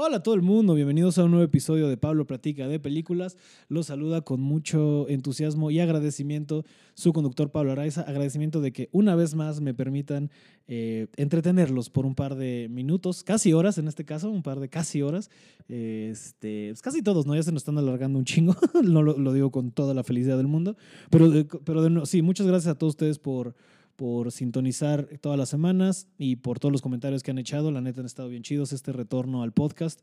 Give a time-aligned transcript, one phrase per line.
[0.00, 3.36] Hola a todo el mundo, bienvenidos a un nuevo episodio de Pablo Platica de Películas.
[3.68, 8.02] Los saluda con mucho entusiasmo y agradecimiento su conductor Pablo Araiza.
[8.02, 10.30] Agradecimiento de que una vez más me permitan
[10.68, 14.68] eh, entretenerlos por un par de minutos, casi horas en este caso, un par de
[14.68, 15.30] casi horas.
[15.68, 17.34] Este, pues casi todos, ¿no?
[17.34, 18.54] Ya se nos están alargando un chingo,
[18.84, 20.76] no lo, digo con toda la felicidad del mundo.
[21.10, 23.56] Pero, de- pero de, sí, muchas gracias a todos ustedes por
[23.98, 27.72] por sintonizar todas las semanas y por todos los comentarios que han echado.
[27.72, 28.72] La neta han estado bien chidos.
[28.72, 30.02] Este retorno al podcast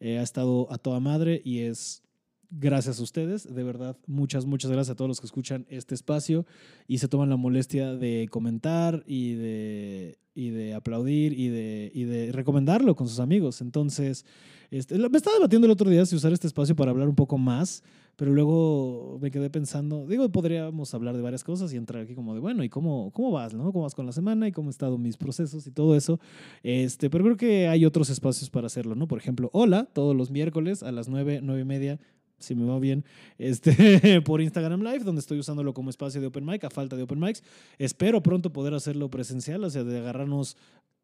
[0.00, 2.02] eh, ha estado a toda madre y es
[2.50, 3.54] gracias a ustedes.
[3.54, 6.44] De verdad, muchas, muchas gracias a todos los que escuchan este espacio
[6.88, 12.02] y se toman la molestia de comentar y de, y de aplaudir y de, y
[12.02, 13.60] de recomendarlo con sus amigos.
[13.60, 14.24] Entonces,
[14.72, 17.38] este, me estaba debatiendo el otro día si usar este espacio para hablar un poco
[17.38, 17.84] más,
[18.16, 22.32] pero luego me quedé pensando, digo, podríamos hablar de varias cosas y entrar aquí como
[22.32, 23.52] de, bueno, ¿y cómo, cómo vas?
[23.52, 23.70] ¿no?
[23.70, 24.48] ¿Cómo vas con la semana?
[24.48, 26.18] ¿Y cómo han estado mis procesos y todo eso?
[26.62, 29.06] Este, pero creo que hay otros espacios para hacerlo, ¿no?
[29.06, 32.00] Por ejemplo, hola, todos los miércoles a las 9, 9 y media,
[32.38, 33.04] si me va bien,
[33.36, 37.02] este, por Instagram Live, donde estoy usándolo como espacio de open mic, a falta de
[37.02, 37.42] open mics.
[37.78, 40.56] Espero pronto poder hacerlo presencial, o sea, de agarrarnos,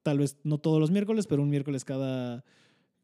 [0.03, 2.43] tal vez no todos los miércoles, pero un miércoles cada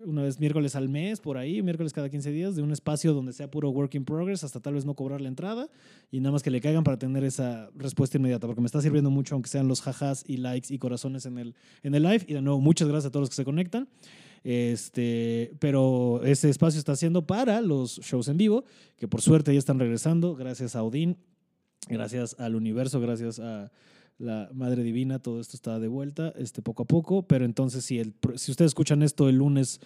[0.00, 3.32] una vez miércoles al mes, por ahí, miércoles cada 15 días, de un espacio donde
[3.32, 5.68] sea puro work in progress, hasta tal vez no cobrar la entrada
[6.10, 9.10] y nada más que le caigan para tener esa respuesta inmediata, porque me está sirviendo
[9.10, 12.24] mucho, aunque sean los jajas y likes y corazones en el, en el live.
[12.28, 13.88] Y de nuevo, muchas gracias a todos los que se conectan.
[14.44, 18.64] Este, pero ese espacio está haciendo para los shows en vivo,
[18.96, 21.16] que por suerte ya están regresando, gracias a Odín,
[21.88, 23.72] gracias al universo, gracias a
[24.18, 27.98] la Madre Divina, todo esto está de vuelta, este, poco a poco, pero entonces si,
[27.98, 29.80] el, si ustedes escuchan esto el lunes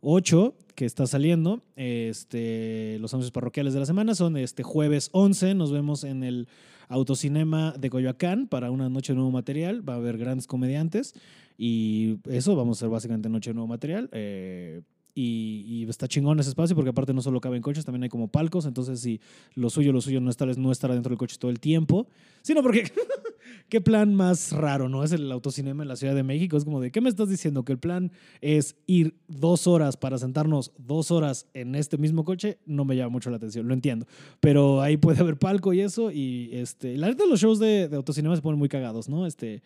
[0.00, 5.54] 8, que está saliendo, este, los anuncios parroquiales de la semana son este jueves 11,
[5.54, 6.48] nos vemos en el
[6.88, 11.14] Autocinema de Coyoacán para una noche de nuevo material, va a haber grandes comediantes
[11.56, 14.08] y eso, vamos a hacer básicamente noche de nuevo material.
[14.12, 14.82] eh,
[15.14, 18.66] y, está chingón ese espacio porque aparte no solo caben coches, también hay como palcos,
[18.66, 19.20] entonces si
[19.54, 21.60] lo suyo, lo suyo no es tal vez no estar dentro del coche todo el
[21.60, 22.06] tiempo,
[22.42, 22.90] sino porque
[23.68, 25.04] qué plan más raro, ¿no?
[25.04, 27.64] Es el autocinema en la Ciudad de México, es como de, ¿qué me estás diciendo?
[27.64, 32.58] Que el plan es ir dos horas para sentarnos dos horas en este mismo coche,
[32.64, 34.06] no me llama mucho la atención, lo entiendo,
[34.40, 37.96] pero ahí puede haber palco y eso, y este, la neta los shows de, de
[37.96, 39.26] autocinema se ponen muy cagados, ¿no?
[39.26, 39.62] Este...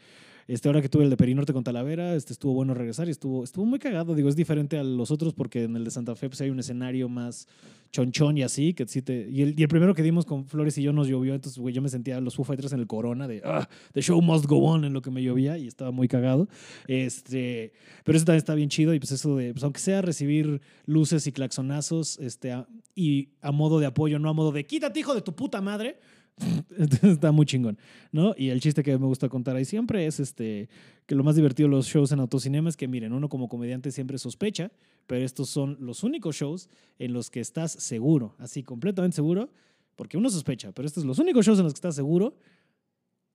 [0.49, 3.43] Este, ahora que tuve el de Perinorte con Talavera, este, estuvo bueno regresar y estuvo,
[3.43, 4.15] estuvo muy cagado.
[4.15, 6.61] Digo, es diferente a los otros porque en el de Santa Fe pues, hay un
[6.61, 7.49] escenario más
[7.91, 8.75] chonchón y así.
[8.75, 11.75] Que sí y, el, primero que dimos con Flores y yo nos llovió, entonces güey,
[11.75, 14.59] yo me sentía los Foo Fighters en el Corona de ah, The show must go
[14.59, 16.49] on en lo que me llovía y estaba muy cagado.
[16.87, 17.73] Este,
[18.05, 21.27] pero eso también está bien chido y pues eso de, pues aunque sea recibir luces
[21.27, 22.55] y claxonazos este,
[22.95, 25.99] y a modo de apoyo, no a modo de quítate hijo de tu puta madre.
[26.71, 27.79] Entonces, está muy chingón,
[28.13, 28.35] ¿no?
[28.37, 30.69] Y el chiste que me gusta contar ahí siempre es este
[31.07, 33.91] que lo más divertido de los shows en autocinema es que miren, uno como comediante
[33.91, 34.71] siempre sospecha,
[35.07, 39.51] pero estos son los únicos shows en los que estás seguro, así completamente seguro,
[39.95, 42.37] porque uno sospecha, pero estos son los únicos shows en los que estás seguro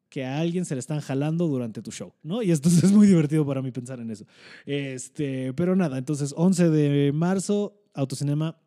[0.10, 2.44] que a alguien se le están jalando durante tu show, ¿no?
[2.44, 4.26] Y esto es muy divertido para mí pensar en eso.
[4.66, 8.60] Este, pero nada, entonces 11 de marzo, autocinema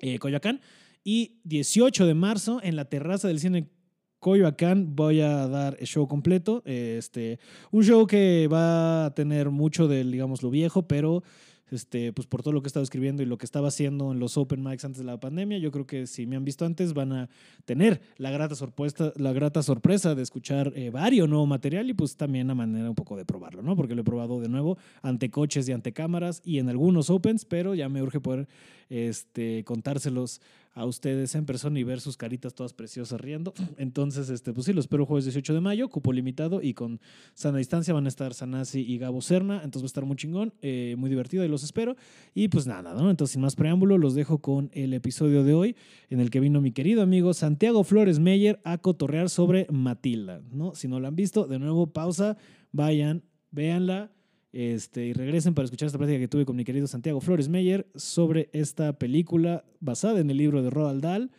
[0.00, 0.60] eh, Coyoacán.
[1.02, 3.70] Y 18 de marzo, en la terraza del cine
[4.18, 6.62] Coyoacán, voy a dar el show completo.
[6.66, 7.38] Este,
[7.70, 11.22] un show que va a tener mucho del, digamos, lo viejo, pero
[11.70, 14.18] este, pues por todo lo que he estado escribiendo y lo que estaba haciendo en
[14.18, 16.92] los open mics antes de la pandemia, yo creo que si me han visto antes
[16.94, 17.28] van a
[17.64, 22.16] tener la grata sorpresa, la grata sorpresa de escuchar eh, varios nuevo material y pues
[22.16, 23.76] también la manera un poco de probarlo, ¿no?
[23.76, 27.44] Porque lo he probado de nuevo ante coches y ante cámaras y en algunos opens,
[27.44, 28.48] pero ya me urge poder
[28.88, 30.40] este, contárselos
[30.72, 33.52] a ustedes en persona y ver sus caritas todas preciosas riendo.
[33.76, 37.00] Entonces, este, pues sí, lo espero jueves 18 de mayo, cupo limitado y con
[37.34, 40.54] sana distancia van a estar Sanasi y Gabo Serna, entonces va a estar muy chingón,
[40.62, 41.96] eh, muy divertido y los espero.
[42.34, 43.10] Y pues nada, ¿no?
[43.10, 45.76] Entonces, sin más preámbulo, los dejo con el episodio de hoy
[46.08, 50.74] en el que vino mi querido amigo Santiago Flores Meyer a cotorrear sobre Matilda, ¿no?
[50.74, 52.36] Si no la han visto, de nuevo, pausa,
[52.72, 54.12] vayan, véanla.
[54.52, 57.86] Este, y regresen para escuchar esta plática que tuve con mi querido Santiago Flores Meyer
[57.94, 61.30] sobre esta película basada en el libro de Roald Dahl,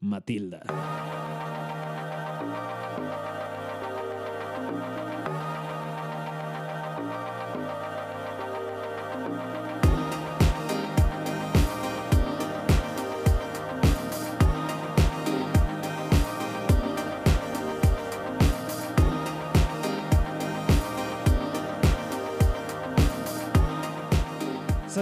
[0.00, 0.62] Matilda.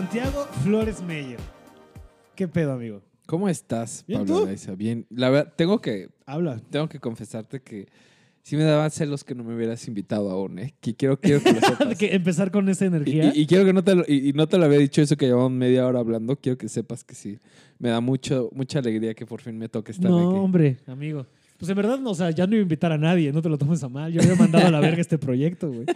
[0.01, 1.39] Santiago Flores Meyer.
[2.35, 3.01] ¿Qué pedo, amigo?
[3.25, 4.45] ¿Cómo estás, Bien, Pablo ¿tú?
[4.45, 4.75] Araiza?
[4.75, 5.07] Bien.
[5.09, 6.61] La verdad, tengo que, Habla.
[6.69, 7.87] tengo que confesarte que
[8.43, 10.75] Sí me daba celos que no me hubieras invitado aún, ¿eh?
[10.83, 11.97] Que quiero, quiero que lo sepas.
[11.97, 13.33] que empezar con esa energía.
[13.35, 15.17] y- y quiero que no te lo, y, y no te lo había dicho eso
[15.17, 16.37] que llevamos media hora hablando.
[16.37, 17.39] Quiero que sepas que sí.
[17.79, 20.39] Me da mucho, mucha alegría que por fin me toque estar no, aquí.
[20.39, 21.27] hombre, amigo.
[21.59, 23.49] Pues en verdad, no, o sea, ya no iba a invitar a nadie, no te
[23.49, 24.13] lo tomes a mal.
[24.13, 25.87] Yo había mandado a la verga este proyecto, güey.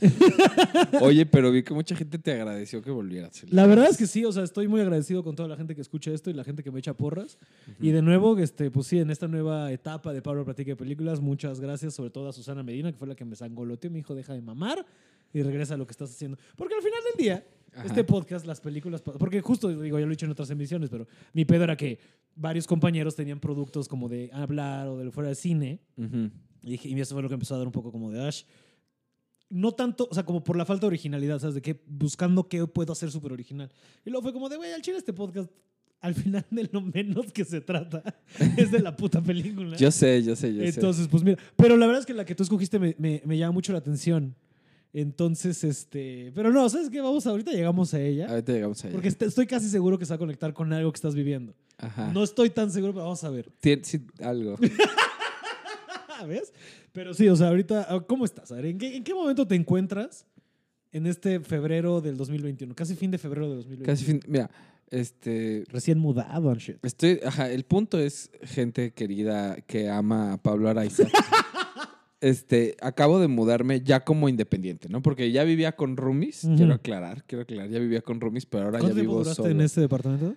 [1.00, 3.44] Oye, pero vi que mucha gente te agradeció que volvieras.
[3.50, 5.80] La verdad es que sí, o sea, estoy muy agradecido con toda la gente que
[5.80, 7.38] escucha esto y la gente que me echa porras.
[7.80, 11.20] Y de nuevo, este, pues sí, en esta nueva etapa de Pablo Platica de Películas,
[11.20, 14.14] muchas gracias, sobre todo a Susana Medina, que fue la que me sangoloteó, me dijo,
[14.14, 14.86] deja de mamar
[15.32, 16.38] y regresa a lo que estás haciendo.
[16.56, 17.44] Porque al final del día,
[17.74, 17.86] Ajá.
[17.86, 21.06] este podcast, las películas, porque justo, digo, ya lo he dicho en otras emisiones, pero
[21.32, 21.98] mi pedo era que
[22.34, 25.80] varios compañeros tenían productos como de hablar o de fuera de cine.
[25.96, 26.30] Ujú.
[26.62, 28.42] Y, dije- y eso fue lo que empezó a dar un poco como de Ash.
[29.50, 31.54] No tanto, o sea, como por la falta de originalidad, ¿sabes?
[31.54, 33.70] De que buscando qué puedo hacer súper original.
[34.04, 35.50] Y luego fue como de, güey, al chile este podcast,
[36.00, 38.02] al final de lo menos que se trata,
[38.58, 39.76] es de la puta película.
[39.78, 40.68] Yo sé, yo sé, yo sé.
[40.68, 43.38] Entonces, pues mira, pero la verdad es que la que tú escogiste me, me, me
[43.38, 44.34] llama mucho la atención.
[44.92, 47.00] Entonces, este, pero no, ¿sabes qué?
[47.00, 48.26] Vamos, ahorita llegamos a ella.
[48.28, 48.92] Ahorita llegamos allá.
[48.92, 51.54] Porque est- estoy casi seguro que se va a conectar con algo que estás viviendo.
[51.76, 52.10] Ajá.
[52.12, 53.50] No estoy tan seguro, pero vamos a ver.
[53.60, 54.56] Tien- sí, algo.
[56.26, 56.52] ¿Ves?
[56.92, 58.50] Pero sí, o sea, ahorita, ah, ¿cómo estás?
[58.50, 60.26] A ver, ¿en qué, en qué momento te encuentras
[60.90, 62.74] en este febrero del 2021?
[62.74, 63.86] Casi fin de febrero del 2021.
[63.86, 64.20] Casi fin.
[64.26, 64.50] Mira,
[64.90, 65.64] este.
[65.68, 66.76] Recién mudado and shit.
[66.84, 71.04] Estoy, ajá, el punto es gente querida que ama a Pablo Araiza.
[72.20, 75.02] este, acabo de mudarme ya como independiente, ¿no?
[75.02, 78.78] Porque ya vivía con roomies, quiero aclarar, quiero aclarar, ya vivía con roomies, pero ahora
[78.78, 79.50] ya ¿Cuánto tiempo vivo duraste solo.
[79.54, 80.34] en ese departamento?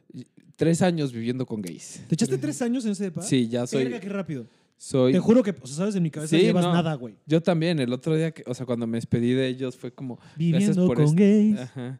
[0.55, 2.03] Tres años viviendo con gays.
[2.07, 3.21] ¿Te echaste tres años en ese depa?
[3.23, 3.83] Sí, ya soy.
[3.83, 4.45] Verga, qué rápido.
[4.77, 6.73] soy Te juro que, o sea, sabes, en mi cabeza Sí, llevas no.
[6.73, 7.15] nada, güey.
[7.25, 10.19] yo también, el otro día, que, o sea, cuando me despedí de ellos fue como,
[10.35, 11.59] Viviendo por con gays.
[11.59, 11.99] Ajá.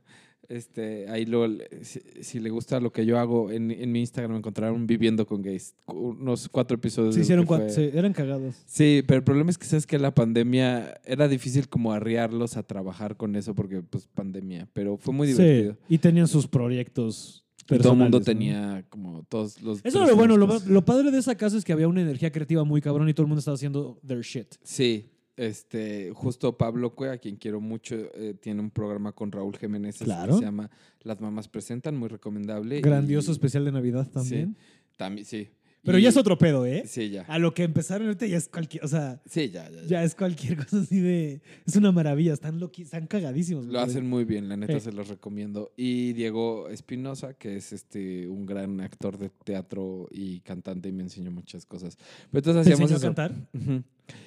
[0.51, 1.47] Este, ahí lo,
[1.81, 5.41] si, si le gusta lo que yo hago, en, en mi Instagram encontraron Viviendo con
[5.41, 5.75] Gays.
[5.85, 7.15] Unos cuatro episodios.
[7.15, 8.55] Se hicieron cuatro, sí, eran cagados.
[8.65, 12.63] Sí, pero el problema es que sabes que la pandemia era difícil como arriarlos a
[12.63, 15.73] trabajar con eso porque pues pandemia, pero fue muy divertido.
[15.73, 19.79] Sí, y tenían sus proyectos Y todo el mundo tenía como todos los...
[19.83, 22.31] Eso es lo bueno, lo, lo padre de esa casa es que había una energía
[22.31, 24.55] creativa muy cabrón y todo el mundo estaba haciendo their shit.
[24.63, 29.57] Sí, este, justo Pablo Cue, a quien quiero mucho, eh, tiene un programa con Raúl
[29.57, 30.37] Jiménez que Claro.
[30.37, 30.69] se llama
[31.03, 32.81] Las Mamás Presentan, muy recomendable.
[32.81, 34.55] Grandioso y- especial de Navidad también.
[34.97, 35.49] También, sí.
[35.83, 36.83] Pero Y- ya es otro pedo, ¿eh?
[36.85, 37.23] Sí, ya.
[37.23, 39.81] A lo que empezaron ahorita ya es cualquier, o sea, Sí, ya, ya.
[39.81, 39.87] ya.
[39.87, 43.65] ya es cualquier cosa así de, es una maravilla, están loqui, están cagadísimos.
[43.65, 44.81] Lo hacen muy bien, la neta Sí.
[44.81, 45.71] se los recomiendo.
[45.75, 51.01] Y Diego Espinosa, que es este un gran actor de teatro y cantante y me
[51.01, 51.97] enseñó muchas cosas.
[52.29, 53.49] Pero entonces ¿Te hacíamos enseñó a cantar?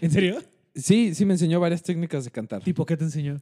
[0.00, 0.38] ¿En serio?
[0.74, 2.62] Sí, sí me enseñó varias técnicas de cantar.
[2.62, 3.38] ¿Tipo qué te enseñó?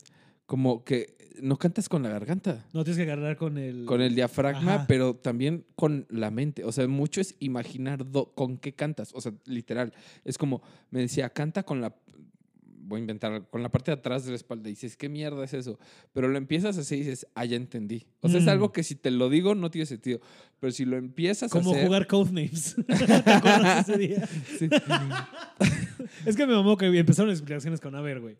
[0.47, 3.87] Como que no cantas con la garganta, No tienes que agarrar con el...
[3.87, 4.87] con el diafragma, Ajá.
[4.87, 6.65] pero también con la mente.
[6.65, 9.13] O sea, mucho es imaginar do- con qué cantas.
[9.15, 9.95] O sea, literal.
[10.25, 11.95] Es como, me decía, canta con la...
[12.93, 14.69] Voy a inventar, con la parte de atrás de la espalda.
[14.69, 15.79] Y dices, ¿qué mierda es eso?
[16.13, 18.05] Pero lo empiezas así y dices, ah, ya entendí.
[18.21, 18.51] O sea, es Mm.
[18.51, 20.21] algo que si te lo digo no tiene sentido.
[20.61, 21.87] Pero si lo empiezas Como a hacer...
[21.87, 22.77] jugar Codenames.
[22.87, 24.29] ¿Te ese día?
[24.59, 24.69] Sí.
[26.27, 28.37] Es que me mamó que empezaron las explicaciones con, a ver, güey,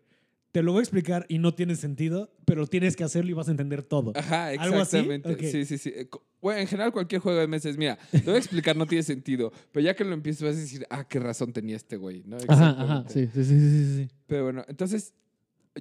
[0.53, 3.47] te lo voy a explicar y no tiene sentido, pero tienes que hacerlo y vas
[3.47, 4.13] a entender todo.
[4.15, 4.97] Ajá, ¿Algo así?
[4.97, 5.33] exactamente.
[5.33, 5.39] Ok.
[5.41, 5.91] Sí, sí, sí.
[5.95, 6.07] Eh,
[6.39, 9.01] Bueno, en general, cualquier juego de mesa es, mira, te voy a explicar, no tiene
[9.01, 9.51] sentido.
[9.71, 12.37] Pero ya que lo empiezas, vas a decir, ah, qué razón tenía este güey, ¿no?
[12.37, 13.11] Exactamente.
[13.11, 14.09] sí, sí, sí, sí, sí.
[14.27, 15.15] Pero bueno, entonces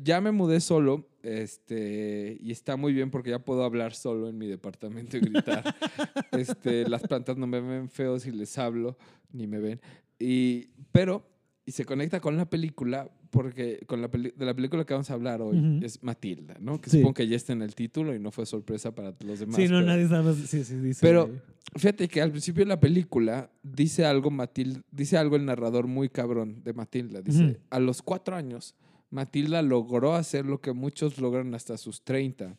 [0.02, 4.38] ya me mudé solo este, y está muy bien porque ya puedo hablar solo en
[4.38, 5.62] mi departamento y gritar.
[6.32, 8.96] este, las plantas no me ven feo si les hablo,
[9.32, 9.82] ni me ven.
[10.18, 11.28] Y, pero,
[11.66, 15.14] y se conecta con la película porque con la de la película que vamos a
[15.14, 15.84] hablar hoy Ujú.
[15.86, 16.78] es Matilda, ¿no?
[16.80, 16.98] Que Sí.
[16.98, 19.56] supongo que ya está en el título y no fue sorpresa para los demás.
[19.56, 20.34] Sí, no, pero- nadie sabe.
[20.34, 21.00] Sí, sí, dice.
[21.00, 21.30] Pero-
[21.74, 26.10] Fíjate que al principio de la película dice algo Matilda, dice algo el narrador muy
[26.10, 27.22] cabrón de Matilda.
[27.22, 27.56] Dice, Ujú.
[27.70, 28.74] a los cuatro años,
[29.10, 32.58] Matilda logró hacer lo que muchos logran hasta sus 30,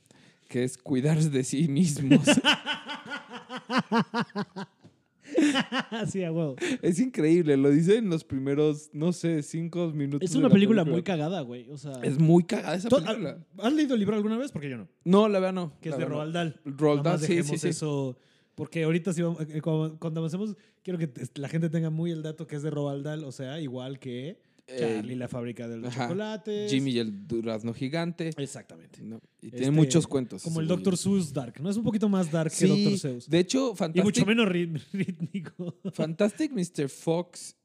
[0.50, 2.26] que es cuidar de sí mismos.
[6.08, 6.56] sí, a huevo.
[6.82, 10.30] es increíble, lo dice en los primeros, no sé, cinco minutos.
[10.30, 11.70] Es una la película muy cagada, güey.
[11.70, 13.38] O sea, Es muy cagada esa ¿Tú- película.
[13.60, 14.52] ¿Has leído el libro alguna vez?
[14.52, 14.88] Porque yo no.
[15.04, 15.74] No, la verdad no.
[15.82, 16.06] Que es de.
[16.06, 16.60] Roald Dahl.
[16.66, 18.18] Roald Dahl, sí, sí, eso.
[18.56, 22.46] Porque ahorita sí vamos- eh, cuando, avancemos, quiero que la gente tenga muy el dato
[22.46, 23.24] que es de Roald Dahl.
[23.24, 26.04] O sea, igual que Eh, Charlie, la fábrica de los ajá.
[26.08, 26.72] chocolates.
[26.72, 28.32] Jimmy y el durazno gigante.
[28.38, 29.02] Exactamente.
[29.02, 29.20] ¿no?
[29.42, 30.42] Y Este, tiene muchos cuentos.
[30.44, 30.96] Como el yo.
[30.96, 31.60] Seuss Dark.
[31.62, 32.98] No es un poquito más dark que Dr.
[32.98, 33.30] Seuss.
[33.30, 34.48] de hecho, Y Fantastic, mucho menos
[34.94, 35.76] rítmico.
[35.92, 36.88] Fantastic Mr.
[36.90, 37.56] Fox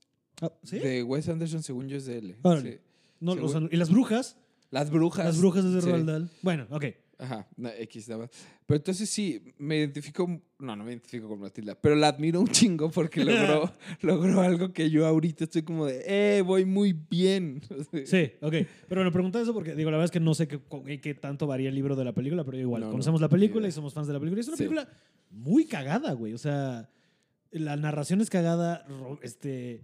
[0.41, 0.79] Ah, ¿Sí?
[0.79, 2.37] de Wes Anderson, según yo, es de él.
[2.63, 2.79] Sí.
[3.21, 4.37] No, sea, y las brujas.
[4.71, 5.25] Las brujas.
[5.27, 5.81] Las brujas es de.
[5.81, 6.31] Roald Dahl.
[6.43, 6.85] Bueno, ok.
[7.21, 8.31] Ajá, no, X nada más.
[8.65, 10.27] Pero entonces sí, me identifico,
[10.61, 13.73] no, no me identifico con Matilda, pero la admiro un chingo porque logró,
[14.03, 17.61] logró algo que yo ahorita estoy como de, eh, voy muy bien.
[18.07, 18.55] Sí, ok.
[18.89, 20.61] Pero me pregunta eso porque, digo, la verdad es que no sé qué,
[21.01, 23.67] qué tanto varía el libro de la película, pero igual, No, no, conocemos la película
[23.67, 24.39] y somos fans de la película.
[24.39, 24.63] Y es una Sí.
[24.65, 24.89] película
[25.31, 26.35] muy cagada, güey.
[26.35, 26.89] O sea,
[27.51, 28.87] la narración es cagada,
[29.23, 29.83] este...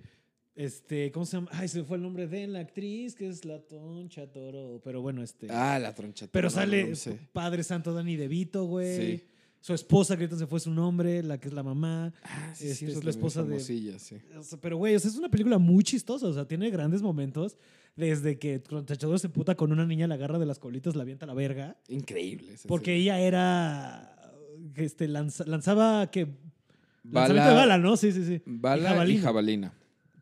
[0.57, 1.49] Este, ¿cómo se llama?
[1.53, 4.81] Ay, se me fue el nombre de la actriz, que es la Toncha Toro.
[4.85, 5.49] Pero bueno, este.
[5.51, 6.29] Ah, la troncha.
[6.31, 7.19] pero no, no, sale no sé.
[7.33, 8.97] Padre Santo Dani DeVito, güey.
[9.19, 9.25] Sí.
[9.61, 12.13] Su esposa, que se fue su nombre, la que es la mamá.
[12.23, 14.19] Ah, sí, Este, sí, es la esposa de- sí.
[14.61, 16.27] Pero, güey, o sea, es una película muy chistosa.
[16.27, 17.57] O sea, tiene grandes momentos.
[17.97, 21.25] Desde que Tachador se puta con una niña, la agarra de las colitas, la avienta
[21.25, 21.77] a la verga.
[21.89, 22.55] Increíble.
[22.69, 24.17] Porque ella era.
[24.77, 26.27] Este, lanza- lanzaba que.
[27.03, 27.97] Bala- Lanzamiento de bala, ¿no?
[27.97, 28.43] Sí, sí, sí.
[28.47, 29.23] Bala y jabalina.
[29.23, 29.75] jabalina.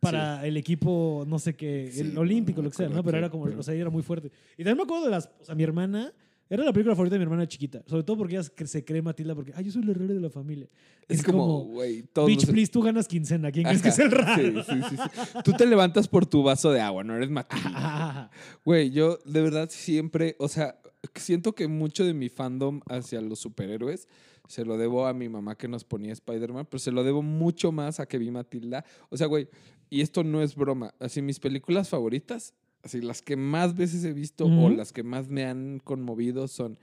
[0.03, 3.03] Para el equipo, no sé qué, Sí, el olímpico, no lo que sea, ¿no?
[3.05, 4.31] Pero era como, pero- o sea, era muy fuerte.
[4.55, 6.13] Y también me acuerdo de las, o sea, mi hermana,
[6.51, 7.83] era la película favorita de mi hermana chiquita.
[7.87, 10.29] Sobre todo porque ella se- cree Matilda porque, ay, yo soy el herrero de la
[10.29, 10.69] familia.
[11.09, 13.51] Es, como, güey, bitch, please, tú ganas quincena.
[13.53, 14.63] ¿Quién crees que es el raro?
[14.65, 15.39] Sí, sí, sí.
[15.45, 18.31] Tú te levantas por tu vaso de agua, no eres Matilda.
[18.65, 20.79] Güey, yo de verdad siempre, o sea,
[21.15, 24.09] siento que mucho de mi fandom hacia los superhéroes
[24.49, 27.73] se lo debo a mi mamá que nos ponía Spider-Man, pero se lo debo mucho
[27.73, 28.85] más a que vi Matilda.
[29.09, 29.49] O sea, güey,
[29.93, 30.95] y esto no es broma.
[31.01, 35.29] Así, mis películas favoritas, así, las que más veces he visto o las que más
[35.29, 36.79] me han conmovido son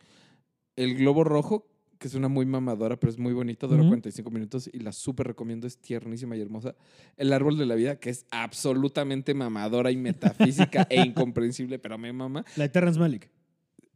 [0.76, 1.66] El Globo Rojo,
[1.98, 3.90] que es una muy mamadora, pero es muy bonita, dura Ujú.
[3.90, 6.76] 45 minutos y la súper recomiendo, es tiernísima y hermosa.
[7.18, 12.14] El Árbol de la Vida, que es absolutamente mamadora y metafísica e incomprensible, pero me
[12.14, 12.46] mama.
[12.58, 13.28] La de Terrence Malick.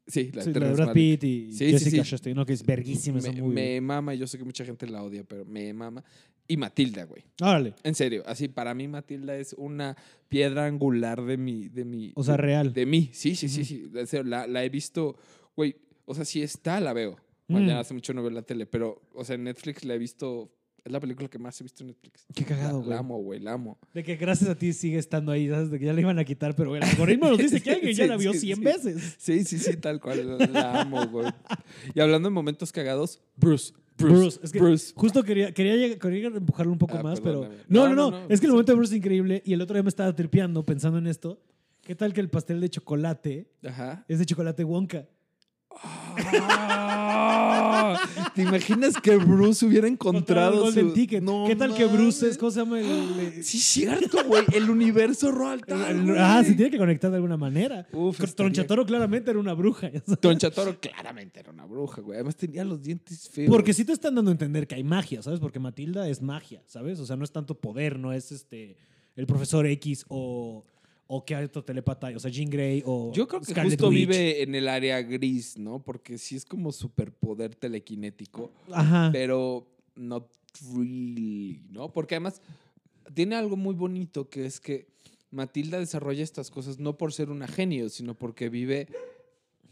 [0.08, 0.92] Sí, la, Sí, de Brad.
[0.92, 2.10] Pitt y Sí, Jessica sí.
[2.10, 2.46] Chastain, ¿no?
[2.46, 5.72] Que es verguísima Me, me mama, yo sé que mucha gente la odia, pero me
[5.72, 6.04] mama.
[6.48, 7.24] Y Matilda, güey.
[7.42, 7.74] Órale.
[7.84, 9.96] En serio, así para mí Matilda es una
[10.28, 11.70] piedra angular de mi...
[11.70, 12.74] De mi O sea, real.
[12.74, 13.90] De mí, sí, sí, sí, sí.
[13.96, 15.16] En serio, la, la he visto,
[15.56, 17.18] güey, o sea, si está, la veo.
[17.48, 17.54] Mm.
[17.54, 20.52] Mañana hace mucho no veo la tele, pero, o sea, en Netflix la he visto,
[20.84, 22.26] es la película que más he visto en Netflix.
[22.36, 22.90] Qué cagado, La, güey.
[22.90, 23.78] la amo, güey, la amo.
[23.94, 25.72] De que gracias a ti sigue estando ahí, ¿sabes?
[25.72, 28.04] De que ya le iban a quitar, pero el algoritmo nos dice que alguien ya
[28.04, 28.64] Sí, la vio sí, 100 sí.
[28.64, 29.16] veces.
[29.18, 31.32] Sí, sí, sí, tal cual, la, la amo, güey.
[31.96, 34.94] Y hablando de momentos cagados, Bruce, Bruce, Bruce, es que Bruce.
[34.96, 37.42] justo quería, quería, quería empujarlo un poco Ah, más, pero...
[37.42, 37.64] perdóname.
[37.68, 39.54] No, No, no, no, no, no, Es que el momento de Bruce es increíble y
[39.54, 41.40] el otro día me estaba tripeando pensando en esto.
[41.82, 44.06] ¿Qué tal que el pastel de chocolate Ajá.
[44.08, 45.06] es de chocolate Wonka?
[48.36, 50.94] ¿Te imaginas que Bruce hubiera encontrado Golden su...
[50.94, 51.24] Ticket.
[51.24, 52.80] No ¿Qué tal que Bruce es, ¿cómo se llama?
[52.80, 54.44] El, el- Sí, cierto, güey.
[54.54, 57.88] El universo Roald Dahl, ah, se tiene que conectar de alguna manera.
[57.92, 59.90] Uf, Tronchatoro claramente era una bruja.
[60.20, 62.16] Tronchatoro claramente era una bruja, güey.
[62.18, 63.50] Además tenía los dientes feos.
[63.50, 65.40] Porque sí te están dando a entender que hay magia, ¿sabes?
[65.40, 67.00] Porque Matilda es magia, ¿sabes?
[67.00, 68.78] O sea, no es tanto poder, no es este
[69.16, 70.64] el profesor X o,
[71.08, 73.90] o qué otro telepata, hay, o sea, Jean Grey o Yo creo que Scarlet justo
[73.90, 74.00] Witch.
[74.00, 75.84] vive en el área gris, ¿no?
[75.84, 79.10] Porque sí es como superpoder telequinético, Ajá.
[79.12, 80.28] pero not
[80.74, 81.92] really, ¿no?
[81.92, 82.42] Porque además
[83.14, 84.88] tiene algo muy bonito que es que
[85.32, 88.88] Matilda desarrolla estas cosas no por ser una genio, sino porque vive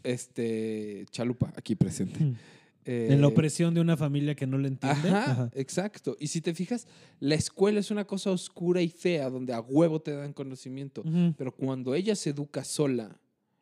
[0.02, 2.22] este Chalupa aquí presente.
[2.22, 2.36] Mm.
[2.84, 5.08] En la Eh, opresión de una familia que no le entiende.
[5.08, 5.50] Ajá, Ajá.
[5.54, 6.16] exacto.
[6.18, 6.86] Y si te fijas,
[7.20, 11.04] la escuela es una cosa oscura y fea donde a huevo te dan conocimiento.
[11.38, 13.16] Pero cuando ella se educa sola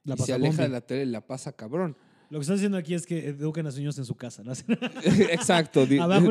[0.04, 1.96] La y se aleja de la tele, la pasa cabrón.
[2.30, 4.44] Lo que estás diciendo aquí es que eduquen a sus niños en su casa.
[4.44, 4.52] ¿no?
[5.32, 5.84] exacto.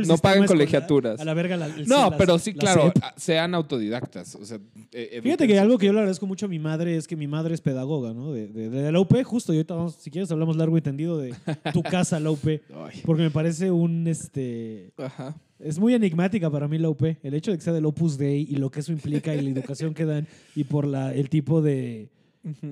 [0.08, 1.20] no pagan colegiaturas.
[1.20, 4.36] A la verga la, el- No, la- pero sí, la claro, sean autodidactas.
[4.36, 4.60] O sea,
[4.94, 7.28] eh, Fíjate que algo que yo le agradezco mucho a mi madre es que mi
[7.28, 8.32] madre es pedagoga, ¿no?
[8.32, 9.52] De, de, de la UP, justo.
[9.52, 11.36] Y ahorita vamos, si quieres, hablamos largo y tendido de
[11.74, 12.46] tu casa, la UP.
[13.06, 14.94] Porque me parece un, este...
[14.98, 15.36] Ajá.
[15.60, 17.04] Es muy enigmática para mí la UP.
[17.22, 19.50] El hecho de que sea del Opus Dei y lo que eso implica y la
[19.50, 20.26] educación que dan
[20.56, 22.08] y por la, el tipo de...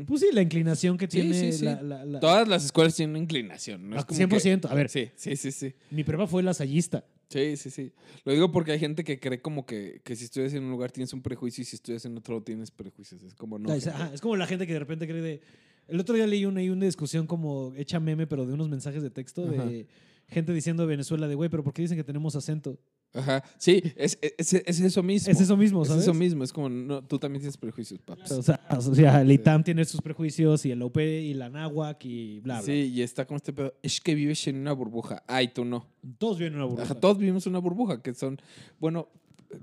[0.08, 1.66] Pues sí, la inclinación que Sí, tiene sí, sí.
[1.66, 3.90] la- la- la- Todas las escuelas tienen una inclinación.
[3.90, 3.98] ¿no?
[3.98, 4.90] Es Ah, como 100%, que- a ver.
[4.90, 5.74] Sí, sí, sí, sí.
[5.92, 7.04] Mi prepa fue lasallista.
[7.30, 7.92] Sí, sí, sí.
[8.24, 10.92] Lo digo porque hay gente que cree como que, que si estudias en un lugar
[10.94, 13.22] tienes un prejuicio y si estudias en otro tienes prejuicios.
[13.24, 13.70] Es como no.
[13.70, 15.42] Ah, es, ajá, es como la gente que de repente cree de...
[15.90, 19.04] El otro día leí una, hay una discusión como hecha meme, pero de unos mensajes
[19.04, 19.88] de texto de
[20.30, 22.80] gente diciendo de Venezuela de, güey, pero ¿por qué dicen que tenemos acento?
[23.14, 23.44] Ajá.
[23.58, 25.32] Sí, es, es, es eso mismo.
[25.32, 26.04] Es eso mismo, Es ¿sabes?
[26.04, 26.44] eso mismo.
[26.44, 28.32] Es como, no, tú también tienes prejuicios, paps.
[28.32, 32.04] O sea, o sea, el ITAM tiene sus prejuicios y el OP y la náhuac
[32.06, 32.64] y bla, bla.
[32.64, 33.74] Sí, y está como este pedo.
[33.82, 35.24] Es que vives en una burbuja.
[35.28, 35.88] Ay, tú no.
[36.20, 36.84] Todos viven en una burbuja.
[36.84, 38.38] Ajá, todos vivimos en una burbuja, que son.
[38.80, 39.08] Bueno,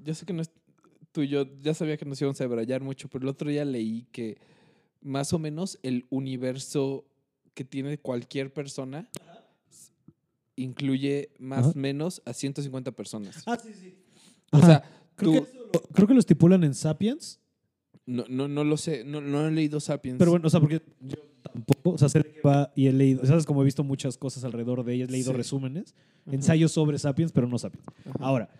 [0.04, 0.50] yo sé que no es.
[1.12, 3.64] Tú y yo ya sabía que nos íbamos a debrayar mucho, pero el otro día
[3.64, 4.36] leí que
[5.00, 7.04] más o menos el universo
[7.54, 9.08] que tiene cualquier persona
[10.56, 13.42] incluye más o menos a 150 personas.
[13.46, 13.94] Ah, sí, sí.
[14.52, 14.66] o Ajá.
[14.66, 14.82] sea,
[15.16, 15.44] creo, tú.
[15.46, 17.40] que, lo- creo que lo estipulan en Sapiens.
[18.06, 20.18] No, no, no lo sé, no, no he leído Sapiens.
[20.18, 21.90] Pero bueno, o sea, porque yo tampoco.
[21.92, 23.24] O sea, sé qué va y he leído.
[23.24, 23.46] ¿Sabes?
[23.46, 25.36] Como he visto muchas cosas alrededor de ella, he leído Sí.
[25.38, 25.94] resúmenes,
[26.26, 26.34] Ajá.
[26.34, 27.86] ensayos sobre Sapiens, pero no Sapiens.
[28.04, 28.12] Ajá.
[28.20, 28.50] Ahora,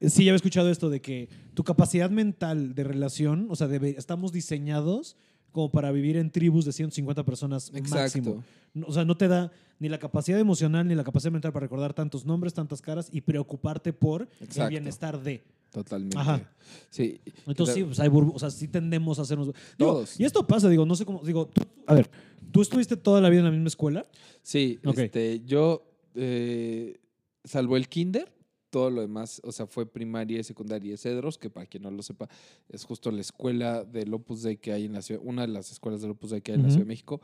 [0.00, 3.94] sí, ya he escuchado esto de que tu capacidad mental de relación, o sea, debe-
[3.96, 5.16] estamos diseñados
[5.52, 7.96] como para vivir en tribus de 150 personas máximo.
[7.96, 8.44] Exacto.
[8.74, 11.64] No, O sea, no te da ni la capacidad emocional ni la capacidad mental para
[11.64, 15.42] recordar tantos nombres, tantas caras y preocuparte por el bienestar de.
[15.70, 16.18] Totalmente.
[16.18, 16.50] Ajá.
[16.90, 17.20] Sí.
[17.46, 19.46] Entonces, sí, pues hay o sea, sí tendemos a hacernos.
[19.78, 20.20] Digo, Todos.
[20.20, 21.22] y esto pasa, digo, no sé cómo.
[21.24, 22.10] Digo, tú- a ver,
[22.50, 24.06] ¿tú estuviste toda la vida en la misma escuela?
[24.42, 24.98] Sí, Ok.
[24.98, 25.82] este, yo,
[26.14, 27.00] eh,
[27.44, 28.30] salvo el kinder,
[28.72, 31.90] todo lo demás, o sea, fue primaria y secundaria y Cedros, que para quien no
[31.90, 32.28] lo sepa,
[32.70, 35.70] es justo la escuela del Opus Dei que hay en la ciudad, una de las
[35.70, 36.68] escuelas del Opus Dei que hay en la.
[36.70, 37.20] Ciudad de México,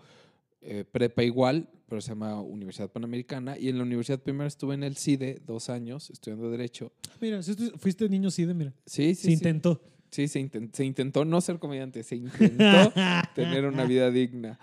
[0.60, 4.82] eh, prepa igual, pero se llama Universidad Panamericana, y en la universidad primero estuve en
[4.82, 6.92] el CIDE dos años, estudiando Derecho.
[7.20, 8.74] Mira, si fuiste niño CIDE, mira.
[8.84, 9.32] Sí, Se sí, sí.
[9.32, 9.80] intentó.
[10.10, 12.92] Sí, se, inten- se intentó no ser comediante, se intentó
[13.34, 14.58] tener una vida digna.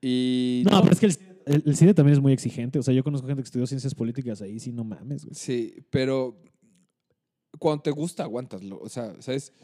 [0.00, 1.16] Y No, pero es que el,
[1.46, 2.78] el- el cine también es muy exigente.
[2.78, 5.34] O sea, yo conozco gente que estudió ciencias políticas ahí, sí, no mames, güey.
[5.34, 6.36] Sí, pero
[7.58, 8.78] cuando te gusta, aguantaslo.
[8.80, 9.52] O sea, ¿sabes?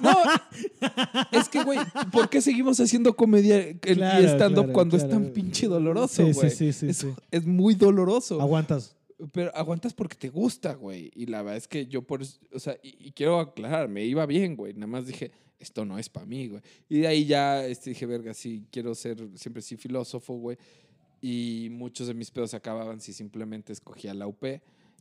[0.00, 0.14] No,
[1.30, 1.78] es que, güey,
[2.10, 6.32] ¿por qué seguimos haciendo comedia Claro, y stand-up claro, cuando es tan pinche doloroso, Sí,
[6.32, 6.48] güey?
[6.50, 7.08] sí, sí, sí, es, sí.
[7.30, 8.40] es muy doloroso.
[8.40, 8.96] Aguantas.
[9.32, 11.10] Pero aguantas porque te gusta, güey.
[11.14, 14.06] Y la verdad es que yo por eso, o sea, y, y quiero aclarar, me
[14.06, 14.72] iba bien, güey.
[14.72, 16.62] Nada más dije, esto no es para mí, güey.
[16.88, 20.56] Y de ahí ya este, dije, verga, sí, quiero ser siempre sí filósofo, güey.
[21.24, 24.44] Y muchos de mis pedos se acababan si simplemente escogía la UP.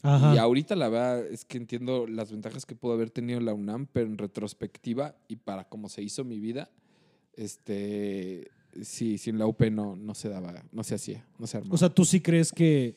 [0.04, 0.34] Ajá.
[0.34, 3.88] Y ahorita la verdad es que entiendo las ventajas que pudo haber tenido la UNAM,
[3.92, 6.72] pero en retrospectiva y para cómo se hizo mi vida,
[7.36, 8.52] este,
[8.84, 11.76] sí, sin la UP no, no se daba, no se hacía, no se armaba.
[11.76, 12.96] O sea, tú sí crees que.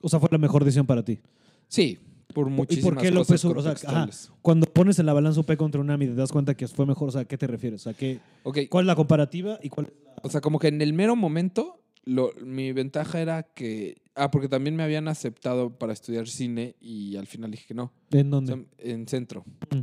[0.00, 1.18] O sea, fue la mejor decisión para ti.
[1.66, 1.98] sí,
[2.32, 3.64] por ¿Y muchísimas por qué cosas López?
[3.66, 6.56] O sea, ajá, cuando pones en la balanza UP contra UNAM y te das cuenta
[6.56, 7.80] que fue mejor, o sea, ¿a qué te refieres?
[7.80, 9.92] O sea, ¿qué, Ok, ¿cuál es la comparativa y cuál
[10.24, 14.48] o sea, como que en el mero momento, lo- mi ventaja era que, ah, porque
[14.48, 17.92] también me habían aceptado para estudiar cine y al final dije que no.
[18.10, 18.52] ¿En O dónde?
[18.54, 19.44] sea, en centro.
[19.70, 19.80] Mm.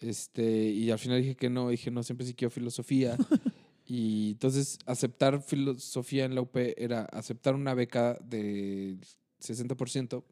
[0.00, 3.16] Este, y al final dije que no, dije no, siempre sí quiero filosofía.
[3.86, 9.00] y entonces aceptar filosofía en la UP era aceptar una beca del
[9.40, 10.24] 60%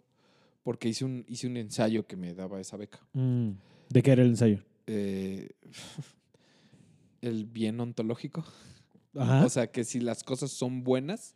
[0.63, 3.01] porque hice un, hice un ensayo que me daba esa beca.
[3.15, 3.51] Mm,
[3.91, 4.63] ¿De qué era el ensayo?
[4.87, 5.51] Eh,
[7.21, 8.45] el bien ontológico.
[9.19, 9.45] Ajá.
[9.45, 11.35] O sea, que si las cosas son buenas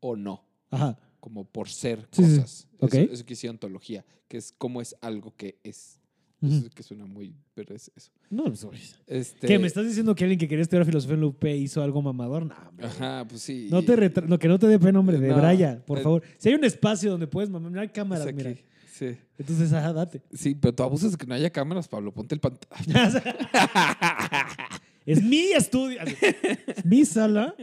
[0.00, 0.98] o no, Ajá.
[1.20, 2.36] como por ser Sí, sí.
[2.40, 2.68] cosas.
[2.80, 2.94] Ok.
[2.94, 6.00] Eso, eso que hice ontología, que es cómo es algo que es.
[6.42, 8.10] Eso que suena muy, pero es eso.
[8.28, 8.78] No, pues, güey.
[9.06, 9.58] Este, ¿Qué?
[9.58, 12.44] ¿Me estás diciendo que alguien que quería estudiar filosofía en la UP hizo algo mamador?
[12.44, 12.86] No, hombre.
[12.86, 13.68] Ajá, pues sí.
[13.70, 16.02] No te retra- no, que no te dé pena, hombre, de No, Braya, por eh,
[16.02, 16.22] favor.
[16.36, 18.54] Si hay un espacio donde puedes mamar, no hay Es cámaras, aquí, mira.
[18.92, 19.16] Sí.
[19.38, 20.20] Entonces, ajá, date.
[20.34, 22.12] Sí, pero tú abusas de que no haya cámaras, Pablo.
[22.12, 22.74] Ponte el pantalla.
[25.06, 26.00] es mi estudio.
[26.02, 27.54] Es mi sala.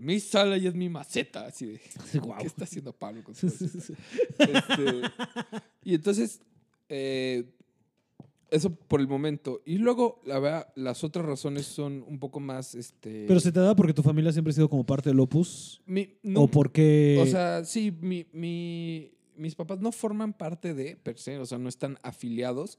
[0.00, 1.46] mi sala y es mi maceta.
[1.46, 1.80] Así de.
[2.20, 2.38] Guau.
[2.40, 3.46] ¿Qué está haciendo Pablo con su?
[3.46, 3.94] Este,
[5.84, 6.40] y entonces,
[6.88, 7.44] eh,
[8.50, 9.62] eso por el momento.
[9.64, 12.74] Y luego, la verdad, las otras razones son un poco más.
[12.74, 15.80] Este, Pero se te da porque tu familia siempre ha sido como parte del Opus.
[15.86, 17.18] mi- no- o porque.
[17.22, 21.58] O sea, sí, mi, mi- mis papás no forman parte de, per se, o sea,
[21.58, 22.76] no están afiliados,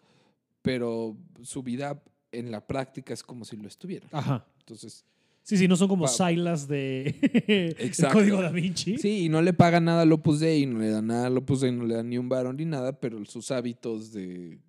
[0.61, 4.09] pero su vida en la práctica es como si lo estuvieran.
[4.11, 4.45] Ajá.
[4.59, 5.05] Entonces,
[5.43, 7.15] Sí, sí, no son como Silas de
[7.79, 8.97] el código da Vinci.
[8.97, 11.61] sí, y no le pagan nada al Opus Dei, no le dan nada al Opus
[11.61, 14.59] Dei, no le dan ni un varón ni nada, pero sus hábitos de,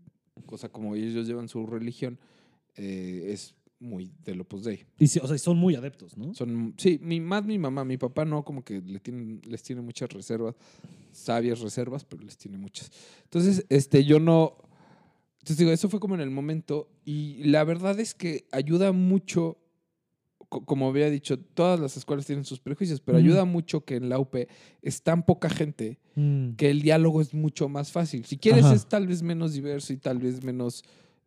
[0.46, 2.18] cosa como ellos llevan su religión,
[2.76, 4.86] eh, es muy del Opus Dei.
[4.98, 6.32] Y sí, o sea, son muy adeptos, ¿no?
[6.32, 9.82] Son, sí, mi, más mi mamá, mi papá no, como que le tienen, les tiene
[9.82, 10.54] muchas reservas,
[11.12, 12.90] sabias reservas, pero les tiene muchas.
[13.24, 14.56] Entonces, este, yo no,
[15.42, 19.58] entonces digo, eso fue como en el momento y la verdad es que ayuda mucho,
[20.48, 24.08] co- como había dicho, todas las escuelas tienen sus prejuicios, pero ayuda mucho que en
[24.08, 24.46] la UP
[24.82, 26.52] es tan poca gente Mm.
[26.52, 28.24] que el diálogo es mucho más fácil.
[28.24, 28.74] Si quieres Ajá.
[28.74, 30.84] es tal vez menos diverso y tal vez menos,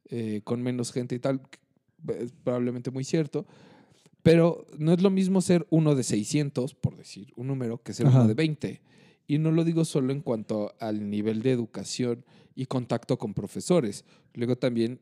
[0.10, 1.42] eh, con menos gente y tal,
[2.08, 3.46] es probablemente muy cierto,
[4.24, 8.08] pero no es lo mismo ser uno de 600, por decir un número, que ser
[8.08, 8.20] Ajá.
[8.20, 8.82] uno de 20.
[9.28, 12.24] Y no lo digo solo en cuanto al nivel de educación
[12.56, 15.00] y contacto con profesores, luego también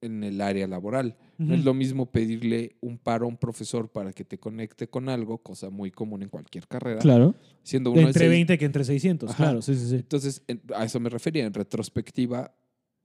[0.00, 1.16] en el área laboral.
[1.38, 5.08] No es lo mismo pedirle un paro a un profesor para que te conecte con
[5.08, 7.34] algo, cosa muy común en cualquier carrera, Claro.
[7.62, 9.36] siendo uno de Entre seis- 20 que entre 600, Ajá.
[9.44, 9.94] claro, sí, sí, sí.
[9.96, 11.46] entonces, en- a eso me refería.
[11.46, 12.54] En retrospectiva,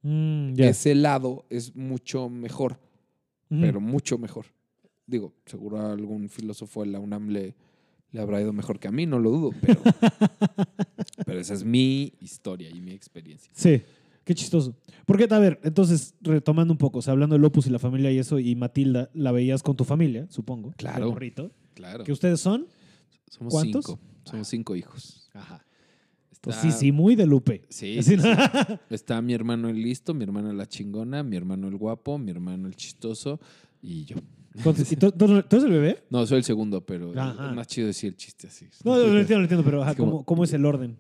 [0.02, 2.80] Mm, ese lado es mucho mejor,
[3.50, 4.46] pero mucho mejor.
[5.08, 7.56] Digo, seguro algún filósofo de la UNAM le,
[8.12, 9.82] le habrá ido mejor que a mí, no lo dudo, pero,
[11.26, 13.52] pero esa es mi historia y mi experiencia.
[13.56, 13.82] Sí.
[14.24, 14.76] Qué chistoso.
[15.08, 18.12] Porque, a ver, entonces, retomando un poco, o sea, hablando del Opus y la familia
[18.12, 20.72] y eso, y Matilda, la veías con tu familia, supongo.
[20.78, 21.06] Claro.
[21.06, 21.52] de morrito.
[21.74, 22.04] Claro.
[22.04, 22.68] ¿Que ustedes son?
[23.28, 23.86] Somos ¿Cuántos?
[23.86, 24.00] cinco.
[24.24, 25.30] Somos cinco hijos.
[25.34, 25.66] Ajá.
[26.32, 27.66] Está, Pues sí, sí, muy de Lupe.
[27.70, 28.18] Sí, sí.
[28.92, 32.68] Está mi hermano el listo, mi hermana la chingona, mi hermano el guapo, mi hermano
[32.68, 33.40] el chistoso
[33.82, 34.18] y yo.
[34.60, 36.04] Entonces, ¿y tú, tú- tú eres el bebé?
[36.10, 37.50] No, soy el segundo, pero Ajá.
[37.50, 38.68] es más chido decir el chiste así.
[38.84, 40.98] No, lo entiendo, lo entiendo, pero ajá, ¿cómo, cómo es el orden?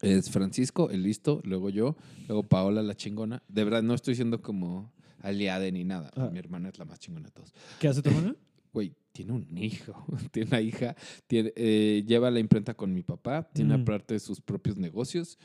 [0.00, 1.96] Es Francisco, el listo, luego yo,
[2.28, 3.42] luego Paola, la chingona.
[3.48, 6.10] De verdad, no estoy siendo como aliade ni nada.
[6.16, 6.30] Ah.
[6.32, 7.52] Mi hermana es la más chingona de todos.
[7.80, 8.34] ¿Qué hace tu hermana?
[8.70, 10.94] Güey, tiene un hijo, tiene una hija,
[11.26, 13.80] tiene, eh, lleva la imprenta con mi papá, tiene Mm.
[13.80, 15.38] aparte sus propios negocios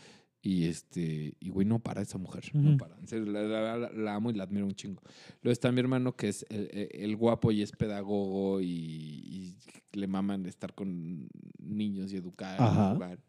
[0.45, 2.97] y este, y güey, no para esa mujer, no para.
[2.99, 5.01] En serio, la, la- la- la amo y la admiro un chingo.
[5.41, 9.55] Luego está mi hermano que es el, el- el guapo y es pedagogo y, y
[9.93, 11.29] le maman estar con
[11.59, 13.19] niños y educar y jugar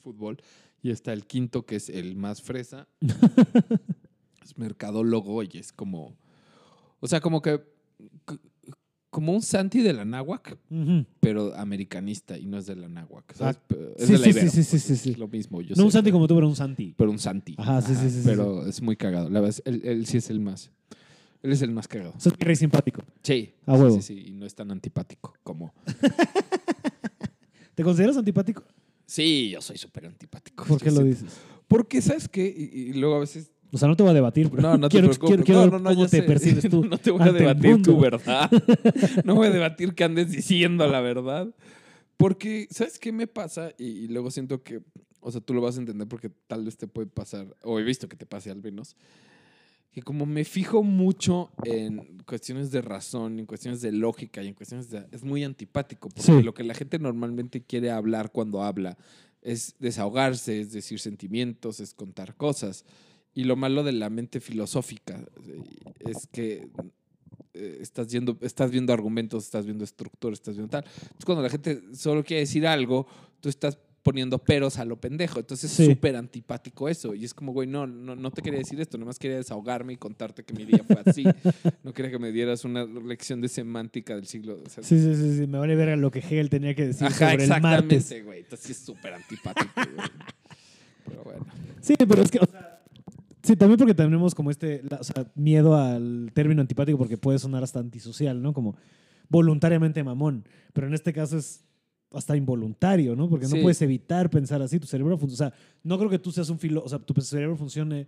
[0.00, 0.38] fútbol.
[0.82, 2.88] Y está el quinto que es el más fresa,
[4.42, 6.16] es mercadólogo y es como,
[7.00, 7.60] o sea, como que
[9.18, 10.56] como un Santi de la náhuac,
[11.18, 13.34] pero americanista y no es de la náhuac.
[13.40, 13.50] Ah,
[13.96, 15.10] Es sí, de la sí, Ibero, sí, sí, sí, sí.
[15.10, 15.60] Es lo mismo.
[15.60, 16.94] Yo No un Santi como tú, pero un Santi.
[16.96, 17.56] pero un Santi.
[17.58, 19.28] Ajá, sí, sí, sí, sí, Pero es muy cagado.
[19.28, 20.70] La verdad, él, él sí es el más.
[21.42, 22.14] Él es el más cagado.
[22.16, 23.02] Es rey simpático.
[23.24, 23.54] Sí.
[23.66, 23.96] A huevo.
[23.96, 25.74] Sí, sí, y no es tan antipático como.
[27.74, 28.62] ¿Te consideras antipático?
[29.04, 30.64] Sí, yo soy súper antipático.
[30.64, 31.38] ¿Por qué Yo lo siento- dices?
[31.66, 32.46] Porque, ¿sabes qué?
[32.46, 33.50] Y, y luego a veces.
[33.70, 35.44] O sea, no te voy a debatir, pero No, no te quiero, preocupes.
[35.44, 36.22] quiero, quiero no, cómo te sé.
[36.22, 36.84] percibes tú.
[36.88, 38.50] No te voy a debatir tu verdad.
[39.24, 41.48] no voy a debatir que andes diciendo la verdad.
[42.16, 43.72] Porque, ¿sabes qué me pasa?
[43.78, 44.80] Y, y luego siento que,
[45.20, 47.82] o sea, tú lo vas a entender porque tal vez te puede pasar, o he
[47.84, 48.96] visto que te pase al menos,
[49.92, 54.54] que como me fijo mucho en cuestiones de razón, en cuestiones de lógica y en
[54.54, 55.06] cuestiones de...
[55.12, 56.42] Es muy antipático, porque Sí.
[56.42, 58.98] lo que la gente normalmente quiere hablar cuando habla
[59.42, 62.84] es desahogarse, es decir sentimientos, es contar cosas.
[63.38, 65.62] Y lo malo de la mente filosófica eh,
[66.00, 66.68] es que
[67.54, 70.84] eh, estás, yendo, estás viendo argumentos, estás viendo estructura, estás viendo tal.
[70.84, 73.06] Entonces, cuando la gente solo quiere decir algo,
[73.40, 75.38] tú estás poniendo peros a lo pendejo.
[75.38, 75.84] Entonces Sí.
[75.84, 77.14] es súper antipático eso.
[77.14, 79.96] Y es como, güey, no, no, no te quería decir esto, nomás quería desahogarme y
[79.98, 81.22] contarte que mi día fue así.
[81.84, 84.60] no quería que me dieras una lección de semántica del siglo.
[84.66, 87.06] o sea, Sí, sí, sí, sí, me vale ver lo que Hegel tenía que decir
[87.06, 87.92] Ajá, sobre el martes.
[88.10, 88.40] exactamente, güey.
[88.40, 89.70] Entonces es súper antipático.
[89.76, 90.08] güey.
[91.06, 91.46] Pero bueno.
[91.80, 92.67] Sí, pero es que, o sea,
[93.48, 97.38] sí, también porque tenemos como este, la- o sea, miedo al término antipático porque puede
[97.38, 98.52] sonar hasta antisocial, ¿no?
[98.52, 98.76] Como
[99.28, 100.44] voluntariamente mamón.
[100.72, 101.64] Pero en este caso es
[102.12, 103.28] hasta involuntario, ¿no?
[103.28, 103.56] Porque Sí.
[103.56, 104.78] no puedes evitar pensar así.
[104.80, 105.48] Tu cerebro funciona.
[105.48, 108.06] O sea, no creo que tú seas un filósofo, o sea, tu cerebro funcione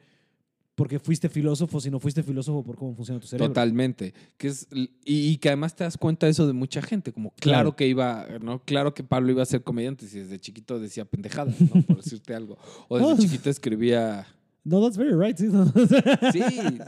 [0.75, 3.49] porque fuiste filósofo, sino fuiste filósofo por cómo funciona tu cerebro.
[3.49, 4.15] Totalmente.
[4.39, 7.13] Que es, y, y que además te das cuenta de eso de mucha gente.
[7.13, 7.77] Como claro, Claro.
[7.77, 8.63] que iba, ¿no?
[8.65, 11.83] Claro que Pablo iba a ser comediante si desde chiquito decía pendejadas, ¿no?
[11.83, 12.57] Por decirte algo.
[12.89, 13.19] O desde No.
[13.21, 14.27] chiquito escribía.
[14.65, 15.37] No, that's very right.
[15.37, 15.65] Sí, no.
[16.33, 16.43] Sí,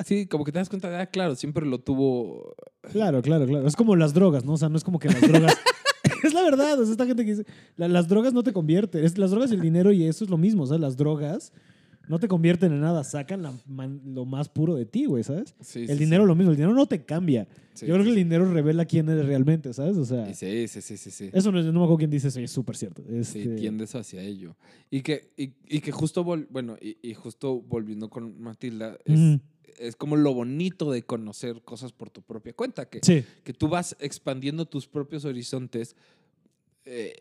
[0.05, 2.55] sí, como que te das cuenta de, ah, claro, siempre lo tuvo.
[2.93, 3.67] Claro, claro, claro.
[3.67, 4.53] Es como las drogas, ¿no?
[4.53, 5.57] O sea, no es como que las drogas.
[6.25, 9.03] es la verdad, o sea, esta gente que dice, "La- las drogas no te convierten.
[9.17, 11.53] Las drogas y el dinero y eso es lo mismo, o sea, las drogas
[12.09, 15.55] no te convierten en nada, sacan la man- lo más puro de ti, güey, ¿sabes?
[15.61, 16.29] Sí, el sí, dinero sí.
[16.29, 17.47] lo mismo, el dinero no te cambia.
[17.75, 19.97] Sí, Yo creo que el sí, dinero revela quién eres realmente, ¿sabes?
[19.97, 21.31] O sea, Sí, sí, sí, sí, sí.
[21.33, 23.03] eso no, es- no me acuerdo quién dice eso es súper cierto.
[23.09, 24.57] Sí, Este, tiendes hacia ello.
[24.91, 29.39] Y que, y, y que justo, vol- bueno, y, y justo volviendo con Matilda, es,
[29.79, 33.69] es como lo bonito de conocer cosas por tu propia cuenta, que, Sí, que tú
[33.69, 35.97] vas expandiendo tus propios horizontes
[36.85, 37.15] eh,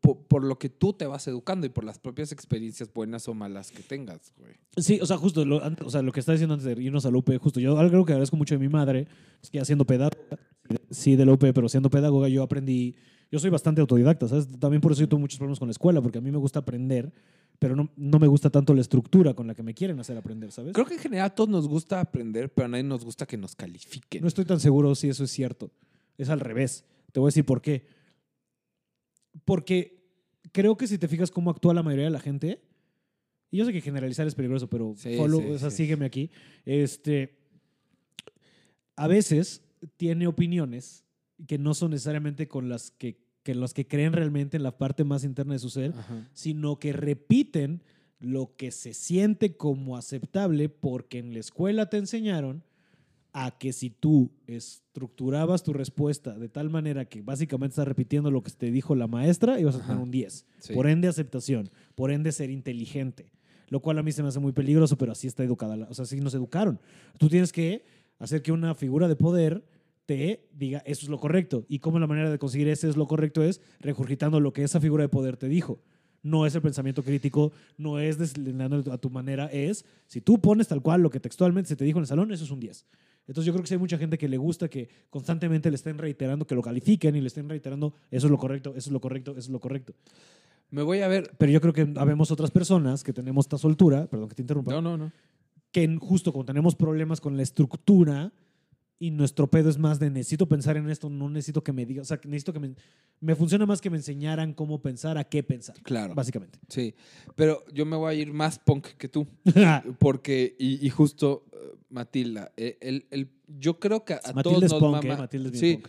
[0.00, 3.34] po- por, lo que tú te vas educando y por las propias experiencias buenas o
[3.34, 4.54] malas que tengas, güey.
[4.76, 7.10] Sí, o sea, justo, lo, o sea, lo que está diciendo antes de irnos a
[7.10, 9.06] la UP, justo yo algo que agradezco mucho de mi madre
[9.42, 10.16] es que haciendo pedagoga,
[10.90, 12.94] sí de la UP, pero siendo pedagoga yo aprendí,
[13.30, 14.48] yo soy bastante autodidacta, ¿sabes?
[14.58, 16.60] También por eso yo tuve muchos problemas con la escuela, porque a mí me gusta
[16.60, 17.12] aprender,
[17.58, 20.52] pero no, no me gusta tanto la estructura con la que me quieren hacer aprender,
[20.52, 20.72] ¿sabes?
[20.72, 23.36] Creo que en general a todos nos gusta aprender, pero a nadie nos gusta que
[23.36, 24.22] nos califiquen.
[24.22, 25.72] No estoy tan seguro si eso es cierto.
[26.16, 26.84] Es al revés.
[27.12, 27.84] Te voy a decir por qué.
[29.44, 30.04] Porque
[30.52, 32.62] creo que si te fijas cómo actúa la mayoría de la gente,
[33.50, 35.76] y yo sé que generalizar es peligroso, pero Sí, follow- sí, o sea, sí.
[35.78, 36.30] sígueme aquí.
[36.66, 37.38] Este,
[38.96, 39.62] a veces
[39.96, 41.04] tiene opiniones
[41.46, 45.04] que no son necesariamente con las que, que las que creen realmente en la parte
[45.04, 46.28] más interna de su ser, Ajá.
[46.34, 47.82] sino que repiten
[48.18, 52.64] lo que se siente como aceptable porque en la escuela te enseñaron
[53.46, 58.42] a que si tú estructurabas tu respuesta de tal manera que básicamente estás repitiendo lo
[58.42, 60.44] que te dijo la maestra, ibas a tener un 10.
[60.58, 60.72] Sí.
[60.74, 61.70] Por ende, aceptación.
[61.94, 63.30] Por ende, ser inteligente.
[63.68, 65.76] Lo cual a mí se me hace muy peligroso, pero así está educada.
[65.76, 66.80] la- O sea, así nos educaron.
[67.18, 67.84] Tú tienes que
[68.18, 69.62] hacer que una figura de poder
[70.06, 71.64] te diga eso es lo correcto.
[71.68, 74.80] Y cómo la manera de conseguir ese es lo correcto es regurgitando lo que esa
[74.80, 75.80] figura de poder te dijo.
[76.20, 80.66] no es el pensamiento crítico, no es deslinando a tu manera, es si tú pones
[80.66, 82.84] tal cual lo que textualmente se te dijo en el salón, eso es un 10.
[83.28, 85.98] Entonces yo creo que sí hay mucha gente que le gusta que constantemente le estén
[85.98, 89.00] reiterando, que lo califiquen y le estén reiterando, eso es lo correcto, eso es lo
[89.00, 89.92] correcto, eso es lo correcto.
[90.70, 91.30] Me voy a ver.
[91.38, 94.72] Pero yo creo que habemos otras personas que tenemos esta soltura, perdón que te interrumpa,
[94.72, 95.12] No, no, no.
[95.70, 98.32] que justo cuando tenemos problemas con la estructura
[99.00, 102.02] y nuestro pedo es más de necesito pensar en esto, no necesito que me diga,
[102.02, 102.74] o sea, necesito que me,
[103.20, 106.14] me funciona más que me enseñaran cómo pensar, a qué pensar, Claro.
[106.14, 106.58] básicamente.
[106.68, 106.94] Sí.
[107.36, 109.26] Pero yo me voy a ir más punk que tú.
[109.98, 114.60] Porque, y, y justo, eh, Matilda, eh, el, el- yo creo que a es todos
[114.62, 115.08] nos punk, ¿eh?
[115.08, 115.28] mama.
[115.30, 115.88] Es sí, punk.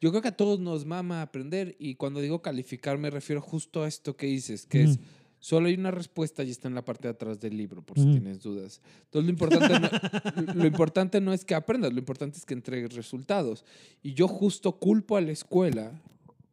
[0.00, 1.76] yo creo que a todos nos mama aprender.
[1.78, 4.98] Y cuando digo calificar, me refiero justo a esto que dices, que es.
[5.40, 8.04] Solo hay una respuesta y está en la parte de atrás del libro, por si
[8.04, 8.12] Ujú.
[8.12, 8.80] tienes dudas.
[9.04, 12.94] Entonces, lo importante, no, lo importante no es que aprendas, lo importante es que entregues
[12.94, 13.64] resultados.
[14.02, 15.92] Y yo justo culpo a la escuela,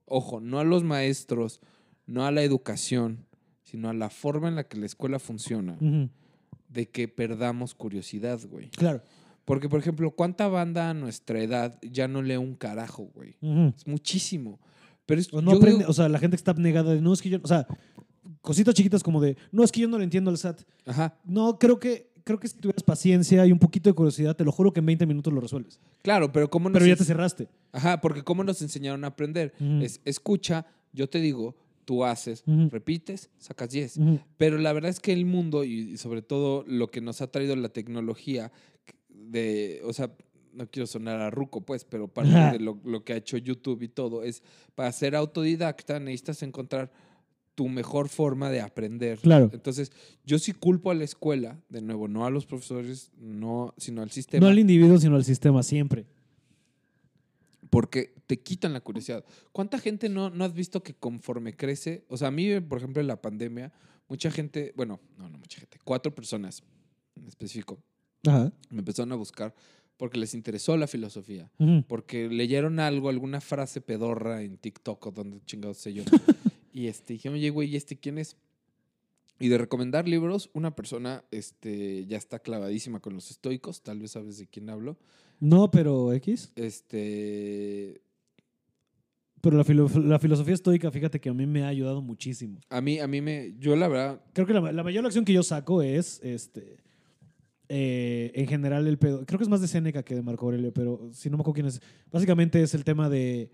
[0.06, 1.62] ojo, no a los maestros,
[2.06, 3.26] no a la educación,
[3.64, 5.78] sino a la forma en la que la escuela funciona,
[6.70, 8.70] de que perdamos curiosidad, güey.
[8.70, 9.02] Claro.
[9.46, 13.36] Porque, por ejemplo, ¿cuánta banda a nuestra edad ya no lee un carajo, güey?
[13.76, 14.60] Es muchísimo.
[15.06, 17.14] Pero es, O, no aprende- digo- o sea, la gente que está negada de, no
[17.14, 17.68] es que yo, o sea,
[18.46, 20.62] cositas chiquitas como de, no es que yo no le entiendo al SAT.
[20.86, 24.46] Ajá, No, creo que, creo que si tuvieras paciencia y un poquito de curiosidad, te
[24.46, 25.80] lo juro que en 20 minutos lo resuelves.
[26.02, 27.50] claro, pero ¿cómo nos Pero ya te cerraste.
[27.74, 29.54] Ajá, porque ¿cómo nos enseñaron a aprender?
[29.82, 33.98] Es escucha, yo te digo, tú haces, repites, sacas 10.
[33.98, 34.20] Ujú.
[34.38, 37.56] Pero la verdad es que el mundo y, sobre todo lo que nos ha traído
[37.56, 38.52] la tecnología
[39.10, 40.12] de, o sea,
[40.54, 43.82] no quiero sonar a ruco, pues, pero parte de lo, lo que ha hecho YouTube
[43.84, 44.42] y todo es
[44.74, 46.92] para ser autodidacta necesitas encontrar
[47.56, 49.20] tu mejor forma de aprender.
[49.20, 49.50] Claro.
[49.54, 49.92] Entonces,
[50.26, 54.12] yo sí culpo a la escuela, de nuevo, no a los profesores, no, sino al
[54.12, 54.46] sistema.
[54.46, 56.06] No al individuo, sino al sistema, siempre.
[57.70, 59.26] porque te quitan la curiosidad.
[59.52, 62.06] ¿Cuánta gente no, no has visto que conforme crece?
[62.08, 63.74] O sea, a mí, por ejemplo, en la pandemia,
[64.08, 66.64] mucha gente, bueno, no, no mucha gente, cuatro personas
[67.16, 67.80] en específico,
[68.28, 68.52] Ajá.
[68.70, 69.54] me empezaron a buscar
[69.98, 71.50] porque les interesó la filosofía,
[71.88, 76.04] porque leyeron algo, alguna frase pedorra en TikTok o donde chingados sé yo.
[76.76, 78.36] Y este, dijeron, oye, güey, ¿y este quién es?
[79.40, 84.12] Y de recomendar libros, una persona este, ya está clavadísima con los estoicos, tal vez
[84.12, 84.98] sabes de quién hablo.
[85.40, 86.52] No, pero X.
[86.56, 88.02] Este,
[89.42, 92.60] Pero la, filo- la filosofía estoica, fíjate que a mí me ha ayudado muchísimo.
[92.70, 95.34] a mí, a mí me, yo la verdad, Creo que la, la mayor lección que
[95.34, 96.78] yo saco es, este,
[97.70, 99.26] eh, en general, el pedo.
[99.26, 101.56] Creo que es más de Séneca que de Marco Aurelio, pero si no me acuerdo
[101.56, 101.82] quién es.
[102.12, 103.52] Básicamente es el tema de,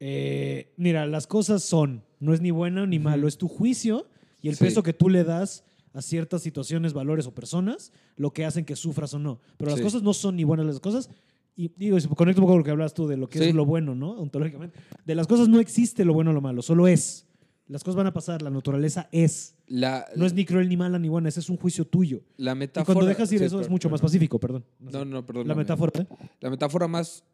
[0.00, 4.06] eh, mira, las cosas son, no es ni bueno ni malo, es tu juicio
[4.42, 4.64] y el Sí.
[4.64, 8.76] peso que tú le das a ciertas situaciones, valores o personas, lo que hacen que
[8.76, 9.40] sufras o no.
[9.56, 9.84] Pero las Sí.
[9.84, 11.08] cosas no son ni buenas las cosas.
[11.56, 13.44] Y digo, conecto un poco con lo que hablas tú de lo que Sí.
[13.46, 14.10] es lo bueno, ¿no?
[14.12, 14.78] Ontológicamente.
[15.06, 17.25] De las cosas no existe lo bueno o lo malo, solo es.
[17.68, 19.56] Las cosas van a pasar, la naturaleza es.
[19.66, 22.22] la, No es ni cruel ni mala ni buena, ese es un juicio tuyo.
[22.36, 22.84] la Y metáfora.
[22.94, 24.64] cuando dejas ir sí, eso es mucho más pacífico, perdón.
[24.78, 25.48] No, no, perdón.
[25.48, 25.90] la metáfora.
[26.00, 26.06] ¿eh?
[26.40, 27.24] La metáfora más,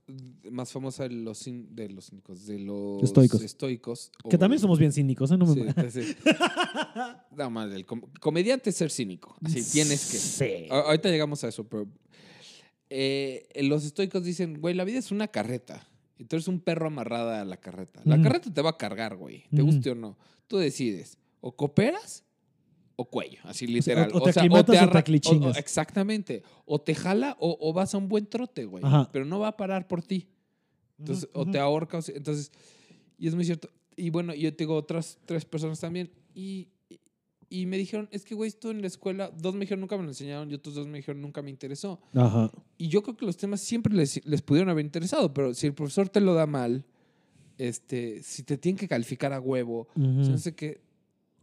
[0.51, 3.43] más famosa de los, cín- de los cínicos, de los Estoicos.
[3.43, 5.37] estoicos, Que también somos bien cínicos, ¿eh?
[5.37, 6.17] No me Sí, sí.
[7.37, 9.37] No, madre, el com- comediante es ser cínico.
[9.45, 10.17] Así tienes que.
[10.17, 10.67] Sí.
[10.71, 11.87] A- Ahorita llegamos a eso, pero.
[12.91, 15.87] eh, los estoicos dicen, güey, la vida es una carreta.
[16.19, 18.01] Y tú eres un perro amarrada a la carreta.
[18.05, 18.25] La Ujú.
[18.25, 19.45] carreta te va a cargar, güey.
[19.55, 19.73] Te Ujú.
[19.73, 20.17] guste o no.
[20.47, 21.19] Tú decides.
[21.41, 22.25] O cooperas
[22.97, 23.41] o cuello.
[23.45, 24.11] Así literal.
[24.13, 25.57] o te aclimatas o te arra- aclichingas.
[25.57, 26.43] exactamente.
[26.67, 28.85] O te jala o, o vas a un buen trote, güey.
[28.85, 29.09] Ajá.
[29.13, 30.29] Pero no va a parar por ti.
[30.99, 31.99] Entonces, o te ahorca.
[31.99, 32.53] o se- entonces,
[33.19, 33.69] y es muy cierto.
[33.97, 36.11] Y bueno, yo tengo otras tres personas también.
[36.35, 36.69] Y,
[37.61, 40.03] y- me dijeron, es que, güey, esto en la escuela, dos me dijeron, nunca me
[40.03, 42.01] lo enseñaron, y otros dos me dijeron, nunca me interesó.
[42.15, 42.51] Ajá.
[42.79, 45.75] Y yo creo que los temas siempre les, les pudieron haber interesado, pero si el
[45.75, 46.85] profesor te lo da mal,
[47.59, 50.81] este, si te tienen que calificar a huevo, no sé qué,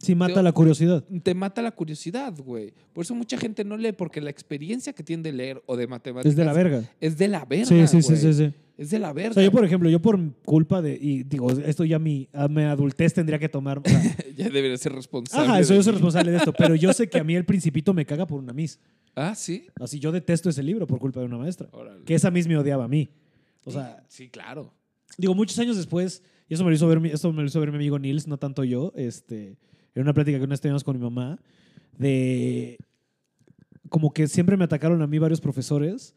[0.02, 1.04] Sí, mata Te- la curiosidad.
[1.22, 2.72] te mata la curiosidad, güey.
[2.94, 5.86] Por eso mucha gente no lee, porque la experiencia que tiene de leer o de
[5.86, 6.82] matemáticas Es de la verga.
[7.00, 8.18] Es de la verga, Sí, sí, sí, güey.
[8.20, 8.54] sí, sí.
[8.78, 9.32] Es de la verga.
[9.32, 12.48] O sea, yo, por ejemplo, yo por culpa de, y digo, esto ya mi, a
[12.48, 13.78] mi adultez tendría que tomar.
[13.78, 14.00] o sea,
[14.36, 15.46] ya debería ser responsable.
[15.46, 17.92] ajá, eso yo soy responsable de esto, pero yo sé que a mí el principito
[17.92, 18.78] me caga por una miss.
[19.14, 19.66] Ah, sí.
[19.78, 21.68] Así yo detesto ese libro por culpa de una maestra.
[21.72, 22.04] Órale.
[22.04, 23.10] Que esa miss me odiaba a mí.
[23.64, 24.72] O sea, sí, claro.
[25.18, 27.70] digo, muchos años después, y eso me lo hizo ver esto me lo hizo ver
[27.70, 29.58] mi amigo Nils, no tanto yo, este,
[29.94, 31.38] en una plática que una vez teníamos con mi mamá,
[31.98, 32.78] de
[33.88, 36.14] como que siempre me atacaron a mí varios profesores,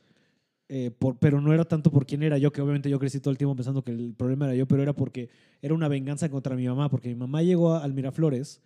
[0.69, 3.31] eh, por- pero no era tanto por quién era yo, que obviamente yo crecí todo
[3.31, 5.29] el tiempo pensando que el problema era yo, pero era porque
[5.61, 8.61] era una venganza contra mi mamá, porque mi mamá llegó a- al Miraflores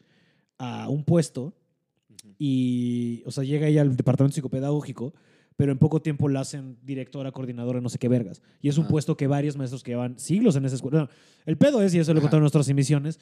[0.57, 1.53] a un puesto
[2.37, 5.13] y, o sea, llega ella al departamento psicopedagógico
[5.57, 8.41] pero en poco tiempo la hacen directora, coordinadora, no sé qué vergas.
[8.61, 8.91] Y es un Ajá.
[8.91, 10.99] puesto que varios maestros que llevan siglos en esa escuela.
[11.01, 11.09] no,
[11.45, 13.19] el pedo es, y eso lo he contado en nuestras emisiones,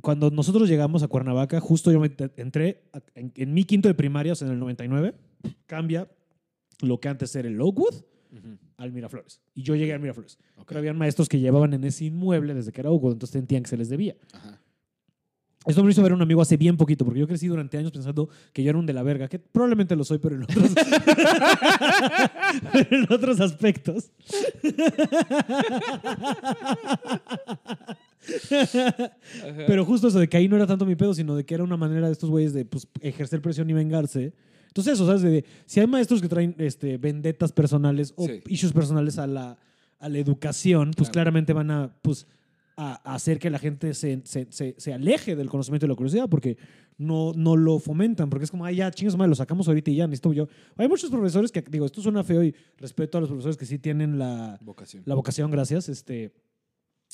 [0.00, 4.32] cuando nosotros llegamos a Cuernavaca, justo yo me entré en, en mi quinto de primaria,
[4.32, 5.14] o sea, en el 99,
[5.66, 6.08] cambia
[6.80, 7.94] lo que antes era el Oakwood
[8.32, 8.58] Ujú.
[8.78, 9.40] al Miraflores.
[9.54, 10.38] Y yo llegué al Miraflores.
[10.56, 10.68] Ok.
[10.68, 13.70] Pero habían maestros que llevaban en ese inmueble desde que era Oakwood, entonces sentían que
[13.70, 14.16] se les debía.
[14.32, 14.61] Ajá.
[15.64, 17.92] Esto me lo hizo ver un amigo hace bien poquito, porque yo crecí durante años
[17.92, 20.72] pensando que yo era un de la verga, que probablemente lo soy, pero en otros,
[22.90, 24.10] en otros aspectos.
[29.66, 31.64] Pero justo eso de que ahí no era tanto mi pedo, sino de que era
[31.64, 34.32] una manera de estos güeyes de pues, ejercer presión y vengarse.
[34.68, 35.22] Entonces, eso, ¿sabes?
[35.22, 38.40] De, si hay maestros que traen este, vendetas personales o Sí.
[38.48, 39.58] issues personales a la,
[39.98, 41.12] a la educación, pues Claro.
[41.12, 42.26] claramente van a, pues,
[42.90, 46.28] a, hacer que la gente se, se, se, se aleje del conocimiento y la curiosidad
[46.28, 46.56] porque
[46.98, 48.30] no, no lo fomentan.
[48.30, 50.48] Porque es como, ay, ya, chingas madre, lo sacamos ahorita y ya, necesito yo.
[50.76, 53.78] Hay muchos profesores que, digo, esto suena feo y respeto a los profesores que sí
[53.78, 55.02] tienen la, Vocación.
[55.06, 55.88] la vocación, gracias.
[55.88, 56.32] Este,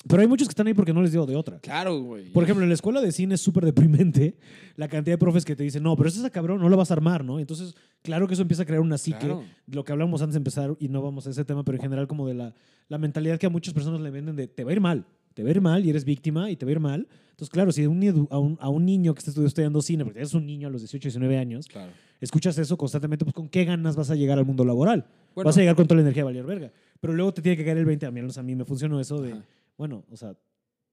[0.07, 1.59] pero hay muchos que están ahí porque no les dio de otra.
[1.59, 2.31] Claro, güey.
[2.33, 4.37] Por ejemplo, en la escuela de cine es súper deprimente
[4.76, 6.90] la cantidad de profes que te dicen, no, pero ese es cabrón, no lo vas
[6.90, 7.40] a armar, ¿no?
[7.40, 9.42] Entonces, claro que eso empieza a crear una psique, Claro.
[9.66, 12.07] lo que hablamos antes de empezar, y no vamos a ese tema, pero en general
[12.07, 12.54] como de la,
[12.88, 15.04] la mentalidad que a muchas personas le venden de, te va a ir mal,
[15.38, 17.07] te va a ir mal y eres víctima y te va a ir mal.
[17.31, 20.18] Entonces, claro, si un a, un, a un niño que está estu- estudiando cine, porque
[20.18, 21.92] eres un niño a los 18, 19 años, Claro.
[22.20, 25.07] escuchas eso constantemente, pues con qué ganas vas a llegar al mundo laboral.
[25.37, 26.72] Bueno, vas a llegar con toda la energía de valer verga.
[27.01, 29.22] Pero luego te tiene que caer el 20, a mí, a mí me funcionó eso
[29.22, 29.44] de, ajá.
[29.77, 30.37] bueno, o sea,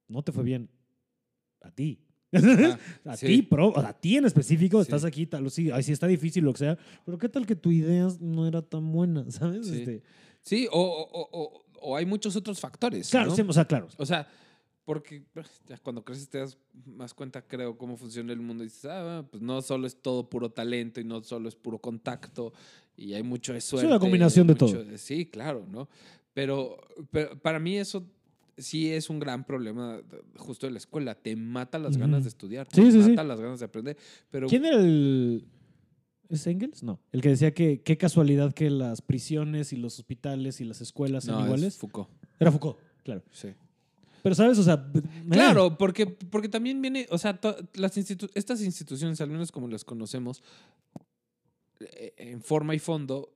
[0.08, 0.70] no te fue bien
[1.62, 1.98] a ti.
[2.32, 2.80] Ajá.
[3.06, 3.26] A Sí.
[3.26, 4.84] ti, pro, a ti en específico, Sí.
[4.84, 7.56] estás aquí, tal, sí, ay, sí está difícil, lo que sea, pero qué tal que
[7.56, 9.66] tu idea no era tan buena, ¿sabes?
[9.66, 9.80] Sí.
[9.80, 10.04] Este,
[10.42, 13.10] Sí, o, o- o- o hay muchos otros factores.
[13.10, 13.36] claro, ¿no?
[13.36, 13.88] sí, o sea, claro.
[13.98, 14.28] O sea,
[14.86, 18.68] porque pues, ya cuando creces te das más cuenta, creo, cómo funciona el mundo y
[18.68, 22.54] dices, ah, pues no solo es todo puro talento y no solo es puro contacto
[22.96, 23.88] y hay mucho de suerte.
[23.88, 24.98] una combinación de todo.
[24.98, 25.90] Sí, claro, ¿no?
[26.34, 26.78] Pero,
[27.12, 28.06] pero para mí eso
[28.58, 30.00] sí es un gran problema
[30.38, 31.16] justo de la escuela.
[31.16, 33.10] Te mata las ganas de estudiar, te sí, sí.
[33.10, 33.98] mata las ganas de aprender.
[34.30, 35.46] Pero ¿Quién era el.
[36.30, 36.84] ¿Es Engels?
[36.84, 37.00] No.
[37.12, 41.26] El que decía que qué casualidad que las prisiones y los hospitales y las escuelas
[41.26, 41.78] sean no, es iguales.
[41.78, 42.10] Foucault.
[42.40, 43.24] Era Foucault, claro.
[43.32, 43.50] Sí.
[44.24, 44.58] Pero, ¿sabes?
[44.58, 44.92] O sea.
[45.30, 49.68] Claro, porque, porque también viene, o sea, to- las institu- estas instituciones, al menos como
[49.68, 50.42] las conocemos,
[51.80, 53.34] eh, en forma y fondo,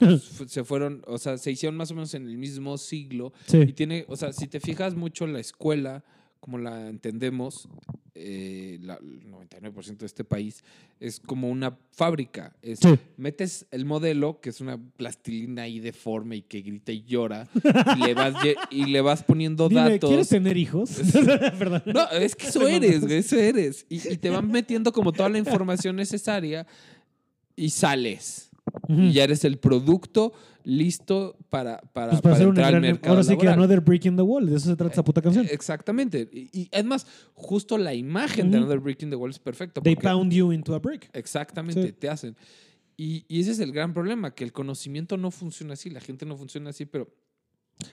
[0.00, 0.18] eh,
[0.48, 3.32] se fueron, o sea, se hicieron más o menos en el mismo siglo.
[3.46, 3.72] Y Sí.
[3.74, 6.02] tiene, o sea, si te fijas mucho la escuela,
[6.44, 7.66] como la entendemos,
[8.14, 10.62] eh, la- el 99% de este país,
[11.00, 12.54] es como una fábrica.
[12.60, 12.98] Es, Sí.
[13.16, 17.48] Metes el modelo, que es una plastilina ahí deforme y que grita y llora,
[17.98, 18.34] y le vas,
[18.70, 20.10] y le vas poniendo Dime, datos.
[20.10, 20.90] ¿quieres tener hijos?
[21.58, 21.82] Perdón.
[21.86, 23.86] No, es que eso eres, güey, eso eres.
[23.88, 26.66] Y, y te van metiendo como toda la información necesaria
[27.56, 28.50] y sales.
[28.88, 29.00] Ujú.
[29.02, 30.32] Y ya eres el producto
[30.64, 32.82] listo para, para, Pues para para entrar al gran.
[32.82, 33.58] mercado Ahora sí que laboral.
[33.60, 34.46] Another Break in the Wall.
[34.46, 35.46] De eso se trata esa puta canción.
[35.50, 36.28] Exactamente.
[36.32, 38.66] Y, y es más, justo la imagen de Ujú.
[38.66, 39.80] Another Brick in the Wall es perfecta.
[39.80, 41.08] They pound you into a brick.
[41.12, 41.92] Exactamente, Sí.
[41.92, 42.36] te hacen.
[42.96, 46.24] Y, y ese es el gran problema, que el conocimiento no funciona así, la gente
[46.26, 47.08] no funciona así, pero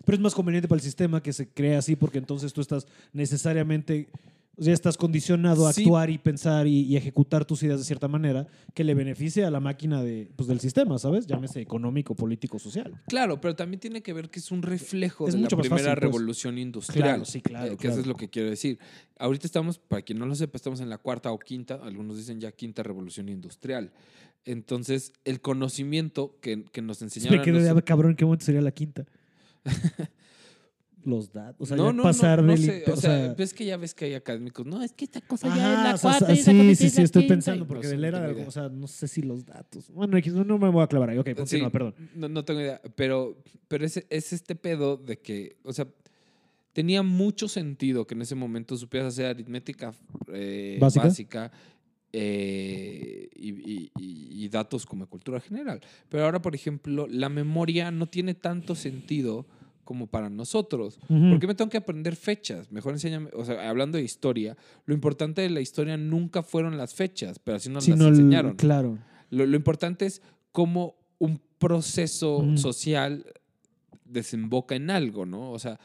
[0.05, 2.85] Pero es más conveniente para el sistema que se crea así porque entonces tú estás
[3.11, 4.09] necesariamente,
[4.59, 5.83] sea, estás condicionado a Sí.
[5.83, 9.49] actuar y pensar y, y ejecutar tus ideas de cierta manera que le beneficie a
[9.51, 11.25] la máquina de, pues, del sistema, ¿sabes?
[11.27, 13.01] Llámese económico, político, social.
[13.07, 15.67] Claro, pero también tiene que ver que es un reflejo Es de la mucho más
[15.67, 16.11] primera fácil, pues.
[16.11, 17.03] revolución industrial.
[17.07, 17.91] Claro, sí, claro, eh, que claro.
[17.93, 18.77] eso es lo que quiero decir.
[19.17, 22.39] Ahorita estamos, para quien no lo sepa, estamos en la cuarta o quinta, algunos dicen
[22.41, 23.91] ya quinta revolución industrial.
[24.43, 27.35] Entonces, el conocimiento que, que nos enseñaron.
[27.39, 29.05] Espera, que a de- nosotros- cabrón, ¿en qué momento sería la quinta?
[31.05, 31.55] Los datos.
[31.59, 32.61] O sea, no, no, pasar no, no del.
[32.63, 34.65] sé, o o sea, ves que ya ves que hay académicos.
[34.65, 37.27] No, es que esta cosa ya es la o sea, cuarta sí, sí, sí, estoy
[37.27, 38.47] pensando, porque de era idea.
[38.47, 39.89] o sea, no sé si los datos.
[39.89, 41.17] Bueno, no, no me voy a clavar ahí.
[41.17, 41.95] Ok, continúa, Sí, perdón.
[42.15, 43.37] No, no tengo idea, pero,
[43.67, 45.87] pero es, es este pedo de que, o sea,
[46.73, 49.93] tenía mucho sentido que en ese momento supieras hacer aritmética
[50.31, 51.05] eh, ¿Básica?
[51.05, 51.51] básica,
[52.13, 55.81] eh, y, y- y- y datos como cultura general.
[56.09, 59.45] Pero ahora, por ejemplo, la memoria no tiene tanto sentido
[59.91, 60.99] como para nosotros.
[61.09, 61.31] Ujú.
[61.31, 62.71] ¿Por qué me tengo que aprender fechas?
[62.71, 66.93] Mejor enséñame, o sea, hablando de historia, lo importante de la historia nunca fueron las
[66.93, 68.55] fechas, pero así nos Si las no, enseñaron.
[68.55, 68.97] Claro.
[69.29, 70.21] Lo, lo importante es
[70.53, 73.25] cómo un proceso social
[74.05, 75.51] desemboca en algo, ¿no?
[75.51, 75.77] O sea,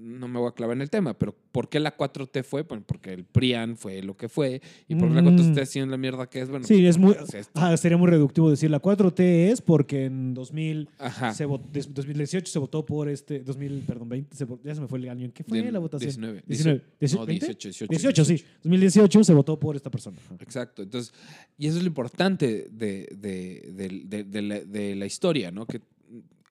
[0.00, 2.62] no me voy a clavar en el tema, pero ¿por qué la 4T fue?
[2.62, 4.62] Bueno, porque el PRIAN fue lo que fue.
[4.86, 5.62] ¿Y por qué la 4T Mm.
[5.62, 6.48] haciendo la mierda que es?
[6.50, 7.14] Bueno, Sí, es muy.
[7.14, 7.52] pues esto.
[7.54, 11.34] Ah, sería muy reductivo decir la 4T es porque en 2000 Ajá.
[11.34, 14.86] se vot- des- 2018 se votó por este 2000, perdón, 20, se ya se me
[14.88, 15.24] fue el año.
[15.24, 16.08] ¿En qué fue la votación?
[16.08, 16.42] 19.
[16.46, 16.82] 19.
[17.00, 17.46] No, 20?
[17.46, 17.90] 18, 18.
[17.90, 18.44] 18, sí.
[18.62, 20.16] 2018 se votó por esta persona.
[20.24, 20.36] Ajá.
[20.40, 20.82] Exacto.
[20.82, 21.12] Entonces,
[21.56, 25.66] y eso es lo importante de, de- de- de- de la, de la historia, ¿no?
[25.66, 25.80] Que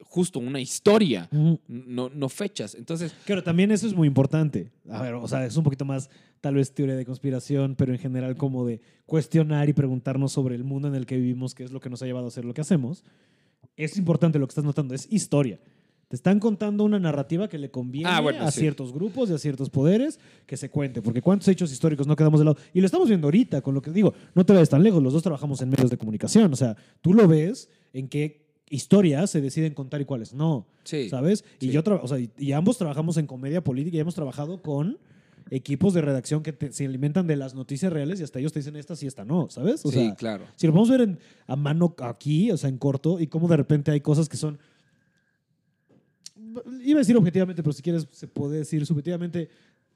[0.10, 1.30] justo una historia,
[1.68, 2.76] no, no fechas.
[2.76, 4.72] Entonces, Claro, también eso es muy importante.
[4.90, 6.10] A ver, o sea, es un poquito más
[6.42, 10.64] tal vez teoría de conspiración, pero en general como de cuestionar y preguntarnos sobre el
[10.64, 12.54] mundo en el que vivimos, qué es lo que nos ha llevado a hacer lo
[12.54, 13.04] que hacemos.
[13.76, 15.60] Es importante lo que estás notando, es historia.
[16.08, 18.62] Te están contando una narrativa que le conviene Ah, bueno, a sí.
[18.62, 22.40] ciertos grupos y a ciertos poderes que se cuente, porque cuántos hechos históricos no quedamos
[22.40, 22.58] de lado.
[22.74, 25.12] Y lo estamos viendo ahorita, con lo que digo, no te vayas tan lejos, los
[25.12, 29.42] dos trabajamos en medios de comunicación, o sea, tú lo ves en qué historias se
[29.42, 30.66] deciden contar y cuáles no.
[30.84, 31.10] sí.
[31.10, 31.44] ¿sabes?
[31.60, 31.72] Y sí.
[31.72, 34.98] yo o sea, y, y ambos trabajamos en comedia política y hemos trabajado con
[35.50, 38.60] equipos de redacción que te- se alimentan de las noticias reales y hasta ellos te
[38.60, 39.86] dicen esta sí, esta no, ¿sabes?
[39.86, 40.44] O sí, sea, claro.
[40.58, 43.56] si lo podemos ver en- a mano aquí, o sea, en corto, y cómo de
[43.56, 44.60] repente hay cosas que son.
[46.84, 49.50] Iba a decir objetivamente, pero si quieres, se puede decir subjetivamente.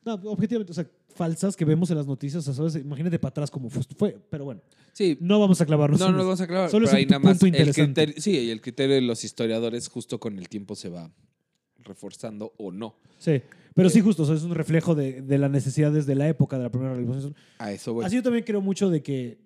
[0.04, 2.84] No, objetivamente, o sea, falsas que vemos en las noticias, o sea, ¿sabes?
[2.84, 4.62] Imagínate para atrás como fu- fue, pero bueno,
[4.94, 5.18] Sí.
[5.22, 6.00] no vamos a clavarnos.
[6.00, 6.26] No, no eso.
[6.26, 6.70] vamos a aclarar.
[6.72, 8.04] Solo es pero un ahí nada más punto el interesante.
[8.06, 11.12] criterio, sí, y el criterio de los historiadores justo con el tiempo se va
[11.84, 12.96] reforzando o no.
[13.20, 13.42] Sí,
[13.76, 16.28] pero Eh, sí, justo, o sea, es un reflejo de, de las necesidades de la
[16.28, 17.36] época de la primera revolución.
[17.60, 18.06] A eso voy.
[18.06, 19.40] Así yo también creo mucho de que,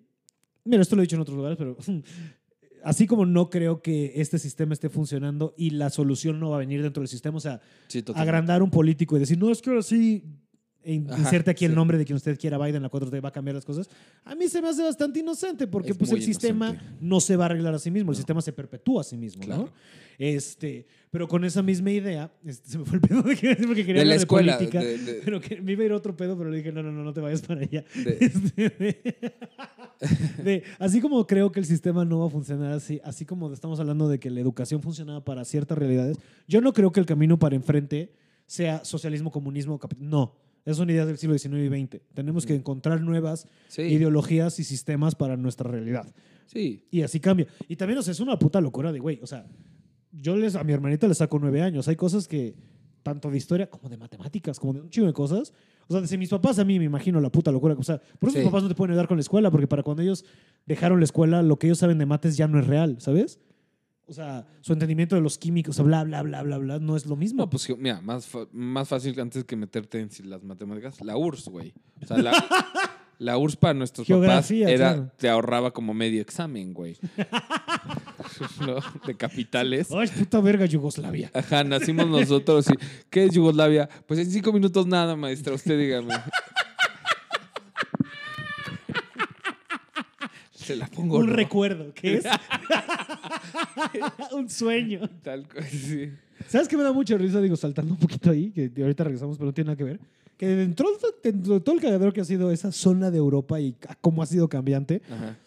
[0.63, 1.77] mira, esto lo he dicho en otros lugares, pero
[2.83, 6.59] así como no creo que este sistema esté funcionando y la solución no va a
[6.59, 9.69] venir dentro del sistema, o sea, Sí, agrandar un político y decir, no, es que
[9.69, 10.23] ahora sí,
[10.93, 11.75] inserte aquí el sí.
[11.75, 13.89] nombre de quien usted quiera, Biden, la 4T va a cambiar las cosas,
[14.23, 16.97] a mí se me hace bastante inocente porque Es pues el sistema inocente.
[17.01, 18.17] no se va a arreglar a sí mismo, el No.
[18.17, 19.45] sistema se perpetúa a sí mismo, ¿no?
[19.47, 19.69] Claro.
[20.17, 23.85] Este, pero con esa misma idea, este, se me fue el pedo de que porque
[23.85, 24.55] quería de la escuela.
[24.57, 24.79] política.
[24.79, 26.91] de- de- Pero que me iba a ir otro pedo, pero le dije, no, no,
[26.91, 27.83] no, no te vayas para allá.
[27.95, 29.15] de- Este, de-
[30.43, 33.79] de- así como creo que el sistema no va a funcionar así, así como estamos
[33.79, 36.17] hablando de que la educación funcionaba para ciertas realidades,
[36.47, 38.13] yo no creo que el camino para enfrente
[38.47, 40.35] sea socialismo, comunismo, capi- no.
[40.65, 42.01] Es una idea del siglo XIX y XX.
[42.13, 46.13] Tenemos que encontrar nuevas sí, ideologías y sistemas para nuestra realidad.
[46.47, 46.83] sí.
[46.91, 47.47] Y así cambia.
[47.67, 49.45] Y también, o sea, es una puta locura de, güey, o sea,
[50.11, 51.87] yo les, a mi hermanita le saco nueve años.
[51.87, 52.55] Hay cosas que,
[53.03, 55.53] tanto de historia como de matemáticas, como de un chingo de cosas.
[55.87, 57.75] O sea, desde mis papás a mí me imagino la puta locura.
[57.77, 58.43] O sea, por eso Sí.
[58.43, 60.25] mis papás no te pueden ayudar con la escuela, porque para cuando ellos
[60.65, 63.39] dejaron la escuela, lo que ellos saben de mates ya no es real, ¿sabes?
[64.07, 67.15] O sea, su entendimiento de los químicos, bla, bla, bla, bla, bla, no es lo
[67.15, 67.43] mismo.
[67.43, 71.73] No, pues mira, más, más fácil antes que meterte en las matemáticas, la URSS, güey.
[72.03, 72.31] O sea, la,
[73.17, 75.11] la URSS para nuestros Geografía, papás era, claro.
[75.17, 76.97] te ahorraba como medio examen, güey.
[78.59, 78.75] ¿No?
[79.07, 79.87] De capitales.
[79.91, 81.31] Ay, puta verga, Yugoslavia.
[81.33, 82.73] Ajá, nacimos nosotros y
[83.09, 83.89] ¿qué es Yugoslavia?
[84.07, 86.13] Pues en cinco minutos nada, maestra, usted dígame.
[90.65, 91.19] Se la pongo.
[91.19, 91.33] Un ¿no?
[91.33, 92.25] recuerdo, ¿qué es?
[94.33, 95.07] un sueño.
[95.21, 96.09] Tal cual, sí.
[96.47, 97.41] ¿Sabes qué me da mucha risa?
[97.41, 99.99] Digo, saltando un poquito ahí, que ahorita regresamos, pero no tiene nada que ver.
[100.37, 103.59] Que dentro de, dentro de todo el cagadero que ha sido esa zona de Europa
[103.59, 105.37] y cómo ha sido cambiante, Ajá.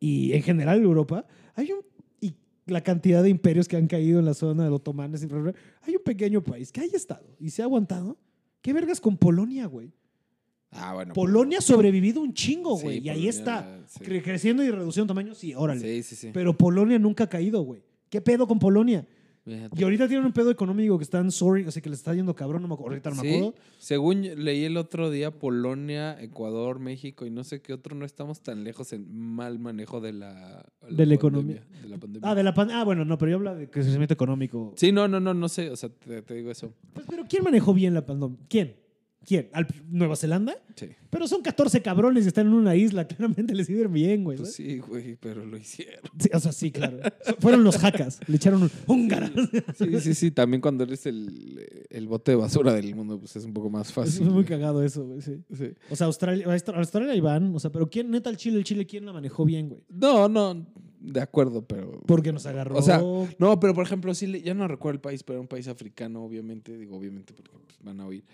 [0.00, 1.80] y en general Europa, hay un.
[2.20, 2.34] Y
[2.66, 5.26] la cantidad de imperios que han caído en la zona de los otomanes,
[5.82, 8.16] hay un pequeño país que haya estado y se ha aguantado.
[8.62, 9.92] ¿Qué vergas con Polonia, güey?
[10.72, 11.12] Ah, bueno.
[11.14, 12.96] Polonia ha sobrevivido un chingo, Sí, güey.
[12.98, 13.78] y ahí Polonia, está.
[13.86, 14.00] sí.
[14.04, 15.80] Creciendo y reduciendo tamaño, sí, órale.
[15.80, 16.30] Sí, sí, sí.
[16.32, 17.82] Pero Polonia nunca ha caído, güey.
[18.08, 19.06] ¿Qué pedo con Polonia?
[19.44, 19.80] Fíjate.
[19.80, 22.62] Y ahorita tienen un pedo económico que están soaring, así que les está yendo cabrón,
[22.62, 23.54] no me acuerdo, ahorita no me acuerdo.
[23.78, 28.40] según leí el otro día, Polonia, Ecuador, México y no sé qué otro, no estamos
[28.40, 31.56] tan lejos en mal manejo de la, De la economía.
[31.56, 32.30] pandemia, de la pandemia.
[32.30, 34.74] Ah, de la pan ah, bueno, no, pero yo hablo de crecimiento económico.
[34.76, 36.72] Sí, no, no, no, no sé, o sea, te, te digo eso.
[36.92, 38.38] Pues, pero ¿quién manejó bien la pandemia?
[38.48, 38.76] ¿Quién?
[39.26, 39.48] ¿Quién?
[39.52, 40.56] ¿Al- ¿Nueva Zelanda?
[40.74, 40.88] Sí.
[41.10, 44.38] Pero son 14 cabrones y están en una isla, claramente les iba bien, güey.
[44.38, 46.00] Pues sí, güey, pero lo hicieron.
[46.18, 46.98] Sí, o sea, sí, claro.
[47.38, 49.30] Fueron los jacas, le echaron un húngara.
[49.78, 53.44] Sí, sí, sí, también cuando eres el, el bote de basura del mundo, pues es
[53.44, 54.24] un poco más Es fácil.
[54.24, 54.44] muy güey.
[54.46, 55.36] cagado eso, güey, sí.
[55.56, 55.70] Sí.
[55.90, 58.64] O sea, Australia, Austra- Australia y van, o sea, pero ¿quién, neta, el Chile, el
[58.64, 59.82] Chile, quién la manejó bien, güey?
[59.88, 60.66] No, no,
[61.00, 62.00] de acuerdo, pero...
[62.06, 62.76] Porque nos agarró.
[62.76, 63.00] O sea,
[63.38, 66.24] No, pero por ejemplo, sí, ya no recuerdo el país, pero era un país africano,
[66.24, 68.24] obviamente, digo obviamente porque pues, van a oír,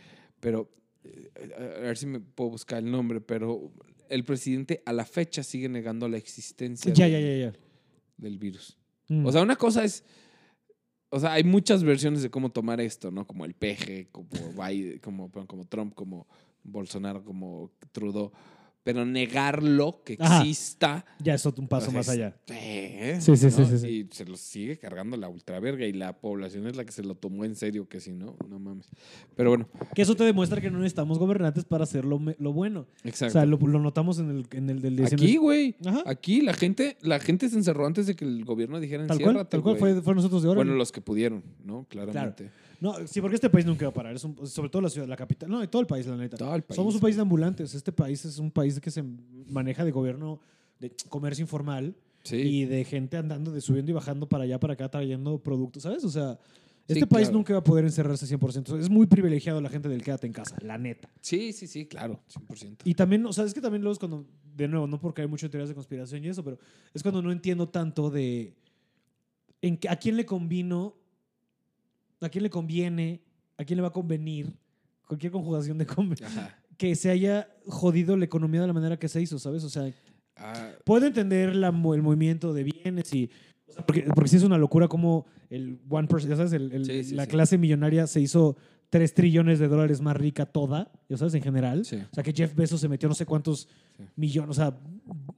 [0.41, 0.71] pero
[1.05, 3.73] eh, a ver si me puedo buscar el nombre, pero
[4.09, 7.53] el presidente a la fecha sigue negando la existencia ya, del, ya, ya, ya.
[8.17, 8.77] del virus.
[9.09, 9.27] Mm.
[9.27, 10.05] O sea, una cosa es,
[11.11, 13.27] o sea, hay muchas versiones de cómo tomar esto, ¿no?
[13.27, 16.27] Como el peje, como Biden, como, como Trump, como
[16.63, 18.33] Bolsonaro, como Trudeau.
[18.83, 20.41] Pero negarlo que Ajá.
[20.41, 21.05] exista.
[21.21, 22.37] Ya es un paso sea, más allá.
[22.49, 23.69] eh, Sí, sí, sí, ¿no?
[23.69, 23.87] sí, sí.
[23.89, 27.15] Y se los sigue cargando la ultraverga y la población es la que se lo
[27.15, 28.87] tomó en serio, que si no, no mames.
[29.37, 32.87] Pero bueno, Que eso te demuestra que no necesitamos gobernantes para hacer lo, lo bueno.
[33.05, 33.33] exacto.
[33.33, 35.23] O sea, lo, lo notamos en el, en el del 19.
[35.27, 35.77] Aquí, güey.
[36.07, 39.29] Aquí la gente, la gente se encerró antes de que el gobierno dijera Tal cual,
[39.31, 39.93] enciérrate, tal cual güey".
[39.95, 40.59] fue, fue nosotros de ahora.
[40.61, 41.85] Bueno, los que pudieron, ¿no?
[41.89, 42.51] Claramente.
[42.81, 44.15] No, sí, porque este país nunca va a parar.
[44.15, 45.51] Es un- sobre todo la ciudad, la capital.
[45.51, 46.37] No, y todo el país, la neta.
[46.37, 47.75] Todo el país, Somos un país de ambulantes.
[47.75, 49.03] Este país es un país que se
[49.49, 50.41] maneja de gobierno,
[50.79, 52.37] de comercio informal Sí.
[52.37, 56.05] y de gente andando, de subiendo y bajando para allá, para acá, trayendo productos, ¿sabes?
[56.05, 56.39] O sea,
[56.87, 57.39] este Sí, país claro.
[57.39, 58.77] nunca va a poder encerrarse 100%.
[58.79, 61.11] Es muy privilegiado la gente del quédate en casa, la neta.
[61.21, 62.79] sí, sí, sí, claro, 100%.
[62.85, 64.25] Y también, o sea, es que también luego es cuando,
[64.57, 66.59] de nuevo, no porque hay muchas teorías de conspiración y eso, pero
[66.95, 68.55] es cuando no entiendo tanto de
[69.63, 70.95] en a quién le convino,
[72.27, 73.21] a quién le conviene,
[73.57, 74.53] a quién le va a convenir,
[75.07, 75.87] cualquier conjugación de
[76.77, 79.65] que se haya jodido la economía de la manera que se hizo, ¿sabes?
[79.65, 79.91] O sea,
[80.41, 83.29] Ah, puedo entender la el movimiento de bienes y...
[83.69, 86.71] o sea, porque, porque sí es una locura como el one person, ya sabes, el-
[86.71, 87.31] el- Sí, sí, la sí.
[87.31, 88.57] clase millonaria se hizo
[88.89, 91.81] 3 trillones de dólares más rica toda, ya sabes, en general.
[91.81, 93.69] O sea, que Jeff Bezos se metió no sé cuántos
[94.15, 94.51] millones.
[94.51, 94.79] O sea,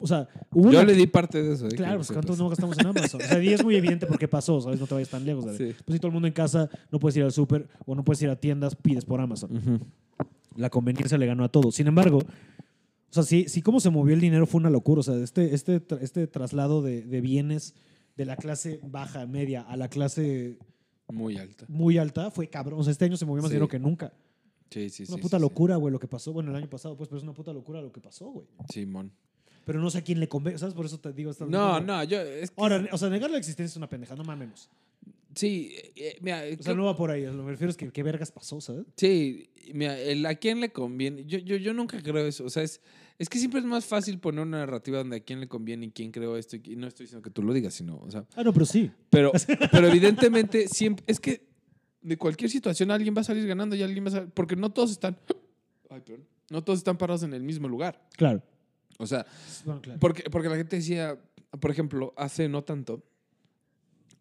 [0.00, 1.66] o sea hubo Yo una- le di parte de eso.
[1.66, 2.24] eh, Claro, pues sepas.
[2.26, 3.20] cuánto no gastamos en Amazon.
[3.22, 4.80] O sea, y es muy evidente por qué pasó, ¿sabes?
[4.80, 5.44] No te vayas tan lejos.
[5.56, 5.74] Sí.
[5.84, 8.20] Pues si todo el mundo en casa no puedes ir al súper o no puedes
[8.22, 9.80] ir a tiendas, pides por Amazon.
[10.56, 11.70] La conveniencia le ganó a todo.
[11.70, 15.00] Sin embargo, o sea, sí, sí cómo se movió el dinero fue una locura.
[15.00, 17.74] O sea, este, este, este traslado de, de bienes
[18.16, 20.58] de la clase baja, media, a la clase
[21.08, 21.64] Muy alta.
[21.68, 22.80] muy alta fue cabrón.
[22.80, 23.54] O sea, este año se movió más Sí.
[23.54, 24.12] dinero que nunca.
[24.70, 25.12] Sí, sí, sí.
[25.12, 25.40] una sí, puta sí.
[25.42, 26.32] locura, güey, lo que pasó.
[26.32, 28.46] Bueno, el año pasado, pues, pero es una puta locura lo que pasó, güey.
[28.72, 29.10] Simón.
[29.70, 30.74] Pero no sé a quién le conviene, ¿sabes?
[30.74, 31.30] Por eso te digo.
[31.30, 32.20] esta- No, no, yo.
[32.20, 34.68] Es que- Ahora, o sea, negar la existencia es una pendeja, no mamemos.
[35.32, 36.42] sí, eh, mira.
[36.58, 37.24] O sea, no va por ahí.
[37.24, 38.84] Lo que me refiero es que qué vergas pasó, ¿sabes?
[38.96, 41.24] Sí, mira, el a quién le conviene.
[41.24, 42.44] Yo, yo, yo nunca creo eso.
[42.44, 42.80] O sea, es,
[43.16, 45.90] es que siempre es más fácil poner una narrativa donde a quién le conviene y
[45.92, 46.56] quién creo esto.
[46.56, 47.98] Y no estoy diciendo que tú lo digas, sino.
[47.98, 48.90] O sea, Ah, no, pero sí.
[49.08, 49.30] pero,
[49.70, 51.04] pero evidentemente siempre.
[51.06, 51.46] Es que
[52.02, 54.30] de cualquier situación alguien va a salir ganando y alguien va a salir.
[54.30, 55.16] Porque no todos están.
[55.90, 56.26] Ay, perdón.
[56.50, 58.04] No todos están parados en el mismo lugar.
[58.16, 58.42] Claro.
[59.00, 59.26] O sea,
[59.64, 59.98] Bueno, claro.
[60.00, 61.18] porque, porque la gente decía,
[61.58, 63.02] por ejemplo, hace no tanto,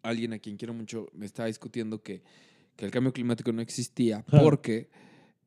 [0.02, 2.24] alguien a quien quiero mucho me estaba discutiendo que,
[2.76, 4.90] que el cambio climático no existía porque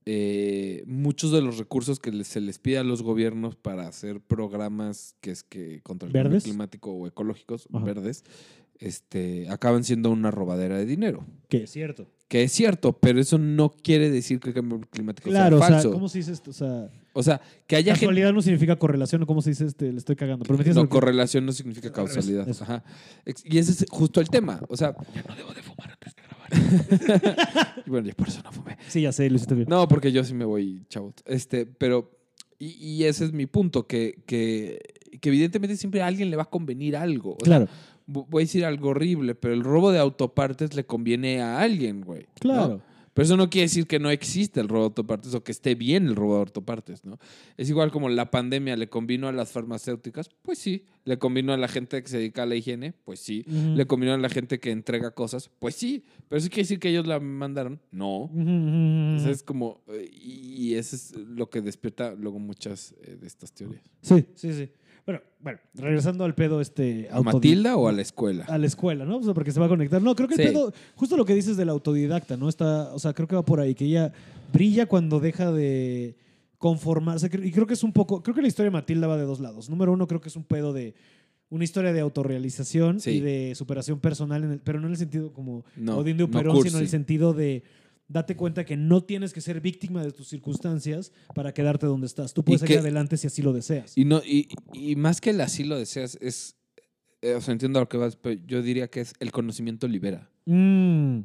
[0.05, 5.15] eh, muchos de los recursos que se les pide a los gobiernos para hacer programas
[5.21, 6.43] que es que contra el ¿Verdes?
[6.43, 7.85] cambio climático o ecológicos Ajá.
[7.85, 8.25] verdes,
[8.79, 11.25] este, acaban siendo una robadera de dinero.
[11.49, 12.09] Que es cierto.
[12.33, 15.69] Que es cierto, pero eso no quiere decir que el cambio climático Claro, o sea
[15.69, 15.93] sea, falso.
[15.93, 16.49] ¿cómo se dice esto?
[16.49, 19.67] O sea, O sea, que haya gente casualidad no significa correlación, o cómo se dice
[19.67, 20.47] este, le estoy cagando.
[20.47, 22.49] Pero No, que- correlación no significa causalidad.
[22.49, 22.65] eso.
[22.65, 22.85] Ajá.
[23.45, 24.63] Y ese es justo el tema.
[24.71, 27.75] O sea, ya no debo de fumar antes de grabar.
[27.87, 28.79] y bueno, ya por eso no fumé.
[28.89, 29.67] Sí, ya sé, lo hiciste bien.
[29.69, 31.13] No, porque yo sí me voy, chavos.
[31.27, 32.19] Este, pero,
[32.59, 34.79] y, y ese es mi punto, que, que,
[35.21, 37.33] que evidentemente siempre a alguien le va a convenir algo.
[37.33, 37.69] O sea, claro,
[38.07, 42.23] voy a decir algo horrible, pero el robo de autopartes le conviene a alguien, güey.
[42.23, 42.35] ¿no?
[42.41, 42.83] claro.
[43.15, 45.75] Pero eso no quiere decir que no existe el robo de autopartes o que esté
[45.75, 47.19] bien el robo de autopartes, ¿no?
[47.59, 50.87] Es igual como la pandemia le convino a las farmacéuticas, pues sí.
[51.05, 53.45] Le convino a la gente que se dedica a la higiene, pues sí.
[53.47, 56.05] Le convino a la gente que entrega cosas, pues sí.
[56.29, 58.31] Pero eso quiere decir que ellos la mandaron, no.
[59.21, 63.27] Sea, es como, eh, y y eso es lo que despierta luego muchas eh, de
[63.27, 63.83] estas teorías.
[64.01, 64.71] Sí, sí, sí.
[65.05, 67.09] Bueno, bueno, regresando al pedo este...
[67.11, 68.45] ¿A Matilda o a la escuela?
[68.45, 69.19] A la escuela, ¿no?
[69.19, 70.01] O sea, porque se va a conectar.
[70.01, 70.47] No, creo que el Sí.
[70.49, 72.49] pedo, justo lo que dices del autodidacta, ¿no?
[72.49, 74.13] Está, o sea, creo que va por ahí, que ella
[74.53, 76.17] brilla cuando deja de
[76.59, 77.27] conformarse.
[77.43, 79.41] Y creo que es un poco, creo que la historia de Matilda va de dos
[79.41, 79.69] lados.
[79.69, 80.95] Número uno, creo que es un pedo de
[81.51, 83.11] una historia de autorrealización Sí.
[83.11, 86.23] y de superación personal, en el- pero no en el sentido como No, Odín de
[86.23, 87.65] no Uperón, sino en el sentido de
[88.09, 92.35] date cuenta que no tienes que ser víctima de tus circunstancias para quedarte donde estás.
[92.35, 93.97] Tú puedes salir que- adelante si así lo deseas.
[93.97, 96.57] Y, no, y, y más que el así lo deseas, es,
[97.23, 99.89] eh, o sea, entiendo a lo que vas, pero yo diría que es el conocimiento
[99.89, 100.31] libera.
[100.47, 101.21] Mm.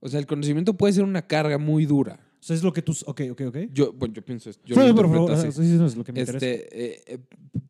[0.00, 2.20] O sea, el conocimiento puede ser una carga muy dura.
[2.38, 2.94] O sea, es lo que tú...
[3.06, 3.56] Ok, ok, ok.
[3.72, 4.62] Yo, bueno, yo pienso esto.
[4.66, 5.50] Yo Sí, por favor, así.
[5.50, 6.46] sí, es lo que me interesa.
[6.46, 7.18] Este, eh, eh,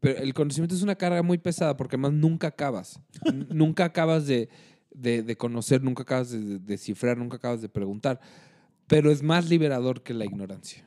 [0.00, 3.00] pero el conocimiento es una carga muy pesada porque además nunca acabas.
[3.48, 4.50] Nunca acabas de,
[4.96, 8.20] de- de conocer, nunca acabas de, de descifrar, nunca acabas de preguntar.
[8.86, 10.86] Pero es más liberador que la ignorancia.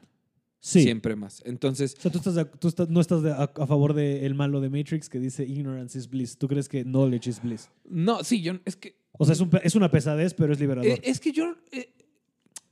[0.62, 0.82] Sí.
[0.84, 1.42] Siempre más.
[1.46, 4.36] Entonces, O sea, tú, estás de- tú estás- no estás de- a, a favor del
[4.36, 6.38] malo de Matrix que dice ignorance is bliss.
[6.38, 7.70] ¿Tú crees que knowledge is bliss?
[7.90, 10.60] no, sí, yo, es que O sea, es, un pe- es una pesadez, pero es
[10.60, 10.90] liberador.
[10.92, 11.94] Eh, es que yo, eh,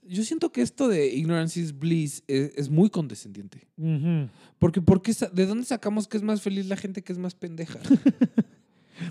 [0.04, 3.68] yo siento que esto de ignorance is bliss es, es muy condescendiente.
[4.60, 7.80] Porque, porque ¿de dónde sacamos que es más feliz la gente que es más pendeja?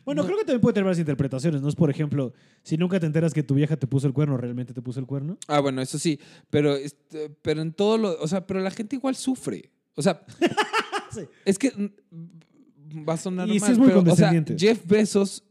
[0.05, 0.27] Bueno, No.
[0.27, 1.69] creo que también puede tener varias interpretaciones, ¿no?
[1.69, 2.33] Es, por ejemplo,
[2.63, 5.07] si nunca te enteras que tu vieja te puso el cuerno, ¿realmente te puso el
[5.07, 5.39] cuerno?
[5.49, 6.19] ah, bueno, eso sí.
[6.51, 8.19] Pero, este, pero en todo lo.
[8.21, 9.71] O sea, pero la gente igual sufre.
[9.95, 10.23] O sea,
[11.13, 11.23] Sí.
[11.47, 14.57] Es que mm, va a sonar Y sí mal, es muy pero, o sea, condescendiente.
[14.59, 15.45] Jeff Bezos,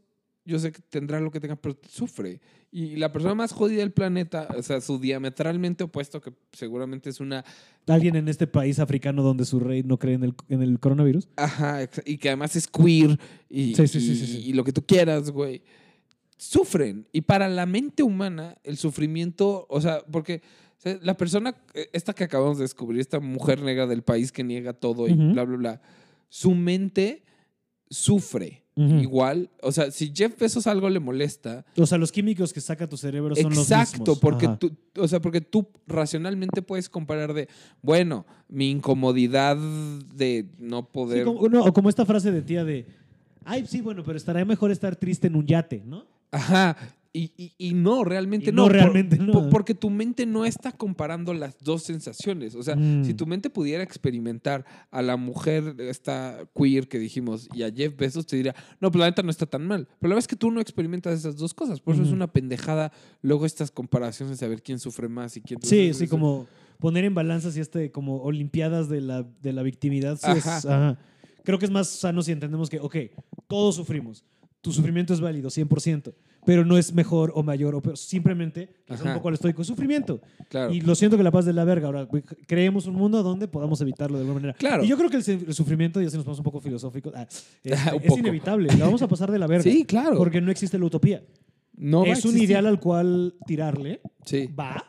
[0.46, 2.40] yo sé que tendrá lo que tenga, pero sufre.
[2.70, 7.20] Y la persona más jodida del planeta, o sea, su diametralmente opuesto, que seguramente es
[7.20, 7.44] una...
[7.86, 11.28] Alguien en este país africano donde su rey no cree en el, en el coronavirus.
[11.36, 13.18] Ajá, y que además es queer
[13.50, 15.62] y, Sí, sí, sí, y- lo que tú quieras, güey.
[16.38, 17.06] Sufren.
[17.12, 20.42] Y para la mente humana, el sufrimiento, o sea, porque
[21.02, 24.72] la persona, eh, esta que acabamos de descubrir, esta mujer negra del país que niega
[24.74, 25.32] todo y Ujú.
[25.32, 25.82] bla, bla, bla,
[26.28, 27.24] su mente
[27.88, 28.62] sufre.
[28.78, 32.86] Igual, o sea, si Jeff Bezos algo le molesta, O sea, los químicos que saca
[32.86, 34.18] tu cerebro son los exacto, mismos.
[34.18, 34.58] porque Ajá.
[34.58, 37.48] tú, o sea, porque tú racionalmente puedes comparar de,
[37.80, 42.64] bueno, mi incomodidad de no Sí, poder como, no, o como esta frase de tía
[42.64, 42.84] de,
[43.46, 46.04] ay, sí, bueno, pero estaría mejor estar triste en un yate, ¿no?
[46.30, 46.76] Ajá.
[47.16, 48.62] Y, y- y no, realmente Y no.
[48.62, 49.32] no, por- realmente no.
[49.32, 52.54] por- porque tu mente no está comparando las dos sensaciones.
[52.54, 53.04] O sea, Mm.
[53.04, 57.96] si tu mente pudiera experimentar a la mujer, esta queer que dijimos, y a Jeff
[57.96, 59.86] Bezos, te diría, no, pues la neta no está tan mal.
[59.98, 61.80] Pero la verdad es que tú no experimentas esas dos cosas.
[61.80, 62.92] Por eso es una pendejada
[63.22, 65.62] luego estas comparaciones de ver quién sufre más y quién...
[65.62, 66.46] Sí, sí, como
[66.78, 70.18] poner en balanzas y este, como olimpiadas de la, de la victimidad.
[70.22, 70.56] sí es- Ajá.
[70.58, 70.98] ajá.
[71.44, 72.96] Creo que es más sano si entendemos que, ok,
[73.46, 74.24] todos sufrimos.
[74.60, 76.12] Tu sufrimiento es válido, 100%,
[76.46, 77.98] pero no es mejor o mayor o peor.
[77.98, 80.20] Simplemente, es un poco al estoico, es sufrimiento.
[80.48, 80.72] Claro.
[80.72, 81.88] Y lo siento que la paz de la verga.
[81.88, 82.08] Ahora,
[82.46, 84.54] creemos un mundo donde podamos evitarlo de alguna manera.
[84.54, 84.84] Claro.
[84.84, 87.26] Y yo creo que el, sufrimiento, ya se nos ponemos un poco filosóficos, ah,
[87.64, 88.20] este, Un es poco.
[88.20, 88.68] inevitable.
[88.78, 89.64] La vamos a pasar de la verga.
[89.76, 90.16] Sí, claro.
[90.16, 91.24] Porque no existe la utopía.
[91.74, 94.00] no es un ideal al cual tirarle.
[94.24, 94.84] Sí, Va,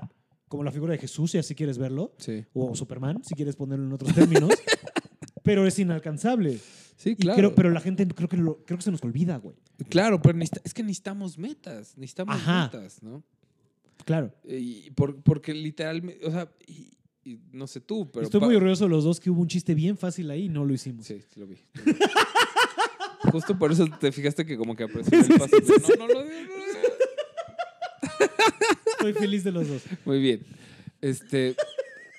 [0.47, 2.13] como la figura de Jesús, si así quieres verlo.
[2.19, 2.45] sí.
[2.53, 4.51] O Superman, si quieres ponerlo en otros términos.
[5.43, 6.59] pero es inalcanzable.
[6.97, 7.37] Sí, Y claro.
[7.37, 9.55] creo- pero la gente creo que, lo- creo que se nos olvida, güey.
[9.89, 11.95] Claro, pero es que necesitamos metas.
[11.97, 12.63] Necesitamos Ajá.
[12.73, 13.23] metas, ¿no?
[14.03, 14.33] Claro.
[14.43, 18.25] Y por- porque literalmente, o sea, y, y no sé tú, pero...
[18.25, 20.65] Estoy muy orgulloso de los dos que hubo un chiste bien fácil ahí y no
[20.65, 21.05] lo hicimos.
[21.05, 21.57] Sí, lo vi.
[21.75, 21.93] lo vi.
[23.31, 25.55] Justo por eso te fijaste que como que apresuré el paso.
[25.99, 26.29] no, no no vi.
[28.91, 29.83] Estoy feliz de los dos.
[30.05, 30.41] Muy bien.
[31.01, 31.55] Este,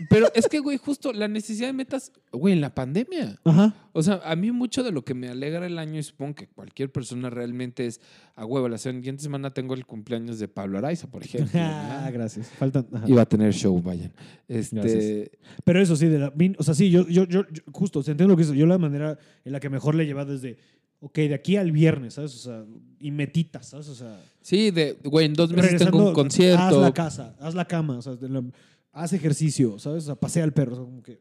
[0.09, 3.38] pero es que, güey, justo la necesidad de metas, güey, en la pandemia.
[3.44, 3.74] Ajá.
[3.92, 6.46] O sea, a mí mucho de lo que me alegra el año y supongo que
[6.46, 8.01] cualquier persona realmente es
[8.36, 8.68] a huevo.
[8.68, 11.59] La siguiente semana tengo el cumpleaños de Pablo Araiza, por ejemplo.
[11.61, 12.49] Ah, gracias.
[12.49, 12.86] Faltan.
[13.07, 14.12] Iba a tener show, vayan.
[14.46, 15.30] Este, Gracias.
[15.64, 18.12] Pero eso sí, de la, o sea, sí, yo, yo, yo, yo- justo, o sea,
[18.12, 18.57] entiendo lo que dices.
[18.57, 20.59] Yo la manera en la que mejor le he llevado es de,
[21.01, 22.34] ok, de aquí al viernes, ¿sabes?
[22.34, 22.64] O sea,
[23.01, 23.88] y metitas, ¿sabes?
[23.88, 26.62] O sea, sí, de, güey, en dos meses tengo un concierto.
[26.62, 28.44] Haz la casa, haz la cama, o sea, de la-
[28.93, 30.05] haz ejercicio, ¿sabes?
[30.05, 30.72] O sea, pasea al perro.
[30.72, 31.18] o sea, como que-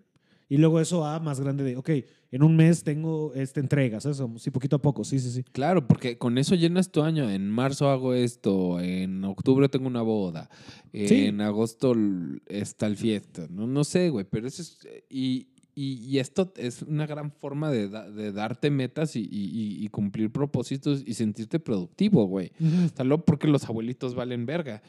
[0.49, 1.89] y luego eso a más grande de, ok,
[2.31, 4.21] en un mes tengo esta entrega, ¿sabes?
[4.37, 5.43] Sí, poquito a poco, sí, sí, sí.
[5.43, 7.29] Claro, porque con eso llenas tu año.
[7.29, 10.49] En marzo hago esto, en octubre tengo una boda,
[10.93, 11.25] Sí.
[11.25, 13.47] en agosto l- está el fiesta.
[13.49, 14.79] No, no sé, güey, pero eso es...
[15.09, 19.83] Y, y, y esto es una gran forma de, da- de darte metas y, y-
[19.83, 22.51] y- cumplir propósitos y sentirte productivo, güey.
[22.95, 24.81] Tal vez porque los abuelitos valen verga.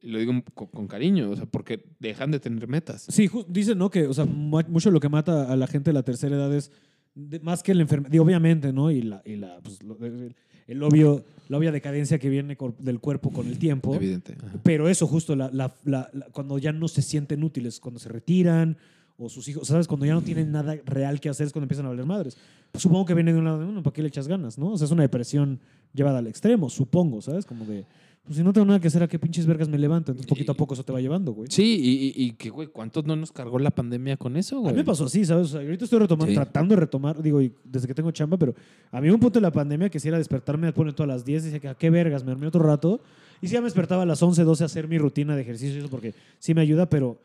[0.00, 3.06] Y lo digo con, con cariño, o sea, porque dejan de tener metas.
[3.08, 3.90] Sí, dicen, ¿no?
[3.90, 6.54] Que, o sea, mu- mucho lo que mata a la gente de la tercera edad
[6.54, 6.70] es
[7.14, 8.90] de- más que la enfermedad, obviamente, ¿no?
[8.92, 10.36] Y la, y la, pues, lo- el,
[10.68, 13.92] el obvio, la obvia decadencia que viene del cuerpo con el tiempo.
[13.94, 14.36] Evidente.
[14.38, 14.60] ajá.
[14.62, 18.08] Pero eso, justo, la, la- la- la- cuando ya no se sienten útiles, cuando se
[18.08, 18.76] retiran,
[19.20, 19.88] o sus hijos, ¿sabes?
[19.88, 22.36] Cuando ya no tienen nada real que hacer es cuando empiezan a valer madres.
[22.70, 24.68] Pues supongo que viene de un lado de uno, ¿para qué le echas ganas, no?
[24.74, 25.58] O sea, es una depresión
[25.92, 27.44] llevada al extremo, supongo, ¿sabes?
[27.44, 27.84] Como de,
[28.24, 30.12] pues si no tengo nada que hacer, ¿a qué pinches vergas me levanto?
[30.12, 31.48] Entonces poquito a poco eso te va llevando, güey.
[31.50, 34.60] Sí, y, y, y que, güey, ¿cuántos no nos cargó la pandemia con eso, A
[34.60, 34.72] güey?
[34.74, 35.46] mí me pasó así, ¿sabes?
[35.46, 36.34] O sea, ahorita estoy retomando, Sí.
[36.34, 38.54] tratando de retomar, digo, y desde que tengo chamba, pero
[38.92, 41.44] a mí un punto de la pandemia que si era despertarme, pone todas las 10,
[41.44, 43.00] decía que a qué vergas, me dormí otro rato.
[43.40, 45.76] Y sí, ya me despertaba a las 11, 12 a hacer mi rutina de ejercicio,
[45.76, 47.18] y eso porque sí me ayuda, pero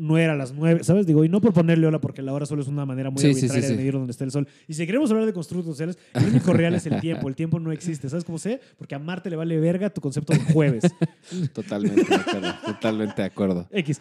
[0.00, 1.06] no era a las 9, ¿sabes?
[1.06, 3.28] Digo, y no por ponerle hora, porque la hora solo es una manera muy Sí,
[3.28, 3.72] arbitraria sí, sí.
[3.72, 4.48] de medir dónde está el sol.
[4.66, 7.28] Y si queremos hablar de constructos sociales, el único real es el tiempo.
[7.28, 8.60] El tiempo no existe, ¿sabes cómo sé?
[8.78, 10.84] Porque a Marte le vale verga tu concepto de jueves.
[11.52, 12.54] Totalmente de acuerdo.
[12.66, 13.68] totalmente de acuerdo.
[13.70, 14.00] X.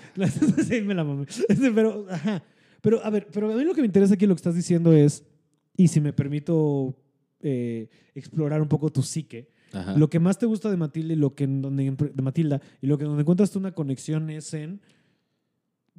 [0.67, 1.25] sí, me la mamé.
[1.47, 2.43] Este, Pero, ajá.
[2.81, 4.93] Pero, a ver, pero a mí lo que me interesa aquí, lo que estás diciendo
[4.93, 5.23] es,
[5.75, 6.95] y si me permito
[7.41, 9.97] eh, explorar un poco tu psique, Ajá.
[9.97, 12.87] lo que más te gusta de Matilda y lo que en donde, de Matilda y
[12.87, 14.79] lo que donde encuentras tú una conexión es en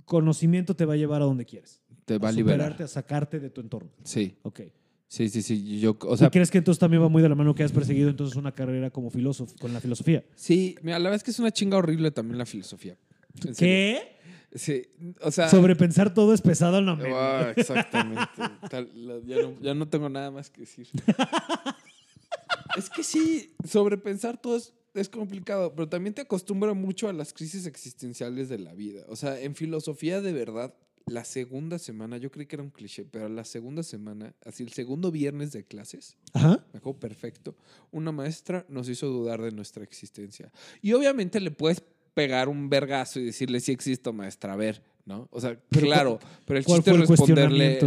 [0.04, 1.80] conocimiento te va a llevar a donde quieres.
[2.04, 2.82] Te va a superarte, liberar.
[2.82, 3.90] a sacarte de tu entorno.
[4.04, 4.60] Sí, Ok.
[5.08, 5.78] sí, sí, sí.
[5.80, 7.72] Yo, o ¿Y sea, crees que entonces también va muy de la mano que has
[7.72, 10.24] perseguido entonces una carrera como filósofo, con la filosofía?
[10.34, 12.96] sí, mira, la verdad es que es una chinga horrible también la filosofía.
[13.40, 13.54] Serio.
[13.56, 14.16] ¿Qué?
[14.52, 14.82] Sí,
[15.20, 15.48] o sea.
[15.48, 17.08] Sobrepensar todo es pesado, no me.
[17.14, 18.24] Ah, exactamente.
[18.70, 18.90] Tal-
[19.24, 20.88] ya, no, ya no tengo nada más que decir.
[22.76, 27.32] es que sí, sobrepensar todo es, es complicado, pero también te acostumbra mucho a las
[27.32, 29.04] crisis existenciales de la vida.
[29.08, 30.74] O sea, en filosofía de verdad,
[31.06, 34.72] la segunda semana, yo creí que era un cliché, pero la segunda semana, así el
[34.72, 36.64] segundo viernes de clases, Ajá.
[36.72, 37.56] me acuerdo perfecto,
[37.90, 40.52] una maestra nos hizo dudar de nuestra existencia.
[40.82, 41.82] Y obviamente le puedes
[42.14, 45.28] pegar un vergazo y decirle, sí existo, maestra, a ver, ¿no?
[45.32, 47.78] O sea, claro, pero el chiste es responderle,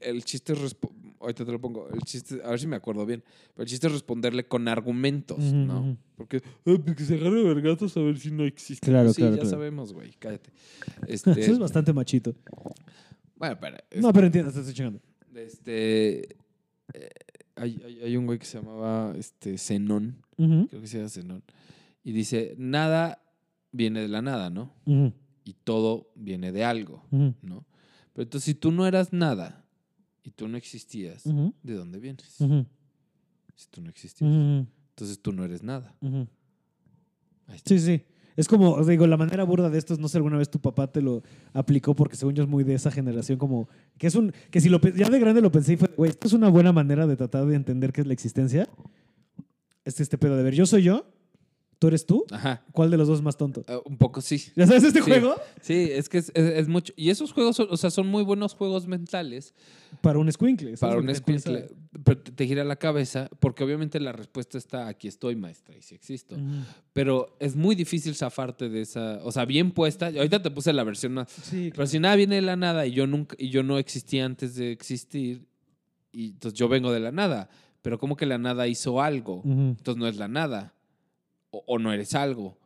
[0.00, 3.04] el, chiste es respo- ahorita te lo pongo, el chiste, a ver si me acuerdo
[3.06, 3.22] bien,
[3.54, 5.96] pero el chiste es responderle con argumentos, ¿no?
[6.16, 8.86] Porque, "Ah, pues que se agarre vergazos a ver si no existe.
[8.90, 9.50] Claro, sí, claro, ya claro.
[9.56, 10.50] sabemos, güey, cállate.
[11.08, 12.34] Eso Este, es bastante machito.
[13.36, 15.00] bueno, pero, No, pero entiendes, te estoy chingando.
[15.34, 16.36] este,
[16.94, 17.10] eh,
[17.56, 21.42] hay, hay- hay un güey que se llamaba este, Zenón, creo que se llama Zenón,
[22.02, 23.22] y dice, nada
[23.72, 24.72] viene de la nada, ¿no?
[25.44, 27.66] Y todo viene de algo, ¿no?
[28.12, 29.64] Pero entonces, si tú no eras nada
[30.22, 32.36] y tú no existías, ¿de dónde vienes?
[33.54, 35.94] Si tú no existías, entonces tú no eres nada.
[37.64, 38.02] Sí, sí.
[38.36, 40.60] Es como, os digo, la manera burda de esto es, no sé, alguna vez tu
[40.60, 43.68] papá te lo aplicó porque según yo es muy de esa generación, como
[43.98, 46.26] que es un, que si lo, ya de grande lo pensé y fue, güey, esto
[46.26, 48.68] es una buena manera de tratar de entender qué es la existencia.
[49.84, 51.06] Este, este pedo de ver, yo soy yo,
[51.80, 53.64] tú eres tú, Ajá, ¿cuál de los dos es más tonto?
[53.66, 54.40] eh, un poco sí.
[54.54, 55.10] ¿Ya sabes este Sí.
[55.10, 55.34] juego?
[55.62, 56.92] Sí, es que es, es- es mucho.
[56.94, 59.54] Y esos juegos, son, o sea, son muy buenos juegos mentales
[60.02, 60.76] Para un squinkle.
[60.76, 61.70] para un escuincle.
[62.04, 65.82] Pero te, te gira la cabeza, porque obviamente la respuesta está aquí estoy, maestra, y
[65.82, 66.36] sí existo.
[66.92, 69.18] Pero es muy difícil zafarte de esa.
[69.24, 70.06] O sea, bien puesta.
[70.08, 71.30] Ahorita te puse la versión más.
[71.30, 74.20] Sí, Pero si nada viene de la nada y yo nunca y yo no existí
[74.20, 75.46] antes de existir,
[76.12, 77.48] y entonces yo vengo de la nada.
[77.82, 79.42] Pero como que la nada hizo algo.
[79.44, 80.74] Entonces no es la nada.
[81.50, 82.56] O, o no eres algo.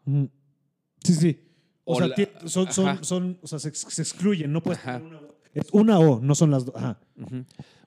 [1.02, 1.40] Sí, sí.
[1.84, 4.80] O, O sea, la- son, son, son, o sea, se, ex- se excluyen, no puedes
[4.82, 5.34] poner una o.
[5.54, 6.74] Es una o, no son las dos.
[6.76, 6.98] Ajá.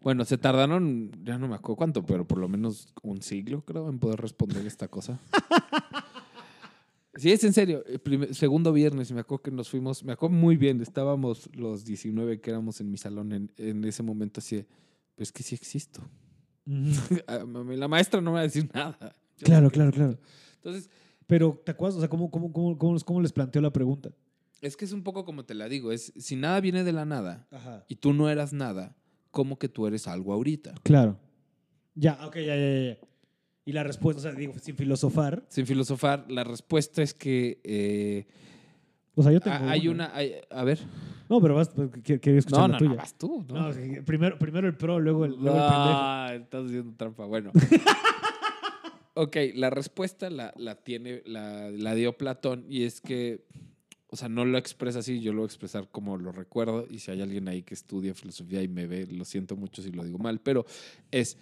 [0.01, 3.89] Bueno, se tardaron, ya no me acuerdo cuánto, pero por lo menos un siglo, creo,
[3.89, 5.19] en poder responder esta cosa.
[7.15, 7.83] Sí, es en serio.
[7.87, 11.83] El primer- segundo viernes, me acuerdo que nos fuimos, me acuerdo muy bien, estábamos los
[11.83, 14.67] 19 que éramos en mi salón en, en ese momento así, de,
[15.15, 16.01] pues que sí existo.
[16.67, 17.17] Ujú.
[17.27, 18.97] A mí La maestra no me va a decir nada.
[19.37, 20.19] Yo Claro, claro, claro.
[20.57, 20.89] Entonces,
[21.25, 21.95] Pero, ¿te acuerdas?
[21.97, 24.11] O sea, ¿cómo, cómo, cómo, cómo, les planteó la pregunta?
[24.59, 27.05] es que es un poco como te la digo, es si nada viene de la
[27.05, 27.85] nada Ajá.
[27.87, 28.95] y tú no eras nada,
[29.29, 30.73] ¿cómo que tú eres algo ahorita?
[30.83, 31.19] Claro.
[31.93, 32.97] Ya, ok, ya, ya, ya.
[33.65, 35.43] Y la respuesta, o sea, digo, sin filosofar.
[35.49, 38.25] Sin filosofar, la respuesta es que eh,
[39.13, 39.57] O sea, yo tengo.
[39.67, 40.15] Hay una.
[40.15, 40.79] hay- a ver.
[41.29, 42.89] No, pero vas, pues, quería escuchar No, la no, tuya.
[42.91, 43.45] no, vas tú.
[43.49, 45.99] No, No, primero, primero el pro, luego el, luego el pendejo.
[45.99, 47.25] Ah, estás haciendo trampa.
[47.25, 47.51] Bueno.
[49.17, 53.45] ok, la respuesta la, la tiene, la, la dio Platón y es que,
[54.09, 56.99] o sea, no lo expresa así, yo lo voy a expresar como lo recuerdo y
[56.99, 60.03] si hay alguien ahí que estudia filosofía y me ve, lo siento mucho si lo
[60.03, 60.65] digo mal, pero
[61.11, 61.37] es,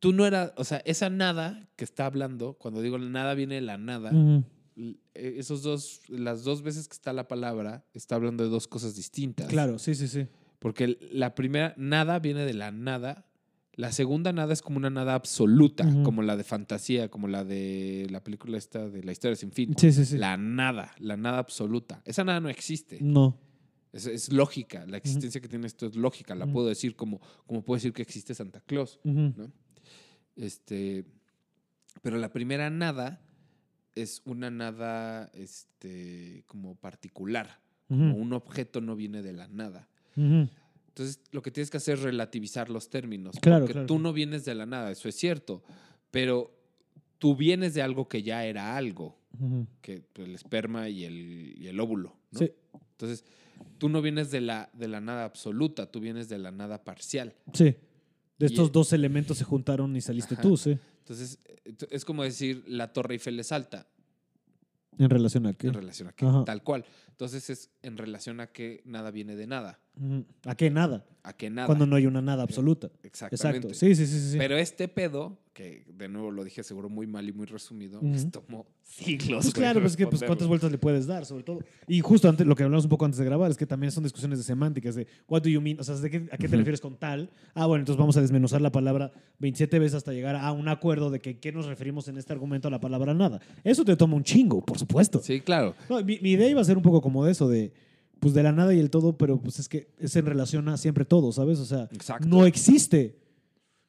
[0.00, 3.60] tú no eras, o sea, esa nada que está hablando, cuando digo nada viene de
[3.62, 4.44] la nada, Ujú.
[4.76, 8.68] l- eh, esos dos, las dos veces que está la palabra, está hablando de dos
[8.68, 9.48] cosas distintas.
[9.48, 10.26] Claro, sí, sí, sí.
[10.58, 13.26] Porque la primera, nada viene de la nada.
[13.76, 18.06] La segunda nada es como una nada absoluta, como la de fantasía, como la de
[18.10, 19.74] la película esta de la historia sin fin.
[19.76, 20.16] Sí, sí, sí.
[20.16, 22.00] La nada, la nada absoluta.
[22.04, 22.98] Esa nada no existe.
[23.00, 23.36] No.
[23.92, 24.86] Es, es lógica.
[24.86, 26.34] La existencia que tiene esto es lógica.
[26.34, 29.00] La puedo decir como, como puedo decir que existe Santa Claus.
[29.02, 29.50] ¿no?
[30.36, 31.04] Este,
[32.02, 33.20] pero la primera nada
[33.94, 37.60] es una nada este, como particular.
[37.88, 39.88] Como un objeto no viene de la nada.
[40.94, 43.34] Entonces, lo que tienes que hacer es relativizar los términos.
[43.42, 43.86] Claro, porque claro.
[43.88, 45.64] tú no vienes de la nada, eso es cierto.
[46.12, 46.56] Pero
[47.18, 49.18] tú vienes de algo que ya era algo,
[49.82, 52.16] que el esperma y el, y el óvulo.
[52.30, 52.38] ¿no?
[52.38, 52.52] Sí,
[52.92, 53.24] Entonces,
[53.78, 57.34] tú no vienes de la, de la nada absoluta, tú vienes de la nada parcial.
[57.52, 57.74] sí.
[58.36, 60.42] De Y- estos dos elementos se juntaron y saliste Ajá.
[60.42, 60.76] tú, sí.
[60.98, 63.86] Entonces, eh, es como decir la Torre Eiffel es alta.
[64.98, 65.68] En relación a qué.
[65.68, 66.44] En relación a qué, Ajá.
[66.44, 66.84] tal cual.
[67.10, 69.78] Entonces, es en relación a que nada viene de nada.
[70.44, 71.04] ¿A qué nada?
[71.22, 71.66] A que nada.
[71.66, 72.90] Cuando no hay una nada absoluta.
[73.02, 73.68] Exactamente.
[73.68, 73.74] Exacto.
[73.74, 74.36] Sí, sí, sí, sí.
[74.38, 78.30] Pero este pedo, que de nuevo lo dije seguro muy mal y muy resumido, les
[78.30, 79.44] tomó siglos.
[79.44, 81.60] Pues claro, pues, que, pues cuántas vueltas le puedes dar, sobre todo.
[81.88, 84.02] Y justo antes, lo que hablamos un poco antes de grabar es que también son
[84.02, 86.56] discusiones de semánticas, de what do you mean, o sea, ¿de qué- ¿a qué te
[86.56, 87.30] refieres con tal?
[87.54, 91.08] Ah, bueno, entonces vamos a desmenuzar la palabra 27 veces hasta llegar a un acuerdo
[91.10, 93.40] de que qué nos referimos en este argumento a la palabra nada.
[93.62, 95.20] Eso te toma un chingo, por supuesto.
[95.22, 95.74] Sí, claro.
[95.88, 97.72] No, mi, mi idea iba a ser un poco como de eso, de
[98.24, 100.78] pues de la nada y el todo, pero pues es que es en relación a
[100.78, 101.58] siempre todo, ¿sabes?
[101.58, 102.26] O sea, Exacto.
[102.26, 103.18] no existe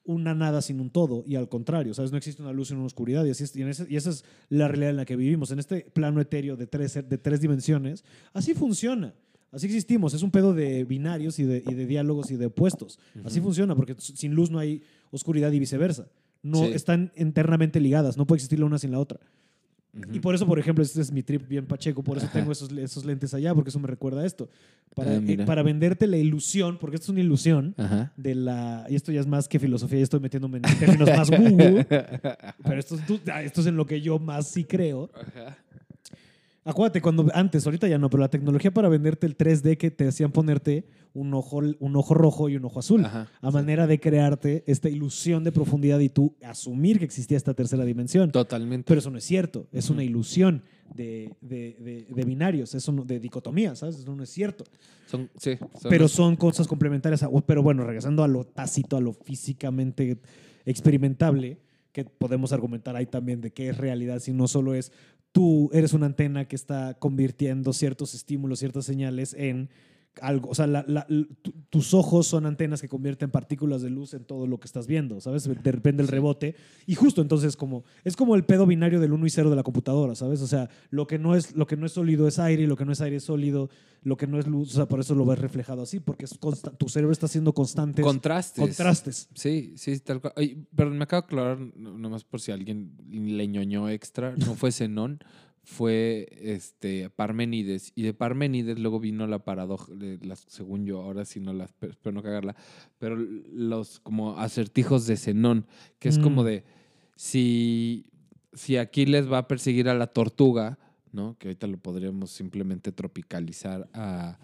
[0.03, 2.11] una nada sin un todo y al contrario, ¿sabes?
[2.11, 4.25] No existe una luz sin una oscuridad y, así es- y, ese- y esa es
[4.49, 5.51] la realidad en la que vivimos.
[5.51, 9.13] En este plano etéreo de tres, de tres dimensiones, así funciona.
[9.51, 10.13] Así existimos.
[10.13, 12.99] Es un pedo de binarios y de, y de diálogos y de opuestos.
[13.23, 13.47] Así Ujú.
[13.47, 16.09] funciona porque sin luz no hay oscuridad y viceversa.
[16.43, 16.71] No Sí.
[16.73, 18.17] están internamente ligadas.
[18.17, 19.19] No puede existir la una sin la otra.
[20.11, 22.69] Y por eso, por ejemplo, este es mi trip bien pacheco, por eso tengo esos,
[22.73, 24.49] esos lentes allá, porque eso me recuerda a esto.
[24.93, 28.11] Para, Ah, eh, para venderte la ilusión, porque esto es una ilusión Ajá.
[28.17, 28.85] de la...
[28.89, 31.37] Y esto ya es más que filosofía, ya estoy metiéndome en términos más woo
[32.63, 35.09] pero esto, es- ah, esto es en lo que yo más sí creo.
[35.15, 35.57] Ajá.
[36.67, 40.07] Acuérdate, cuando antes, ahorita ya no, pero la tecnología para venderte el 3D que te
[40.07, 43.99] hacían ponerte un ojo, un ojo rojo y un ojo azul, Ajá, a manera de
[43.99, 48.31] crearte esta ilusión de profundidad y tú asumir que existía esta tercera dimensión.
[48.31, 48.85] Totalmente.
[48.87, 50.63] Pero eso no es cierto, es una ilusión
[50.95, 53.99] de, de- de- de binarios, no- de dicotomía, ¿sabes?
[53.99, 54.63] Eso no es cierto.
[55.05, 57.21] son, sí, son Pero son cosas complementarias.
[57.21, 60.17] a- pero bueno, regresando a lo tácito, a lo físicamente
[60.65, 61.59] experimentable,
[61.91, 64.91] que podemos argumentar ahí también de qué es realidad, si no solo es
[65.35, 69.69] tú eres una antena que está convirtiendo ciertos estímulos, ciertas señales en
[70.21, 70.49] algo.
[70.49, 74.13] O sea, la- la- l- tu- tus ojos son antenas que convierten partículas de luz
[74.13, 75.43] en todo lo que estás viendo, ¿sabes?
[75.63, 76.55] Depende del rebote.
[76.85, 79.63] Y justo entonces como es como el pedo binario del 1 y 0 de la
[79.63, 80.41] computadora, ¿sabes?
[80.41, 82.75] O sea, lo que no es lo que no es sólido es aire y lo
[82.75, 83.69] que no es aire es sólido,
[84.03, 86.37] lo que no es luz, o sea, por eso lo ves reflejado así, porque es
[86.77, 88.63] tu cerebro está haciendo constantes contrastes.
[88.63, 89.29] contrastes.
[89.33, 90.33] Sí, sí, tal cual.
[90.35, 94.53] Ay, pero me acabo de aclarar, no- nomás por si alguien le ñoñó extra, no
[94.55, 95.19] fue Zenón,
[95.65, 97.91] fue este Parménides.
[97.95, 99.91] Y de Parménides luego vino la paradoja,
[100.21, 102.55] las- según yo, ahora sí no las, espero no cagarla,
[102.99, 105.65] pero los como acertijos de Zenón,
[105.99, 106.45] que es como Mm.
[106.45, 106.63] de
[107.15, 108.05] si,
[108.53, 110.77] si Aquiles va a perseguir a la tortuga,
[111.11, 111.35] ¿no?
[111.39, 114.37] Que ahorita lo podríamos simplemente tropicalizar a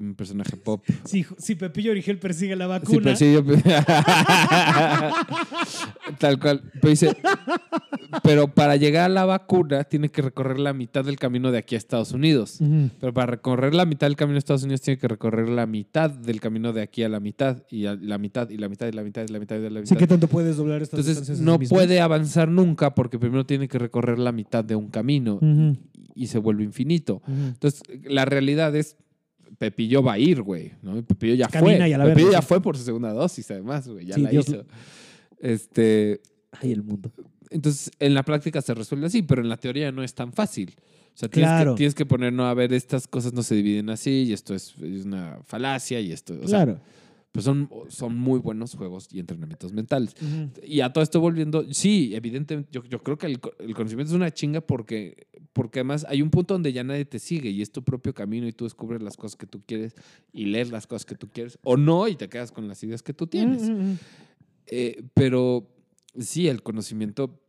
[0.00, 0.84] un personaje pop.
[1.04, 3.44] Si, si Pepillo Origel persigue la vacuna, sí, yo-
[6.18, 6.62] Tal cual.
[6.80, 7.16] Pero dice,
[8.22, 11.74] pero para llegar a la vacuna tiene que recorrer la mitad del camino de aquí
[11.74, 12.58] a Estados Unidos.
[13.00, 16.10] Pero para recorrer la mitad del camino a Estados Unidos tiene que recorrer la mitad
[16.10, 18.92] del camino de aquí a la mitad y a la mitad y la mitad y
[18.92, 19.84] la mitad y la mitad y la mitad.
[19.84, 21.76] Sí, ¿qué tanto puedes doblar estas Entonces no mismas?
[21.76, 25.38] puede avanzar nunca porque primero tiene que recorrer la mitad de un camino
[26.14, 27.22] y se vuelve infinito.
[27.28, 28.96] Entonces, la realidad es,
[29.56, 31.02] Pepillo va a ir, güey, ¿no?
[31.04, 31.88] Pepillo ya Camina fue.
[31.88, 34.20] y a la Pepillo verga, ya fue por su segunda dosis, además, güey, ya Sí,
[34.22, 34.64] la Dios- hizo.
[35.40, 36.20] Este,
[36.52, 37.10] Ay, el mundo.
[37.50, 40.74] entonces, en la práctica se resuelve así, pero en la teoría no es tan fácil.
[40.78, 41.74] O sea, tienes, Claro.
[41.74, 44.54] que, tienes que poner, no, a ver, estas cosas no se dividen así, y esto
[44.54, 46.80] es, es una falacia, y esto, o sea, claro.
[47.32, 50.14] Pues son, son muy buenos juegos y entrenamientos mentales.
[50.20, 50.50] Ujú.
[50.64, 54.16] Y a todo esto volviendo, sí, evidentemente, yo, yo creo que el, el conocimiento es
[54.16, 57.70] una chinga porque, porque además hay un punto donde ya nadie te sigue y es
[57.70, 59.94] tu propio camino y tú descubres las cosas que tú quieres
[60.32, 63.02] y lees las cosas que tú quieres o no y te quedas con las ideas
[63.02, 63.70] que tú tienes.
[64.66, 65.68] Eh, pero
[66.18, 67.40] sí, el conocimiento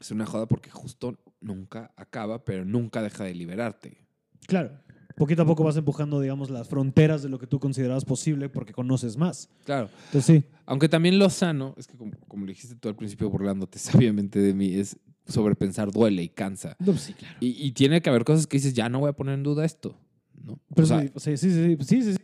[0.00, 3.98] es una joda porque justo nunca acaba, pero nunca deja de liberarte.
[4.46, 4.78] Claro.
[5.20, 8.72] Poquito a poco vas empujando, digamos, las fronteras de lo que tú considerabas posible porque
[8.72, 9.50] conoces más.
[9.66, 9.90] Claro.
[10.06, 10.48] Entonces, sí.
[10.64, 14.38] Aunque también lo sano, es que como, como le dijiste tú al principio burlándote sabiamente
[14.38, 14.96] de mí, es
[15.26, 16.74] sobrepensar duele y cansa.
[16.78, 17.36] No, pues sí, claro.
[17.38, 19.66] Y, y tiene que haber cosas que dices, ya no voy a poner en duda
[19.66, 19.94] esto.
[20.42, 20.58] ¿no?
[20.74, 22.18] Pero o sea, sí, sí, sí, sí, sí, sí, sí.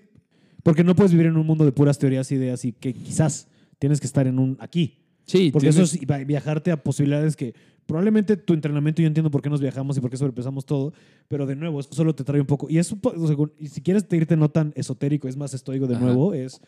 [0.62, 3.46] Porque no puedes vivir en un mundo de puras teorías, ideas y que quizás
[3.78, 5.02] tienes que estar en un aquí.
[5.26, 7.54] Sí, Porque eso es viajarte a posibilidades que
[7.86, 10.92] probablemente tu entrenamiento, yo entiendo por qué nos viajamos y por qué sobrepensamos todo,
[11.28, 12.68] pero de nuevo, esto solo te trae un poco.
[12.68, 15.86] Y eso, o sea, y si quieres te irte no tan esotérico, es más estoico
[15.86, 16.04] de Ajá.
[16.04, 16.60] nuevo, es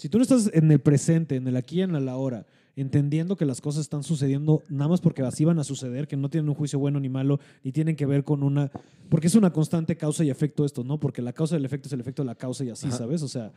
[0.00, 3.36] si tú no estás en el presente, en el aquí y en el ahora, entendiendo
[3.36, 6.48] que las cosas están sucediendo nada más porque así van a suceder, que no tienen
[6.48, 8.70] un juicio bueno ni malo, ni tienen que ver con una...
[9.10, 10.98] Porque es una constante causa y efecto esto, ¿no?
[10.98, 12.96] Porque la causa del efecto es el efecto de la causa y así, Ajá.
[12.96, 13.22] ¿sabes?
[13.22, 13.52] O sea,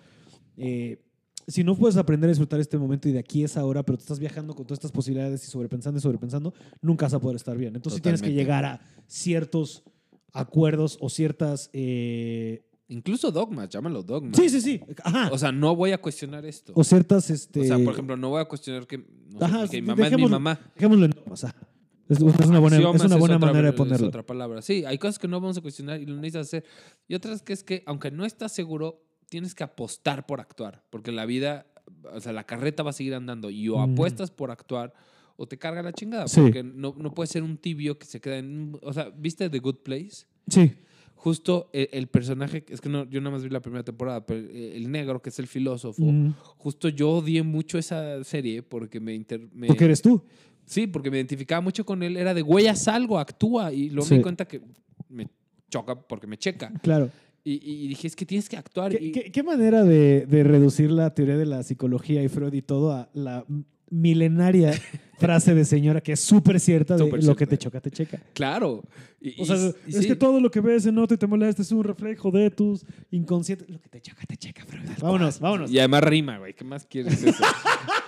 [0.58, 1.00] eh,
[1.48, 4.04] si no puedes aprender a disfrutar este momento y de aquí es ahora, pero te
[4.04, 7.58] estás viajando con todas estas posibilidades y sobrepensando y sobrepensando, nunca vas a poder estar
[7.58, 7.76] bien.
[7.76, 9.84] Entonces sí tienes que llegar a ciertos
[10.32, 11.70] acuerdos o ciertas...
[11.74, 14.36] eh, Incluso dogmas, llámalo dogmas.
[14.38, 14.82] Sí, sí, sí.
[15.04, 15.30] Ajá.
[15.32, 16.74] O sea, no voy a cuestionar esto.
[16.76, 17.30] O ciertas...
[17.30, 20.08] Este, O sea, por ejemplo, no voy a cuestionar que, no sé, que mi mamá
[20.08, 20.60] es mi mamá.
[20.76, 21.68] Dejémoslo en dogmas, ajá.
[22.10, 24.08] Es, es una buena, es una buena otra- manera de Es ponerlo.
[24.10, 24.62] otra palabra.
[24.62, 26.66] Sí, hay cosas que no vamos a cuestionar y lo necesitas hacer.
[27.08, 29.02] Y otras que es que, aunque no estás seguro,
[29.34, 30.84] tienes que apostar por actuar.
[30.92, 31.66] Porque la vida,
[32.14, 33.50] o sea, la carreta va a seguir andando.
[33.50, 34.94] Y o apuestas por actuar
[35.38, 36.28] o te carga la chingada.
[36.28, 36.40] Sí.
[36.42, 38.78] Porque no, no puede ser un tibio que se queda en...
[38.84, 40.28] O sea, ¿viste The Good Place?
[40.48, 40.72] Sí.
[41.16, 44.42] Justo el, el personaje, es que no, yo nada más vi la primera temporada, pero
[44.42, 46.34] eh, el negro, que es el filósofo, Mm.
[46.58, 49.16] justo yo odié mucho esa serie porque me...
[49.16, 50.22] inter- me- Porque eres tú.
[50.66, 52.18] Sí, porque me identificaba mucho con él.
[52.18, 53.74] Era de, güey, haz algo, actúa.
[53.74, 54.14] Y luego Sí.
[54.14, 54.62] me di cuenta que
[55.10, 55.28] me
[55.70, 56.72] choca porque me checa.
[56.84, 57.10] Claro.
[57.46, 58.92] Y, y dije, es que tienes que actuar.
[58.98, 62.54] ¿Qué, y- qué- qué manera de, de reducir la teoría de la psicología y Freud
[62.54, 63.46] y todo a la
[63.90, 64.72] milenaria
[65.20, 68.20] frase de señora que es súper cierta de lo que te choca, te checa.
[68.34, 68.84] Claro.
[69.22, 69.56] Y- O sea,
[69.88, 71.84] y es sí, que todo lo que ves se nota y te molesta es un
[71.84, 73.70] reflejo de tus inconscientes.
[73.70, 74.86] Lo que te choca, te checa, Freud.
[75.02, 75.70] Vámonos, vámonos.
[75.72, 76.54] Y además rima, güey.
[76.54, 77.44] ¿Qué más quieres eso?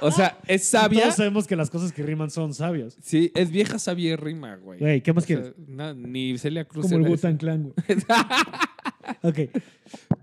[0.01, 1.01] o sea, es sabia.
[1.03, 2.97] Todos sabemos que las cosas que riman son sabias.
[3.01, 4.79] Sí, es vieja, sabia y rima, güey.
[4.79, 5.53] Güey, ¿qué más O sea, quieres?
[5.67, 7.73] na- ni Celia Cruz Como el Wu-Tang Clan, güey.
[9.23, 9.39] ok.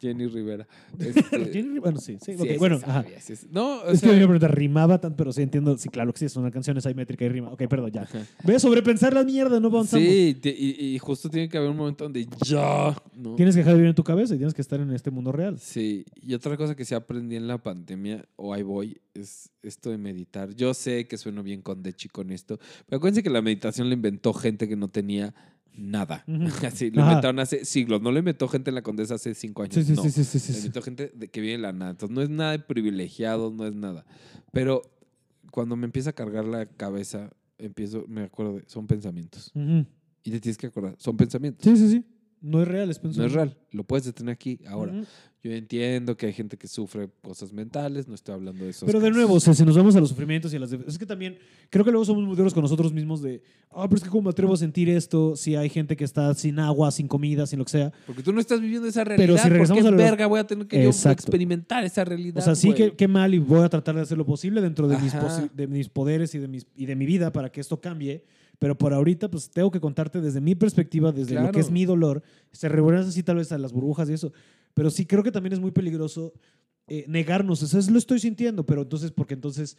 [0.01, 0.67] Jenny Rivera.
[0.99, 2.33] Este, Jenny- Bueno, sí, sí.
[2.35, 3.05] sí, ok, esa bueno, ajá.
[3.21, 5.77] sí No, o Es que sea, me iba a preguntar, rimaba tanto, pero sí entiendo.
[5.79, 7.49] Sí, claro que sí, es una canción, es métrica y rima.
[7.53, 8.03] Ok, perdón, ya.
[8.03, 8.27] Ajá.
[8.45, 10.07] Ve a sobrepensar la mierda, no avanzamos.
[10.07, 12.95] Sí, te- y, y justo tiene que haber un momento donde ya.
[13.17, 13.35] ¿no?
[13.37, 15.33] Tienes que dejar de vivir en tu cabeza y tienes que estar en este mundo
[15.33, 15.59] real.
[15.59, 19.91] Sí, y otra cosa que sí aprendí en la pandemia, o ahí voy, es esto
[19.91, 20.55] de meditar.
[20.55, 23.95] Yo sé que sueno bien con Dechi con esto, pero acuérdense que la meditación la
[23.95, 25.35] inventó gente que no tenía
[25.77, 26.25] nada.
[26.67, 28.01] Así, lo inventaron hace siglos.
[28.03, 29.75] No lo inventó gente en la Condesa hace cinco años.
[29.75, 30.03] Sí, sí, no.
[30.03, 31.93] sí, sí, sí, sí, Lo inventó gente de- que vive en la nada.
[31.93, 34.05] Entonces, no es nada de privilegiado, no es nada.
[34.53, 34.83] Pero
[35.51, 39.53] cuando me empieza a cargar la cabeza, empiezo, me acuerdo de, son pensamientos.
[40.25, 41.65] Y te tienes que acordar, son pensamientos.
[41.65, 42.05] Sí, sí, sí.
[42.43, 44.93] No es real, es No es real, lo puedes detener aquí, ahora.
[45.45, 48.87] Yo entiendo que hay gente que sufre cosas mentales, no estoy hablando de eso.
[48.87, 50.73] Pero de nuevo, o sea, si nos vamos a los sufrimientos y a las...
[50.73, 51.37] Es que también
[51.69, 54.23] creo que luego somos muy duros con nosotros mismos de, ah, pero es que cómo
[54.23, 57.59] me atrevo a sentir esto si hay gente que está sin agua, sin comida, sin
[57.59, 57.93] lo que sea.
[58.07, 59.27] Porque tú no estás viviendo esa realidad.
[59.27, 62.39] Pero si regresamos a lo- verga voy a tener que yo experimentar esa realidad.
[62.39, 64.87] O sea, sí, qué, qué mal y voy a tratar de hacer lo posible dentro
[64.87, 65.13] de mis,
[65.55, 68.25] de mis poderes y de, mis, y de mi vida para que esto cambie.
[68.63, 71.85] Pero por ahorita, pues tengo que contarte desde mi perspectiva, desde lo que es mi
[71.85, 72.23] dolor.
[72.53, 74.33] Se revuelven así tal vez a las burbujas y eso.
[74.73, 76.33] Pero sí creo que también es muy peligroso
[76.87, 77.61] eh, negarnos.
[77.61, 79.77] Eso es lo estoy sintiendo, pero entonces, porque entonces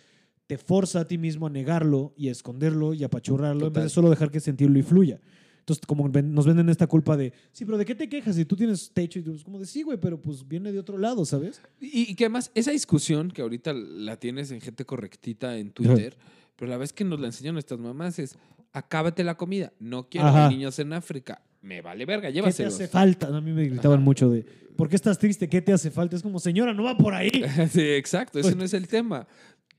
[0.47, 3.73] te forza a ti mismo a negarlo y a esconderlo y a apachurrarlo en vez
[3.73, 3.84] Total.
[3.84, 5.21] de solo dejar que sentirlo y fluya.
[5.59, 8.36] Entonces, como nos venden esta culpa de, sí, pero ¿de qué te quejas?
[8.36, 10.79] Si tú tienes techo y tú, es como de, sí, güey, pero pues viene de
[10.79, 11.61] otro lado, ¿sabes?
[11.79, 16.17] Y, y que además, esa discusión que ahorita la tienes en gente correctita en Twitter,
[16.57, 18.38] pero la vez que nos la enseñan nuestras mamás es,
[18.74, 20.49] acábate la comida, no quiero Ajá.
[20.49, 21.41] niños en África.
[21.61, 22.74] Me vale verga, ¿Qué te llévaselos.
[22.74, 23.28] hace falta?
[23.28, 24.03] A mí me gritaban Ajá.
[24.05, 24.43] mucho de,
[24.76, 25.47] ¿por qué estás triste?
[25.47, 26.15] ¿Qué te hace falta?
[26.17, 27.32] Es como, señora, no va por ahí.
[27.71, 29.28] sí, exacto, ese Pues- no es el tema.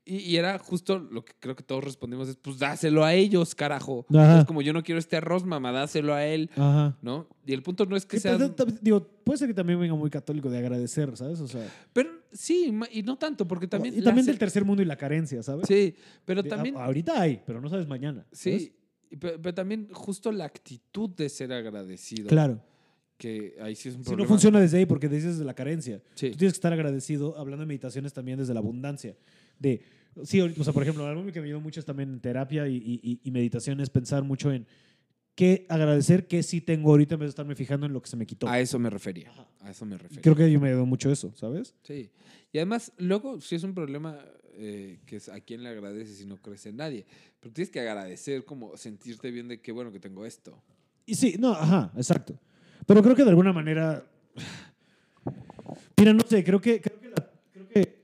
[0.07, 3.55] Y, y era justo lo que creo que todos respondimos es, pues dáselo a ellos,
[3.55, 4.05] carajo.
[4.11, 4.41] Ajá.
[4.41, 6.99] Es como yo no quiero este arroz, mamá, dáselo a él, Ajá.
[7.01, 7.27] ¿no?
[7.47, 8.37] Y el punto no es que sea...
[8.83, 11.41] digo, puede ser que también venga muy católico de agradecer, ¿sabes?
[11.41, 13.99] O sea, Pero sí, y no tanto, porque también...
[13.99, 15.67] y también del tercer mundo y la carencia, ¿sabes?
[15.67, 15.95] Sí,
[16.27, 16.77] pero también...
[16.77, 18.27] ahorita hay, pero no sabes mañana.
[18.31, 18.63] ¿sabes?
[18.63, 18.77] Sí,
[19.15, 22.29] y pe- pero, también justo la actitud de ser agradecido.
[22.29, 22.61] Claro.
[23.17, 24.25] Que ahí sí es un Si problema.
[24.25, 26.03] no funciona desde ahí, porque dices desde la carencia.
[26.15, 26.31] Sí.
[26.31, 29.17] Tú tienes que estar agradecido, hablando de meditaciones también desde la abundancia.
[29.59, 29.83] De,
[30.25, 32.77] sí, o sea, por ejemplo, algo que me ayudó mucho es también en terapia y,
[32.77, 34.67] y, y- meditación es pensar mucho en
[35.37, 38.17] qué agradecer, qué sí tengo ahorita en vez de estarme fijando en lo que se
[38.17, 38.49] me quitó.
[38.49, 39.31] A eso me refería.
[39.31, 39.47] Ajá.
[39.61, 40.21] A eso me refería.
[40.23, 41.75] Creo que yo me ayudó mucho eso, ¿sabes?
[41.83, 42.11] Sí.
[42.53, 44.19] Y además, luego, sí es un problema
[44.57, 47.05] eh, que es a quién le agradeces si no crees en nadie.
[47.41, 50.61] Pero tienes que agradecer, como sentirte bien de qué bueno que tengo esto.
[51.07, 52.39] Y sí, no, ajá, exacto.
[52.87, 54.05] Pero creo que de alguna manera.
[55.99, 57.95] Mira, no sé, creo que, creo que, la- creo que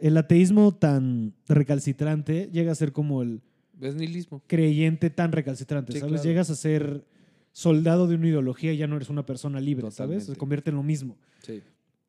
[0.00, 3.40] el ateísmo tan recalcitrante llega a ser como el
[3.74, 4.42] ¿Ves nihilismo?
[4.46, 6.14] creyente tan recalcitrante, Sí, ¿sabes?
[6.14, 6.24] claro.
[6.28, 7.04] Llegas a ser
[7.52, 10.24] soldado de una ideología y ya no eres una persona libre, ¿sabes?
[10.24, 10.38] Se Totalmente.
[10.38, 11.16] convierte en lo mismo.
[11.42, 11.62] Sí.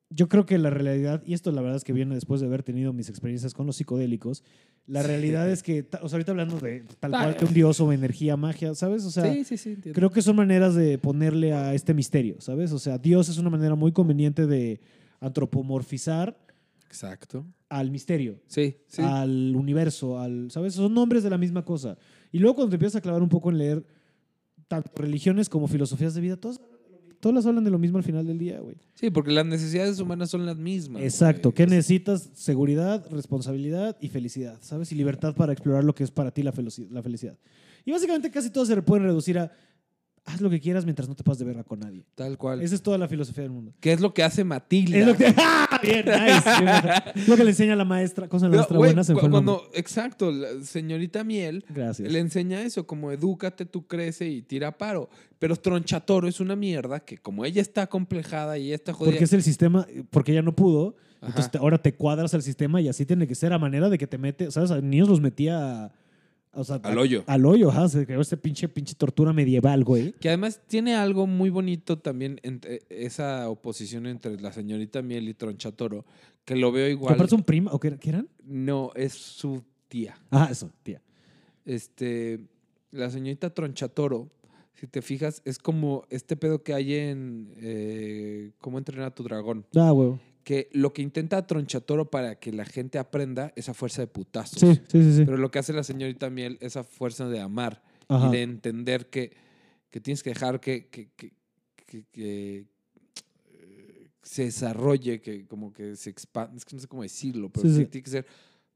[0.10, 2.64] Yo creo que la realidad, y esto la verdad es que viene después de haber
[2.64, 4.42] tenido mis experiencias con los psicodélicos,
[4.86, 7.82] la realidad es que, o sea, ahorita hablando de tal Ah, cual de un dios
[7.82, 9.04] o energía, magia, ¿sabes?
[9.04, 9.98] O sea, sí, sí, sí, entiendo.
[9.98, 12.72] Creo que son maneras de ponerle a este misterio, ¿sabes?
[12.72, 14.80] O sea, Dios es una manera muy conveniente de
[15.20, 16.38] antropomorfizar
[16.88, 17.46] Exacto.
[17.70, 19.02] al misterio, Sí, sí.
[19.04, 20.74] al universo, al, ¿sabes?
[20.76, 21.98] Son nombres de la misma cosa.
[22.32, 23.86] Y luego cuando te empiezas a clavar un poco en leer
[24.70, 26.62] tanto religiones como filosofías de vida, todas,
[27.20, 28.76] todas hablan de lo mismo al final del día, güey.
[28.96, 31.02] Sí, porque las necesidades humanas son las mismas.
[31.04, 31.50] Exacto.
[31.50, 31.56] güey.
[31.56, 32.30] ¿Qué Es- necesitas?
[32.34, 34.92] Seguridad, responsabilidad y felicidad, ¿sabes?
[34.92, 36.54] Y libertad para explorar lo que es para ti la
[36.92, 37.38] la felicidad.
[37.86, 39.52] Y básicamente casi todo se pueden reducir a
[40.28, 42.06] haz lo que quieras mientras no te pases de verga con nadie.
[42.14, 42.62] Tal cual.
[42.62, 43.74] Esa es toda la filosofía del mundo.
[43.80, 44.98] ¿Qué es lo que hace Matilda?
[45.00, 45.80] Es lo que, ¡Ah!
[45.82, 47.28] Bien, nice.
[47.30, 48.28] Lo que le enseña la maestra.
[48.28, 52.12] Cosa la maestra buena se cu- cuando, exacto, la señorita Miel Gracias.
[52.12, 55.10] le enseña eso, como edúcate, tú crece y tira paro.
[55.40, 59.12] Pero Tronchatoro es una mierda que como ella está complejada y está jodida.
[59.12, 60.96] Porque es el sistema, porque ella no pudo.
[61.22, 61.28] Ajá.
[61.30, 64.08] Entonces ahora te cuadras al sistema y así tiene que ser a manera de que
[64.08, 64.72] te mete, ¿sabes?
[64.72, 65.92] A niños los metía a-
[66.60, 67.24] o sea, Al a- hoyo.
[67.28, 67.88] Al hoyo, ajá.
[67.90, 70.14] Se creó este pinche, pinche tortura medieval, güey.
[70.14, 75.34] Que además tiene algo muy bonito también entre esa oposición entre la señorita Miel y
[75.34, 76.06] Tronchatoro,
[76.46, 77.14] que lo veo ¿Que igual.
[77.14, 77.72] aparte son prima?
[77.74, 78.28] ¿O qué, qué eran?
[78.44, 80.18] No, es su tía.
[80.32, 81.02] Ah, eso, tía.
[81.66, 82.40] Este,
[82.92, 84.30] la señorita Tronchatoro,
[84.74, 89.24] si te fijas, es como este pedo que hay en eh, Cómo entrenar a tu
[89.24, 89.66] dragón.
[89.76, 90.20] Ah, huevo.
[90.48, 94.60] Que lo que intenta Tronchatoro para que la gente aprenda es a fuerza de putazos.
[94.62, 95.14] Sí, sí, sí.
[95.18, 95.26] sí.
[95.26, 98.30] Pero lo que hace la señorita Miel es a fuerza de amar Ajá.
[98.30, 99.36] y de entender que,
[99.90, 101.34] que tienes que dejar que, que, que-
[101.86, 102.66] que- que,
[103.50, 106.56] eh, se desarrolle, que como que se expanda.
[106.56, 108.26] Es que no sé cómo decirlo, pero Sí, tiene que ser.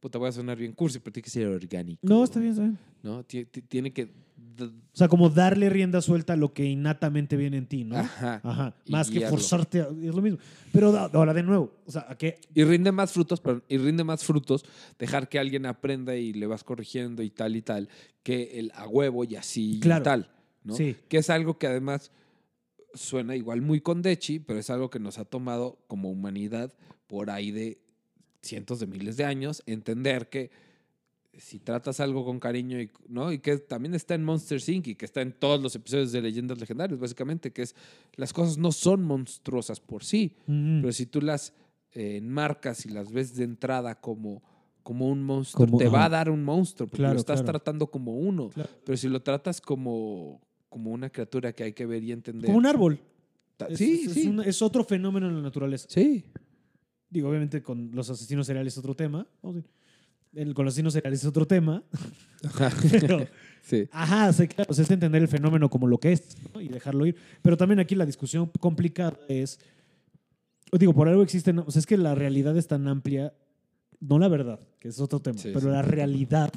[0.01, 2.01] Puta, voy a sonar bien cursi, pero tiene que ser orgánico.
[2.05, 2.77] No, está bien, está bien.
[3.01, 3.23] ¿no?
[3.23, 4.11] Ti- ti- Tiene que.
[4.59, 7.97] O sea, como darle rienda suelta a lo que innatamente viene en ti, ¿no?
[7.97, 8.75] Ajá.
[8.89, 9.37] Más que guiarlo.
[9.37, 10.39] forzarte, a- es lo mismo.
[10.71, 12.39] Pero ahora de nuevo, o sea, ¿a qué?
[12.53, 14.63] Y rinde más frutos, perdón, y rinde más frutos
[14.99, 17.89] dejar que alguien aprenda y le vas corrigiendo y tal y tal,
[18.23, 20.01] que el a huevo y así Claro.
[20.01, 20.31] y tal,
[20.63, 20.75] ¿no?
[20.75, 20.95] Sí.
[21.07, 22.11] Que es algo que además
[22.93, 26.73] suena igual muy condechi, pero es algo que nos ha tomado como humanidad
[27.07, 27.79] por ahí de
[28.41, 30.51] cientos de miles de años entender que
[31.37, 33.31] si tratas algo con cariño y, ¿no?
[33.31, 34.87] y que también está en Monster Inc.
[34.87, 37.75] y que está en todos los episodios de Leyendas Legendarias, básicamente, que es
[38.15, 41.53] las cosas no son monstruosas por sí, pero si tú las
[41.93, 44.43] eh, enmarcas y las ves de entrada como,
[44.83, 47.59] como un monstruo, Como- te va a dar un monstruo, porque Claro, lo estás claro.
[47.59, 48.49] tratando como uno.
[48.49, 48.69] Claro.
[48.85, 52.45] Pero si lo tratas como, como una criatura que hay que ver y entender.
[52.47, 52.99] Como un árbol.
[53.69, 54.27] Es- sí, es, sí.
[54.27, 55.87] un- es otro fenómeno en la naturaleza.
[55.89, 56.25] Sí.
[57.09, 59.27] Digo, obviamente con los asesinos seriales es otro tema.
[59.41, 59.80] Vamos a.
[60.33, 61.83] El- con los asesinos seriales es otro tema.
[62.91, 63.27] Pero,
[63.61, 63.87] sí.
[63.91, 64.71] ajá, sí, claro.
[64.71, 66.61] O sea, es entender el fenómeno como lo que es ¿no?
[66.61, 67.15] y dejarlo ir.
[67.41, 69.59] Pero también aquí la discusión complicada es.
[70.71, 71.59] Digo, por algo existen.
[71.59, 73.33] O sea, es que la realidad es tan amplia.
[73.99, 75.37] No la verdad, que es otro tema.
[75.37, 75.67] Sí, pero sí.
[75.67, 76.51] la realidad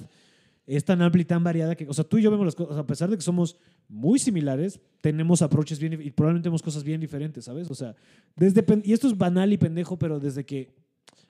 [0.66, 2.78] es tan amplia y tan variada que, o sea, tú y yo vemos las cosas,
[2.78, 7.02] a pesar de que somos muy similares, tenemos approaches bien y probablemente vemos cosas bien
[7.02, 7.70] diferentes, ¿sabes?
[7.70, 7.94] O sea,
[8.34, 10.74] desde, y esto es banal y pendejo, pero desde que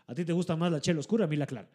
[0.07, 1.69] a ti te gusta más la chela oscura, a mí la clara.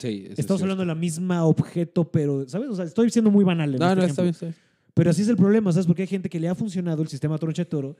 [0.00, 0.64] Sí, es Estamos cierto.
[0.64, 2.70] hablando de la misma objeto, pero, ¿sabes?
[2.70, 3.74] O sea, estoy siendo muy banal.
[3.74, 4.10] en No, este no, ejemplo.
[4.10, 4.56] está bien, está bien.
[4.94, 5.86] Pero así es el problema, ¿sabes?
[5.86, 7.96] Porque hay gente que le ha funcionado el sistema troncha de toro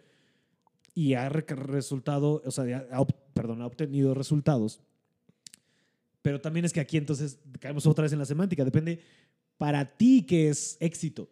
[0.94, 4.80] y ha re- resultado, o sea, ha, perdón, ha obtenido resultados.
[6.22, 8.64] Pero también es que aquí entonces caemos otra vez en la semántica.
[8.64, 9.00] Depende
[9.56, 11.28] para ti qué es éxito.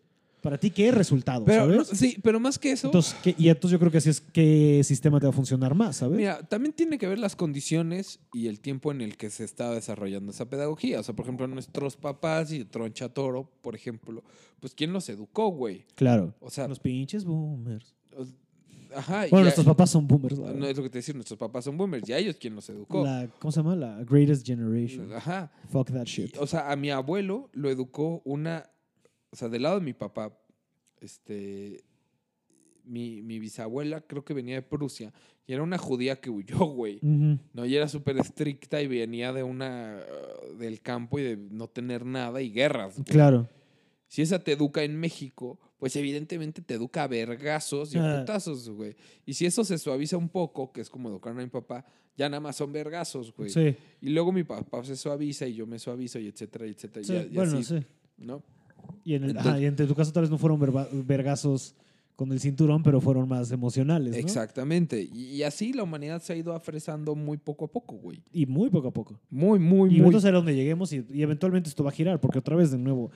[0.49, 1.99] Para ti qué es resultado, Pero, no, ¿sabes?
[2.01, 4.81] sí, pero más que eso, Entonces, ¿qué- y entonces yo creo que así es qué
[4.83, 6.17] sistema te va a funcionar más, ¿sabes?
[6.17, 9.71] mira, también tiene que ver las condiciones y el tiempo en el que se está
[9.73, 11.01] desarrollando esa pedagogía.
[11.01, 14.23] O sea, por ejemplo, nuestros papás y Troncha Toro, por ejemplo,
[14.61, 15.85] pues ¿quién los educó, güey?
[15.95, 16.35] claro.
[16.41, 17.95] O sea, Los pinches boomers.
[18.97, 19.27] ajá.
[19.31, 20.39] Bueno, a- nuestros papás son boomers.
[20.39, 22.55] la No es lo que te decir, nuestros papás son boomers y a ellos quién
[22.55, 23.05] los educó.
[23.05, 23.77] La, ¿Cómo se llama?
[23.77, 25.13] La greatest generation.
[25.13, 25.51] Ajá.
[25.71, 26.37] Fuck that Y, shit.
[26.39, 28.65] o sea, a mi abuelo lo educó una,
[29.31, 30.37] o sea, del lado de mi papá,
[31.01, 31.85] este,
[32.85, 35.13] mi, mi bisabuela creo que venía de Prusia
[35.47, 36.99] y era una judía que huyó, güey.
[37.03, 39.99] No, y era súper estricta y venía de una,
[40.53, 42.95] uh, del campo y de no tener nada y guerras.
[42.95, 43.05] güey.
[43.05, 43.49] Claro.
[44.09, 48.21] Si esa te educa en México, pues evidentemente te educa a vergazos y a Ah.
[48.21, 48.97] putazos, güey.
[49.27, 51.85] Y si eso se suaviza un poco, que es como educaron a mi papá,
[52.17, 53.51] ya nada más son vergazos, güey.
[53.51, 53.77] Sí.
[54.01, 57.05] Y luego mi papá se suaviza y yo me suavizo y etcétera, etcétera.
[57.05, 57.87] Sí, y bueno, así, sí.
[58.17, 58.43] ¿no?
[59.05, 61.75] Y en, el, Entonces- ajá, y en tu caso tal vez no fueron verba- vergazos
[62.17, 64.19] con el cinturón, pero fueron más emocionales, ¿no?
[64.19, 65.01] Exactamente.
[65.03, 68.23] Y, y así la humanidad se ha ido afresando muy poco a poco, güey.
[68.33, 69.21] Y muy poco a poco.
[69.31, 70.07] Muy, muy, y muy.
[70.07, 72.79] entonces a donde lleguemos y, y eventualmente esto va a girar, porque otra vez de
[72.79, 73.13] nuevo,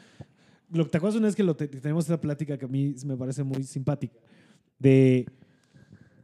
[0.70, 2.94] lo que te acuerdas una vez que lo te- tenemos esta plática que a mí
[3.04, 4.16] me parece muy simpática,
[4.78, 5.26] de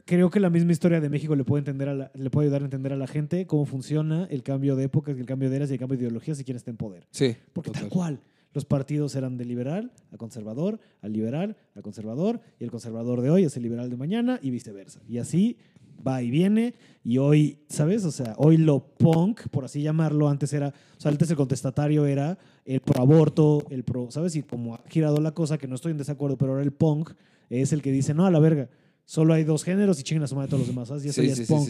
[0.05, 2.61] creo que la misma historia de México le puede, entender a la- le puede ayudar
[2.61, 5.69] a entender a la gente cómo funciona el cambio de épocas, el cambio de eras
[5.69, 7.07] y el cambio de ideologías y quién está en poder.
[7.11, 7.35] Sí.
[7.53, 7.83] Porque total.
[7.83, 8.19] tal cual.
[8.53, 13.29] Los partidos eran de liberal a conservador, al liberal a conservador, y el conservador de
[13.29, 15.01] hoy es el liberal de mañana y viceversa.
[15.07, 15.57] Y así
[16.05, 16.73] va y viene.
[17.03, 18.05] Y hoy, ¿sabes?
[18.05, 22.05] O sea, hoy lo punk, por así llamarlo, antes era, o sea, antes el contestatario
[22.05, 24.35] era el pro aborto, el pro, ¿sabes?
[24.35, 27.11] Y como ha girado la cosa, que no estoy en desacuerdo, pero ahora el punk
[27.49, 28.69] es el que dice, no, a la verga,
[29.09, 31.03] solo hay dos géneros y chinguen a su madre todos los demás, ¿sabes?
[31.03, 31.67] Y eso Sí, ya sí, es punk.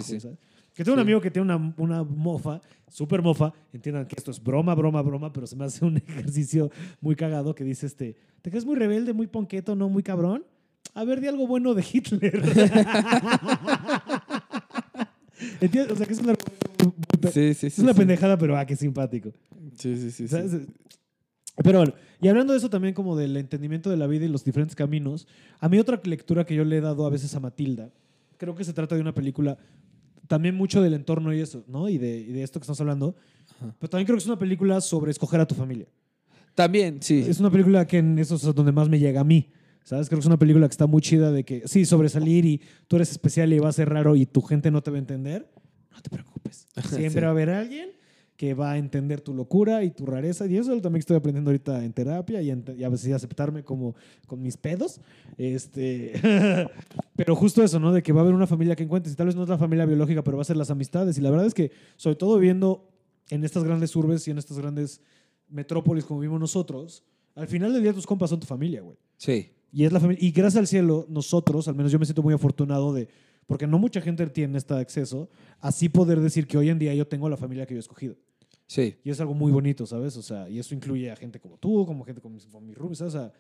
[0.76, 4.44] Que tengo un amigo que tiene una, una mofa, súper mofa, entiendan que esto es
[4.44, 6.70] broma, broma, broma, pero se me hace un ejercicio
[7.00, 10.44] muy cagado que dice este, ¿te crees muy rebelde, muy ponqueto, no muy cabrón?
[10.94, 12.42] A ver, di algo bueno de Hitler.
[15.62, 15.94] ¿Entiendes?
[15.94, 16.36] O sea, que es una,
[17.34, 19.32] es una pendejada, pero ah, qué simpático.
[19.78, 20.12] Sí, sí, sí.
[20.12, 20.28] sí.
[20.28, 20.68] ¿Sabes?
[21.64, 24.44] Pero bueno, y hablando de eso también como del entendimiento de la vida y los
[24.44, 25.28] diferentes caminos,
[25.60, 27.92] a mí otra lectura que yo le he dado a veces a Matilda,
[28.38, 29.58] creo que se trata de una película
[30.28, 31.90] también mucho del entorno y eso, ¿no?
[31.90, 33.16] Y de, y de esto que estamos hablando,
[33.58, 33.76] Ajá.
[33.80, 35.88] pero también creo que es una película sobre escoger a tu familia.
[36.56, 37.24] También, sí.
[37.28, 39.50] Es una película que en eso es donde más me llega a mí.
[39.84, 40.08] ¿Sabes?
[40.08, 42.98] Creo que es una película que está muy chida de que, sí, sobresalir y tú
[42.98, 45.50] eres especial y va a ser raro y tu gente no te va a entender.
[45.92, 46.68] No te preocupes.
[46.90, 47.20] Siempre Sí.
[47.22, 47.90] va a haber alguien
[48.40, 50.48] que va a entender tu locura y tu rareza.
[50.48, 53.96] Y eso también estoy aprendiendo ahorita en terapia y, ent- y a veces aceptarme como
[54.28, 55.02] con mis pedos.
[55.38, 56.14] Este,
[57.18, 57.92] pero justo eso, ¿no?
[57.92, 59.58] De que va a haber una familia que encuentres y tal vez no es la
[59.58, 61.18] familia biológica, pero va a ser las amistades.
[61.18, 62.88] Y la verdad es que, sobre todo viviendo
[63.30, 65.02] en estas grandes urbes y en estas grandes
[65.50, 67.04] metrópolis como vivimos nosotros,
[67.36, 68.96] al final del día tus compas son tu familia, güey.
[69.18, 69.52] Sí.
[69.74, 70.26] Y es la familia.
[70.26, 73.10] Y gracias al cielo, nosotros, al menos yo me siento muy afortunado de,
[73.48, 75.30] porque no mucha gente tiene este acceso,
[75.60, 78.16] así poder decir que hoy en día yo tengo la familia que yo he escogido.
[78.70, 78.96] Sí.
[79.04, 80.16] Y es algo muy bonito, ¿sabes?
[80.16, 83.00] O sea, y eso incluye a gente como tú, como gente como como mis rubis,
[83.00, 83.16] ¿sabes?
[83.16, 83.34] O sea,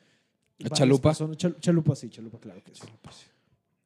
[0.59, 1.09] varias Chalupa?
[1.09, 2.81] personas- Chal- chalupa, sí, chalupa, claro que sí.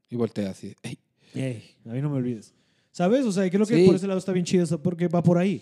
[0.10, 0.74] Y voltea así.
[0.82, 0.98] "Ey".
[1.34, 2.54] Ey, a mí no me olvides.
[2.92, 3.26] ¿Sabes?
[3.26, 3.86] O sea, y creo que Sí.
[3.86, 5.62] por ese lado está bien chido eso, porque va por ahí.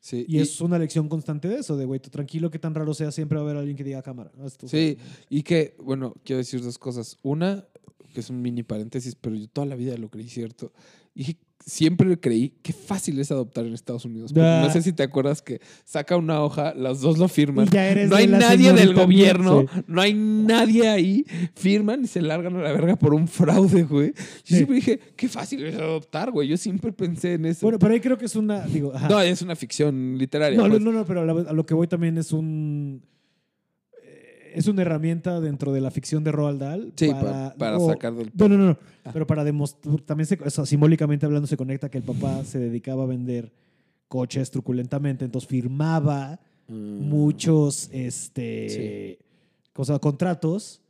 [0.00, 0.26] Sí.
[0.28, 3.36] Y, es una lección constante de eso, de güey, tranquilo que tan raro sea, siempre
[3.36, 4.30] va a haber alguien que diga cámara.
[4.58, 4.68] tú".
[4.68, 4.98] Sí,
[5.30, 7.16] y que, bueno, quiero decir dos cosas.
[7.22, 7.64] Una,
[8.12, 10.72] que es un mini paréntesis, pero yo toda la vida lo creí cierto.
[11.14, 11.38] Y
[11.68, 14.32] siempre creí que fácil es adoptar en Estados Unidos.
[14.32, 14.62] Porque Ah.
[14.64, 17.66] no sé si te acuerdas que saca una hoja, los dos lo firman.
[17.68, 19.80] Ya eres No hay nadie del gobierno, sí.
[19.88, 21.26] no hay nadie ahí.
[21.56, 24.12] Firman y se largan a la verga por un fraude, güey.
[24.14, 24.54] Yo Sí.
[24.54, 26.46] siempre dije, qué fácil es adoptar, güey.
[26.48, 27.66] Yo siempre pensé en eso.
[27.66, 29.08] Bueno, pero ahí creo que es una, digo, ajá.
[29.08, 30.56] no, es una ficción literaria.
[30.58, 30.80] No, pues.
[30.80, 33.02] no, no, pero a lo que voy también es un.
[34.58, 36.92] Es una herramienta dentro de la ficción de Roald Dahl.
[36.96, 37.10] Sí,
[37.58, 38.30] para o- sacar del...
[38.34, 38.66] No, no, no.
[38.68, 39.10] no, Ah.
[39.12, 40.00] Pero para demostrar.
[40.00, 43.52] También, se, o sea, simbólicamente hablando, se conecta que el papá se dedicaba a vender
[44.08, 45.24] coches truculentamente.
[45.24, 47.08] Entonces firmaba Mm.
[47.08, 49.20] muchos este,
[49.72, 50.80] cosa, contratos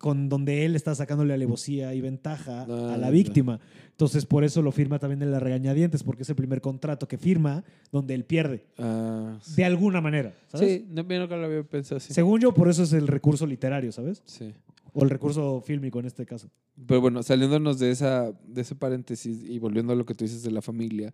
[0.00, 3.10] con donde él está sacándole alevosía y ventaja Ah, a la ya.
[3.10, 3.60] víctima.
[3.90, 7.18] Entonces, por eso lo firma también en la regañadientes, porque es el primer contrato que
[7.18, 7.62] firma
[7.92, 9.56] donde él pierde, Ah, sí.
[9.56, 10.32] de alguna manera.
[10.48, 10.68] ¿sabes?
[10.80, 12.14] Sí, no, yo nunca lo había pensado así.
[12.14, 14.22] Según yo, por eso es el recurso literario, ¿sabes?
[14.24, 14.54] Sí.
[14.94, 16.48] O el recurso fílmico en este caso.
[16.86, 20.42] Pero bueno, saliéndonos de, esa, de ese paréntesis y volviendo a lo que tú dices
[20.42, 21.12] de la familia,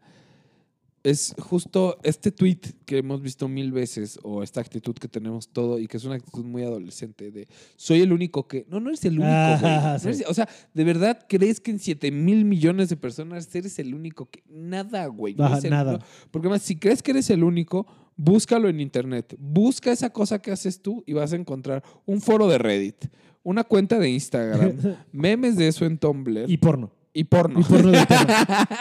[1.06, 5.78] es justo este tweet que hemos visto mil veces, o esta actitud que tenemos todo,
[5.78, 7.46] y que es una actitud muy adolescente de
[7.76, 8.66] soy el único que.
[8.68, 9.76] No, no eres el único, güey.
[9.76, 10.08] No sí.
[10.08, 13.94] eres- o sea, ¿de verdad crees que en 7 mil millones de personas eres el
[13.94, 14.42] único que.
[14.48, 15.34] Nada, güey.
[15.34, 16.04] no nada.
[16.30, 19.36] porque además, si crees que eres el único, búscalo en internet.
[19.38, 23.06] Busca esa cosa que haces tú y vas a encontrar un foro de Reddit,
[23.42, 24.72] una cuenta de Instagram,
[25.12, 26.56] memes de eso en Tumblr y
[27.20, 27.60] y, porno.
[27.60, 28.34] Y porno de porno.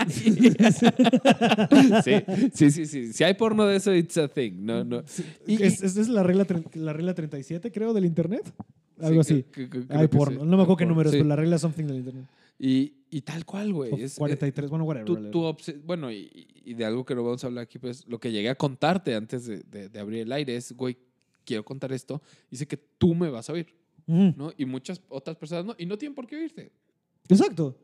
[2.04, 2.12] sí,
[2.54, 3.14] sí, sí, sí.
[3.14, 4.54] Si hay porno de eso, it's a thing.
[4.66, 5.04] No, no.
[5.48, 8.44] Y- es, es- es la, regla, la regla 37, creo, del internet.
[9.02, 9.44] Algo Sí, así.
[9.52, 10.42] que- que- creo Hay porno.
[10.42, 10.46] sí.
[10.48, 12.26] No me acuerdo qué número es, pero la regla something del internet.
[12.58, 14.02] Y, y tal cual, güey.
[14.02, 15.30] Es- 43, bueno, whatever.
[15.32, 18.32] tú, bueno, y, y de algo que no vamos a hablar aquí, pues lo que
[18.32, 20.98] llegué a contarte antes de, de- de abrir el aire es, güey,
[21.44, 22.22] quiero contar esto.
[22.50, 23.68] Dice que tú me vas a oír.
[24.08, 24.52] ¿no?
[24.56, 26.72] Y muchas otras personas no, y no tienen por qué oírte.
[27.28, 27.76] Exacto.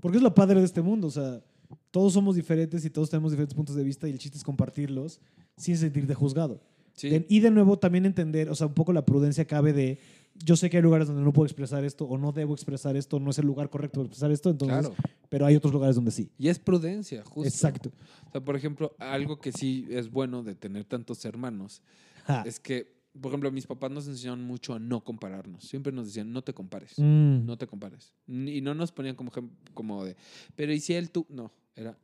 [0.00, 1.06] Porque es lo padre de este mundo.
[1.08, 1.42] O sea,
[1.90, 5.20] todos somos diferentes y todos tenemos diferentes puntos de vista y el chiste es compartirlos
[5.56, 6.60] sin sentirte juzgado.
[6.94, 7.08] Sí.
[7.10, 9.98] De- y de nuevo también entender, o sea, un poco la prudencia cabe de,
[10.44, 13.18] yo sé que hay lugares donde no puedo expresar esto o no debo expresar esto,
[13.20, 14.94] no es el lugar correcto para expresar esto, entonces, claro.
[15.28, 16.30] pero hay otros lugares donde sí.
[16.38, 17.48] Y es prudencia, justo.
[17.48, 17.90] Exacto.
[18.28, 21.82] O sea, por ejemplo, algo que sí es bueno de tener tantos hermanos
[22.26, 22.42] Ja.
[22.46, 25.64] es que, por ejemplo, mis papás nos enseñaron mucho a no compararnos.
[25.64, 26.94] Siempre nos decían, no te compares.
[26.98, 27.44] Mm.
[27.46, 28.12] No te compares.
[28.26, 29.30] Y no nos ponían como,
[29.74, 30.16] como de,
[30.56, 31.26] pero ¿y si él tú?
[31.28, 31.98] No, era,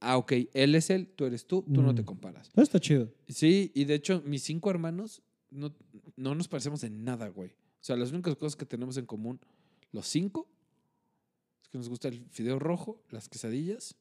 [0.00, 2.06] ah, ok, él es él, tú eres tú, tú no te Mm.
[2.06, 2.48] comparas.
[2.52, 3.12] Eso está chido.
[3.28, 5.74] Sí, y de hecho, mis cinco hermanos no,
[6.16, 7.50] no nos parecemos en nada, güey.
[7.50, 9.40] O sea, las únicas cosas que tenemos en común,
[9.90, 10.48] los cinco,
[11.62, 13.96] es que nos gusta el fideo rojo, las quesadillas,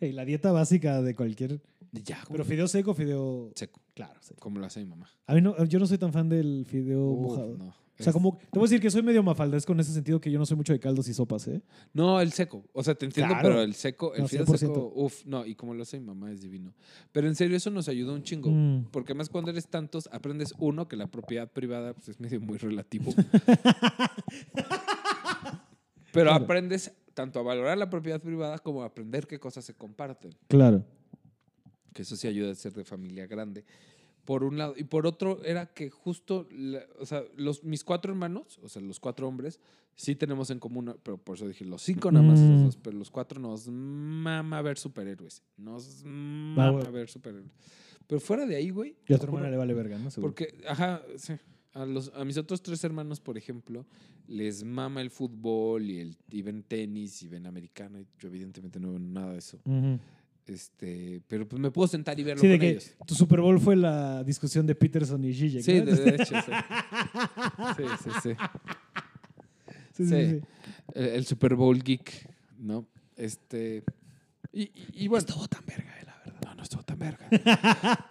[0.00, 1.60] Ey, la dieta básica de cualquier...
[1.92, 2.32] y ya, güey.
[2.32, 3.52] Pero fideo seco, fideo...
[3.54, 5.08] seco, Claro, como lo hace mi mamá.
[5.26, 7.56] A mí no, yo no soy tan fan del fideo Uf, mojado.
[7.58, 7.66] no.
[7.68, 10.30] O sea, como, te voy a decir que soy medio mafaldesco en ese sentido que
[10.30, 11.60] yo no soy mucho de caldos y sopas, ¿eh?
[11.92, 12.64] No, el seco.
[12.72, 13.46] O sea, te entiendo, Claro.
[13.50, 14.56] pero el seco, el No, fideo 100%.
[14.58, 16.72] seco, uff, no, y como lo hace mi mamá es divino.
[17.12, 18.48] Pero en serio, eso nos ayuda un chingo.
[18.50, 18.86] Mm.
[18.90, 22.56] Porque más cuando eres tantos, aprendes uno, que la propiedad privada pues, es medio muy
[22.56, 23.12] relativo.
[26.12, 26.44] Pero Claro.
[26.44, 30.32] aprendes tanto a valorar la propiedad privada como a aprender qué cosas se comparten.
[30.48, 30.84] Claro.
[31.92, 33.64] Que eso sí ayuda a ser de familia grande.
[34.30, 34.74] Por un lado.
[34.76, 38.80] Y por otro, era que justo, la- o sea, los, mis cuatro hermanos, o sea,
[38.80, 39.58] los cuatro hombres,
[39.96, 42.78] sí tenemos en común, pero por eso dije, los cinco nada más, Mm.
[42.80, 45.42] pero los cuatro nos mama ver superhéroes.
[45.56, 47.50] Nos mama ver superhéroes.
[48.06, 48.94] Pero fuera de ahí, güey.
[49.08, 50.12] Y a tu juro- hermana le vale verga, ¿no?
[50.12, 50.28] Seguro.
[50.32, 51.32] porque, ajá, sí.
[51.72, 53.84] A, los, a mis otros tres hermanos, por ejemplo,
[54.28, 57.98] les mama el fútbol y, el, y ven tenis y ven americano.
[57.98, 59.58] Y yo, evidentemente, no veo nada de eso.
[60.50, 62.90] Este, pero pues me puedo sentar y verlo Sí, de con que ellos.
[63.06, 65.84] tu Super Bowl fue la discusión de Peterson y Zizek, Sí, ¿no?
[65.86, 66.52] de, de hecho, sí.
[67.76, 68.30] Sí, sí, sí.
[69.94, 70.30] Sí, sí, sí.
[70.30, 70.40] sí.
[70.94, 72.28] El, el Super Bowl geek,
[72.58, 72.86] ¿no?
[73.16, 73.84] Este.
[74.52, 74.72] Y, y-
[75.04, 75.20] y bueno.
[75.26, 76.54] Estuvo tan verga, eh, la verdad.
[76.56, 77.28] No, estuvo tan verga.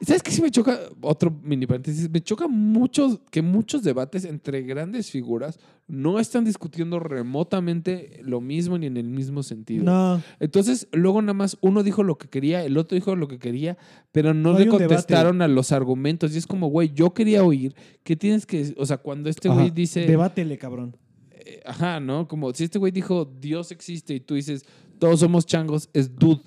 [0.01, 0.77] ¿Y ¿Sabes qué sí me choca?
[1.01, 2.09] Otro mini paréntesis.
[2.09, 8.77] Me choca mucho que muchos debates entre grandes figuras no están discutiendo remotamente lo mismo
[8.77, 9.85] ni en el mismo sentido.
[9.85, 13.39] No, Entonces, luego nada más uno dijo lo que quería, el otro dijo lo que
[13.39, 13.77] quería,
[14.11, 16.35] pero no, No le contestaron a los argumentos.
[16.35, 17.73] Y es como, güey, yo quería oír.
[18.03, 18.73] ¿Qué tienes que.?
[18.77, 20.05] O sea, cuando este güey dice.
[20.05, 20.97] Debátele, cabrón.
[21.31, 22.27] eh, Ajá, ¿no?
[22.27, 24.65] Como si este güey dijo Dios existe y tú dices
[24.99, 26.41] todos somos changos, es dude.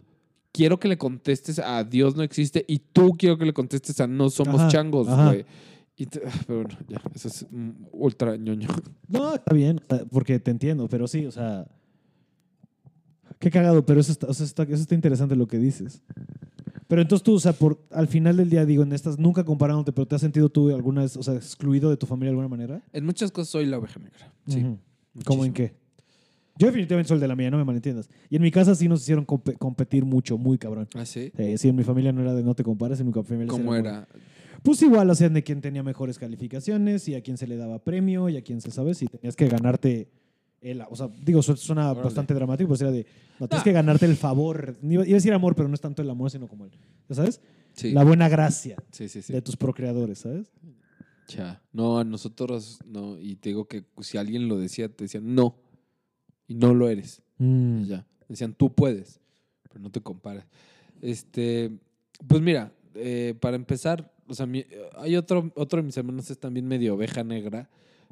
[0.52, 4.06] Quiero que le contestes a Dios no existe y tú quiero que le contestes a
[4.06, 5.44] no somos Ajá, changos, güey.
[6.24, 8.68] Ah, pero bueno, ya, eso es mm, ultra ñoño.
[9.08, 11.66] No, está bien, sea, porque te entiendo, pero sí, o sea.
[13.38, 16.02] Qué cagado, pero eso está, o sea, está- eso está interesante lo que dices.
[16.86, 19.92] Pero entonces tú, o sea, por, al final del día, digo, en estas, nunca comparándote,
[19.92, 22.48] pero ¿te has sentido tú alguna vez, o sea, excluido de tu familia de alguna
[22.48, 22.82] manera?
[22.92, 24.32] En muchas cosas soy la oveja negra.
[24.46, 24.64] Sí.
[25.24, 25.74] ¿Cómo en qué?
[26.62, 28.08] Yo definitivamente soy el de la mía, no me malentiendas.
[28.30, 30.88] Y en mi casa sí nos hicieron compe- competir mucho, muy cabrón.
[30.94, 31.32] ¿Ah, sí?
[31.36, 33.64] Sí, sí, en mi familia no era de no te compares, en mi familia ¿Cómo
[33.72, 34.06] muy- era?
[34.62, 37.80] Pues igual, o sea, de quién tenía mejores calificaciones y a quién se le daba
[37.80, 40.08] premio y a quién se sabe si tenías que ganarte
[40.60, 42.04] el, o sea, digo, su- suena Órale.
[42.04, 43.04] bastante dramático, pues era de,
[43.40, 43.64] no, tienes Ah.
[43.64, 46.46] que ganarte el favor, iba a decir amor, pero no es tanto el amor, sino
[46.46, 46.70] como el,
[47.08, 47.40] ¿ya ¿sabes?
[47.72, 47.90] Sí.
[47.90, 49.32] La buena gracia Sí, sí, sí.
[49.32, 50.52] de tus procreadores, ¿sabes?
[51.26, 51.60] Cha.
[51.72, 53.18] No, a nosotros no.
[53.18, 55.56] Y te digo que si alguien lo decía, te decían no.
[56.48, 57.22] Y no lo eres.
[57.38, 57.84] Mm.
[57.84, 58.06] Ya.
[58.28, 59.20] Decían, tú puedes,
[59.68, 60.44] pero no te compares.
[61.00, 61.70] Este,
[62.26, 64.64] pues mira, eh, para empezar, o sea, mi-
[64.96, 67.68] hay otro, otro de mis hermanos es también medio oveja negra,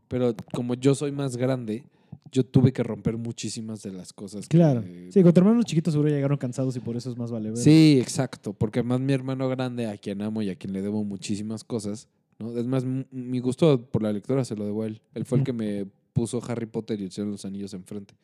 [0.09, 1.85] pero como yo soy más grande,
[2.33, 4.49] yo tuve que romper muchísimas de las cosas.
[4.49, 4.85] que- Claro.
[5.11, 7.59] Sí, con tu hermano chiquito seguro llegaron cansados y por eso es más vale ver.
[7.59, 11.05] Sí, exacto, porque además mi hermano grande, a quien amo y a quien le debo
[11.05, 12.09] muchísimas cosas,
[12.39, 12.57] ¿no?
[12.59, 15.01] Es más, mi gusto por la lectura se lo debo a él.
[15.15, 18.15] Él fue el que me puso Harry Potter y el Señor de los Anillos enfrente.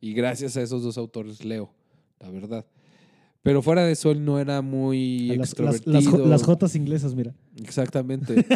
[0.00, 1.72] Y gracias a esos dos autores leo,
[2.20, 2.66] la verdad.
[3.42, 5.92] Pero fuera de eso, él no era muy A Las, las, extrovertido.
[5.92, 7.32] las, jo- las jotas inglesas, mira.
[7.56, 8.34] Exactamente.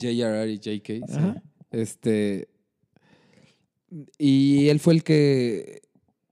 [0.00, 0.52] J.R.R.
[0.52, 1.06] y J.K.
[1.06, 1.40] sí.
[1.70, 2.48] Este.
[4.18, 5.82] Y él fue el que.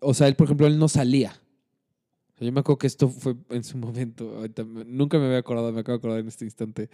[0.01, 1.41] O sea, él, por ejemplo, él no salía.
[2.39, 4.45] Yo me acuerdo que esto fue en su momento.
[4.87, 6.91] nunca me había acordado, me acabo de acordar en este instante.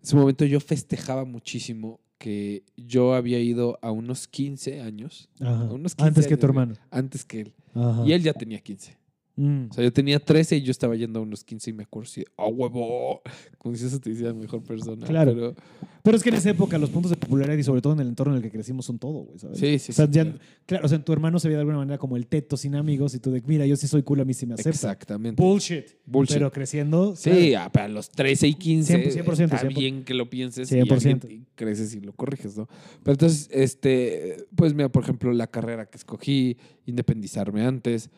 [0.00, 5.64] En su momento yo festejaba muchísimo que yo había ido a unos 15 años Ajá.
[5.64, 6.74] Unos 15 Antes que tu años, hermano.
[6.92, 7.52] antes que él.
[7.74, 8.04] Ajá.
[8.06, 8.96] Y él ya tenía 15.
[9.34, 9.68] Mm.
[9.70, 12.08] O sea, yo tenía 13 y yo estaba yendo a unos 15 y me acuerdo
[12.10, 13.22] así, ¡ah, huevo!
[13.58, 15.06] Como si eso te hiciera mejor persona.
[15.06, 15.32] Claro.
[15.34, 15.54] Pero,
[16.02, 18.08] Pero es que en esa época los puntos de popularidad y sobre todo en el
[18.08, 19.58] entorno en el que crecimos son todo, güey, ¿sabes?
[19.58, 20.38] sí, sí, O sea, sí, ya- claro.
[20.66, 23.14] claro, o sea, tu hermano se veía de alguna manera como el teto sin amigos
[23.14, 24.70] y tú de, mira, yo sí soy cool, a mí sí me acepta.
[24.70, 25.40] Exactamente.
[25.42, 25.86] Bullshit.
[26.04, 26.34] Bullshit.
[26.36, 27.16] Pero creciendo.
[27.16, 27.64] Sí, claro.
[27.66, 29.78] ah, para los 13 y 15 100%, 100%, está 100%.
[29.78, 30.74] bien que lo pienses 100%.
[30.84, 32.68] y alguien- y creces y lo corriges, ¿no?
[33.02, 38.10] Pero entonces, este, pues mira, por ejemplo, la carrera que escogí, independizarme antes,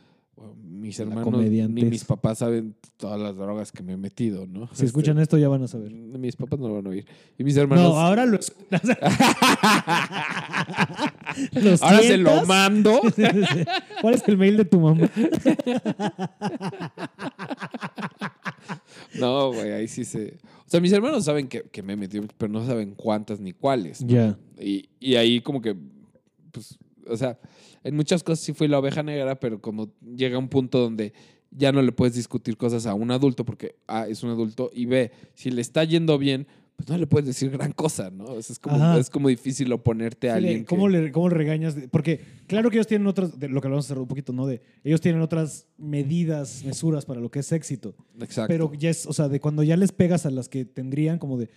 [0.63, 4.69] mis hermanos ni mis papás saben todas las drogas que me he metido, ¿no?
[4.73, 5.93] Si escuchan esto ya van a saber.
[5.93, 7.07] Mis papás no lo van a oír.
[7.39, 7.85] Y mis hermanos...
[7.85, 8.39] No, ahora lo.
[11.53, 13.01] ¿Los Ahora se lo mando.
[14.01, 15.09] ¿Cuál es el mail de tu mamá?
[19.19, 20.39] No, güey, ahí sí se...
[20.67, 23.53] O sea, mis hermanos saben que, que me he metido, pero no saben cuántas ni
[23.53, 24.03] cuáles.
[24.03, 24.09] ¿no?
[24.09, 24.37] Ya.
[24.59, 25.77] Y, y ahí como que,
[26.51, 26.79] pues,
[27.09, 27.39] o sea,
[27.83, 31.13] en muchas cosas sí fui la oveja negra, pero como llega un punto donde
[31.51, 34.87] ya no le puedes discutir cosas a un adulto porque A, es un adulto y
[34.87, 38.25] B, si le está yendo bien, pues no le puedes decir gran cosa, ¿no?
[38.25, 40.93] O sea, es, como, es como difícil oponerte a Sí, alguien ¿Cómo, que...
[40.93, 41.77] le, ¿Cómo le regañas?
[41.91, 44.47] Porque claro que ellos tienen otras, de lo que hablamos hace un poquito, ¿no?
[44.47, 47.95] De ellos tienen otras medidas, mesuras para lo que es éxito.
[48.21, 48.49] Exacto.
[48.49, 51.39] Pero ya es, o sea, de cuando ya les pegas a las que tendrían, como
[51.39, 51.49] de,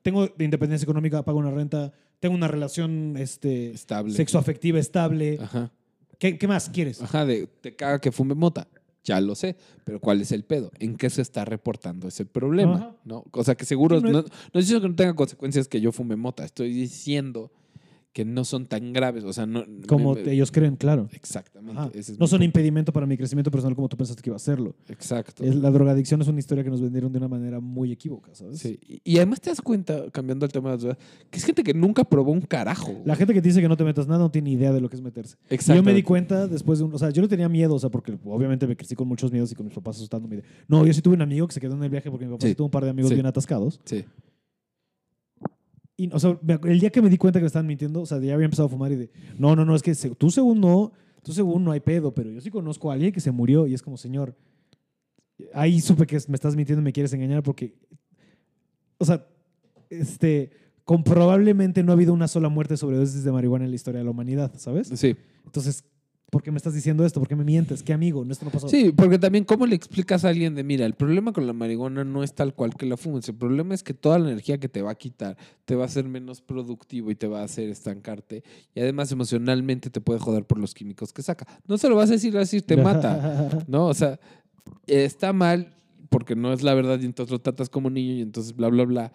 [0.00, 1.92] tengo de independencia económica, pago una renta,
[2.22, 4.14] tengo una relación este, Estable.
[4.14, 5.38] sexoafectiva estable.
[5.42, 5.72] Ajá.
[6.20, 7.02] ¿Qué, qué más quieres?
[7.02, 8.68] Ajá, de te caga que fume mota.
[9.02, 10.70] Ya lo sé, pero ¿cuál es el pedo?
[10.78, 12.74] ¿En qué se está reportando ese problema?
[12.76, 12.96] Ajá.
[13.04, 13.24] ¿No?
[13.32, 15.66] O sea, que seguro, Sí, no no, es- no, estoy diciendo que no tenga consecuencias
[15.66, 17.50] que yo fume mota, estoy diciendo
[18.12, 19.64] que no son tan graves, o sea, no...
[19.88, 21.08] Como me- ellos creen, claro.
[21.12, 21.80] Exactamente.
[21.80, 21.90] Ajá.
[21.94, 22.44] ese es No son punto.
[22.44, 24.74] impedimento para mi crecimiento personal como tú pensaste que iba a serlo.
[24.88, 25.42] Exacto.
[25.44, 28.58] La drogadicción es una historia que nos vendieron de una manera muy equívoca, ¿sabes?
[28.58, 28.78] Sí.
[28.86, 30.98] Y, y además te das cuenta, cambiando el tema de las drogas,
[31.30, 32.92] que es gente que nunca probó un carajo.
[33.06, 34.90] La gente que te dice que no te metas nada no tiene idea de lo
[34.90, 35.36] que es meterse.
[35.48, 35.76] Exacto.
[35.76, 36.94] yo me di cuenta después de un...
[36.94, 39.50] O sea, yo no tenía miedo, o sea, porque obviamente me crecí con muchos miedos
[39.52, 40.42] y con mis papás asustándome.
[40.68, 42.42] No, yo sí tuve un amigo que se quedó en el viaje porque mi papá
[42.42, 42.48] Sí.
[42.50, 43.14] sí tuvo un par de amigos Sí.
[43.14, 43.80] bien atascados.
[43.86, 44.04] Sí.
[46.02, 48.18] Y, o sea, el día que me di cuenta que me estaban mintiendo, o sea,
[48.18, 49.10] ya había empezado a fumar y de...
[49.38, 50.90] No, no, no, es que tú según no,
[51.22, 53.74] tú según no hay pedo, pero yo sí conozco a alguien que se murió y
[53.74, 54.36] es como, señor,
[55.54, 57.74] ahí supe que me estás mintiendo y me quieres engañar porque...
[58.98, 59.24] O sea,
[59.88, 60.50] este...
[60.84, 64.04] Comprobablemente no ha habido una sola muerte sobre dosis de marihuana en la historia de
[64.04, 64.88] la humanidad, ¿sabes?
[64.92, 65.14] Sí.
[65.44, 65.84] Entonces,
[66.32, 67.20] ¿por qué me estás diciendo esto?
[67.20, 67.82] ¿Por qué me mientes?
[67.82, 68.24] ¿Qué amigo?
[68.24, 68.66] No, Esto no pasó.
[68.66, 72.04] Sí, porque también, ¿cómo le explicas a alguien de, mira, el problema con la marihuana
[72.04, 74.70] no es tal cual que la fumes, el problema es que toda la energía que
[74.70, 75.36] te va a quitar
[75.66, 78.42] te va a hacer menos productivo y te va a hacer estancarte
[78.74, 81.46] y además emocionalmente te puede joder por los químicos que saca.
[81.66, 83.88] No se lo vas a decir así, te mata, ¿no?
[83.88, 84.18] O sea,
[84.86, 85.74] está mal
[86.08, 88.84] porque no es la verdad y entonces lo tratas como niño y entonces bla, bla,
[88.86, 89.12] bla.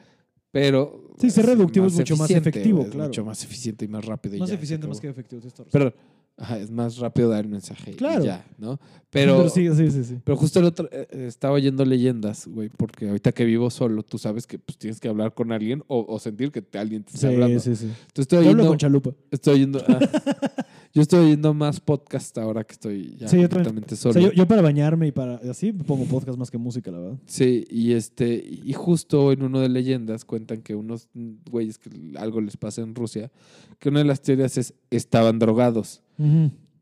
[0.51, 1.13] Pero.
[1.19, 3.07] Sí, ser reductivo es mucho más efectivo, es claro.
[3.07, 4.35] mucho más eficiente y más rápido.
[4.35, 5.41] y más ya, eficiente, más que efectivo.
[5.71, 5.95] Perdón.
[6.39, 7.91] Ajá, es más rápido dar el mensaje.
[7.91, 8.23] y Claro.
[8.23, 8.79] ya, ¿no?
[9.09, 9.49] Pero.
[9.49, 10.17] sí, sí, sí, sí.
[10.23, 14.03] Pero justo el otro, eh, eh, estaba oyendo leyendas, güey, porque ahorita que vivo solo,
[14.03, 17.03] tú sabes que pues, tienes que hablar con alguien o, o sentir que te- alguien
[17.03, 17.59] te está Sí, hablando.
[17.59, 17.85] sí, sí.
[17.85, 19.11] Entonces estoy Yo hablo oyendo, con Chalupa.
[19.31, 19.99] estoy oyendo, ah,
[20.97, 23.73] yo estoy oyendo más podcast ahora que estoy ya Sí, yo también.
[23.83, 24.13] completamente O solo.
[24.13, 27.17] sea, yo, yo para bañarme y para así pongo podcast más que música, la verdad.
[27.27, 31.07] Sí, y este, y justo en uno de leyendas cuentan que unos
[31.51, 33.31] güeyes que algo les pasa en Rusia,
[33.77, 36.01] que una de las teorías es estaban drogados.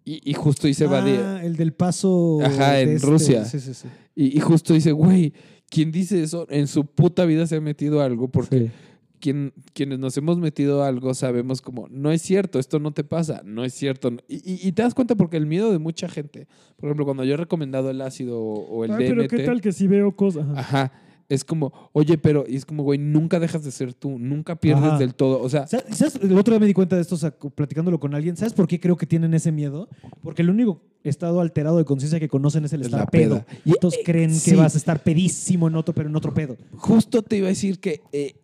[0.06, 2.40] Y, y justo dice Badia, Ah, el del paso.
[2.42, 3.08] Ajá, de en este.
[3.08, 3.44] Rusia.
[3.44, 3.88] Sí, sí, sí.
[4.16, 5.34] y, y justo dice, güey,
[5.70, 8.72] quien dice eso en su puta vida se ha metido a algo porque.
[9.20, 13.04] Quien, quienes nos hemos metido a algo sabemos como, no es cierto, esto no te
[13.04, 14.10] pasa, no es cierto.
[14.28, 16.48] Y, y- y te das cuenta porque el miedo de mucha gente,
[16.78, 19.62] por ejemplo, cuando yo he recomendado el ácido o, el Ay, DMT, pero qué tal
[19.62, 20.46] que si veo cosas.
[20.56, 20.92] Ajá.
[21.28, 24.84] es como, oye, pero, y es como, güey, nunca dejas de ser tú, nunca pierdes
[24.84, 25.00] Ajá.
[25.00, 25.42] del todo.
[25.42, 26.20] O sea, ¿Sabes?
[26.22, 28.38] El otro día me di cuenta de esto, o sea, platicándolo con alguien.
[28.38, 29.90] ¿Sabes por qué creo que tienen ese miedo?
[30.22, 33.44] Porque el único estado alterado de conciencia que conocen es el Es estar pedo.
[33.66, 34.52] Y entonces Eh, creen sí.
[34.52, 36.58] que vas a estar pedísimo en otro, pero en otro pedo.
[36.78, 38.36] justo te iba a decir que, eh,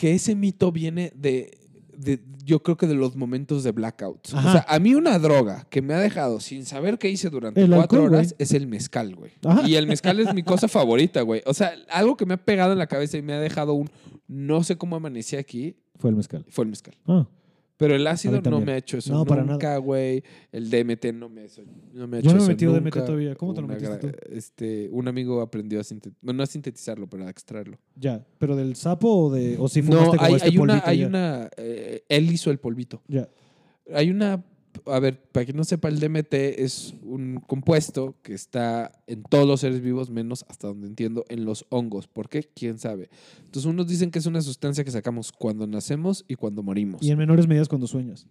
[0.00, 1.58] que ese mito viene de,
[1.94, 4.32] de- yo creo que de los momentos de blackouts.
[4.32, 4.48] Ajá.
[4.48, 7.60] O sea, a mí una droga que me ha dejado sin saber qué hice durante
[7.60, 9.32] El cuatro alcohol, horas es el mezcal, güey.
[9.66, 11.42] Y el mezcal es mi cosa favorita, güey.
[11.44, 13.90] O sea, algo que me ha pegado en la cabeza y me ha dejado un
[14.26, 16.46] no sé cómo amanecí aquí Fue el mezcal.
[16.48, 16.94] fue el mezcal.
[17.06, 17.26] Ah.
[17.80, 20.22] Pero el ácido no me ha hecho eso No, para nunca, güey.
[20.52, 21.62] El DMT no me, eso-
[21.94, 23.04] no me ha Yo hecho no me he metido DMT nunca.
[23.06, 23.34] todavía.
[23.36, 26.18] ¿Cómo te lo Una metiste gra- Este, un amigo aprendió a sintetizarlo.
[26.20, 27.78] Bueno, no a sintetizarlo, pero a extraerlo.
[27.96, 28.22] Ya.
[28.36, 29.56] ¿Pero del sapo o de.?
[29.58, 31.06] O si no, fumaste como hay, este hay una, polvito hay ya?
[31.06, 33.02] una, eh, él hizo el polvito.
[33.08, 33.28] Ya.
[33.94, 34.44] Hay una,
[34.92, 39.46] a ver, para quien no sepa, el DMT es un compuesto que está en todos
[39.46, 42.06] los seres vivos, menos hasta donde entiendo, en los hongos.
[42.06, 42.44] ¿Por qué?
[42.54, 43.10] ¿Quién sabe?
[43.38, 47.02] Entonces, unos dicen que es una sustancia que sacamos cuando nacemos y cuando morimos.
[47.02, 48.26] Y en menores medidas cuando sueñas.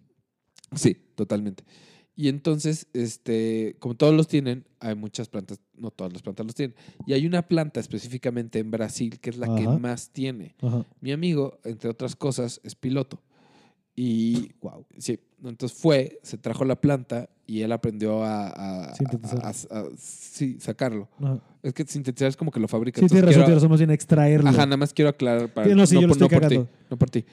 [0.74, 1.64] Sí, totalmente.
[2.16, 6.54] Y entonces, este, como todos los tienen, hay muchas plantas, no todas las plantas los
[6.54, 6.76] tienen.
[7.06, 10.54] Y hay una planta específicamente en Brasil que es la que más tiene.
[10.60, 10.84] Ajá.
[11.00, 13.22] Mi amigo, entre otras cosas, es piloto.
[13.96, 14.86] Y Wow.
[14.98, 18.48] sí, entonces fue, se trajo la planta y él aprendió a,
[18.90, 19.40] a- Sintetizar.
[19.44, 21.08] a- a- a- sí, sacarlo.
[21.20, 21.40] Ajá.
[21.62, 23.00] Es que sintetizar es como que lo fabrica.
[23.00, 24.48] Sí, tienes razón, tienes razón, más bien extraerlo.
[24.48, 26.60] Ajá, nada más quiero aclarar para Sí, no, sí, yo lo por- ti,
[26.90, 27.24] no por ti.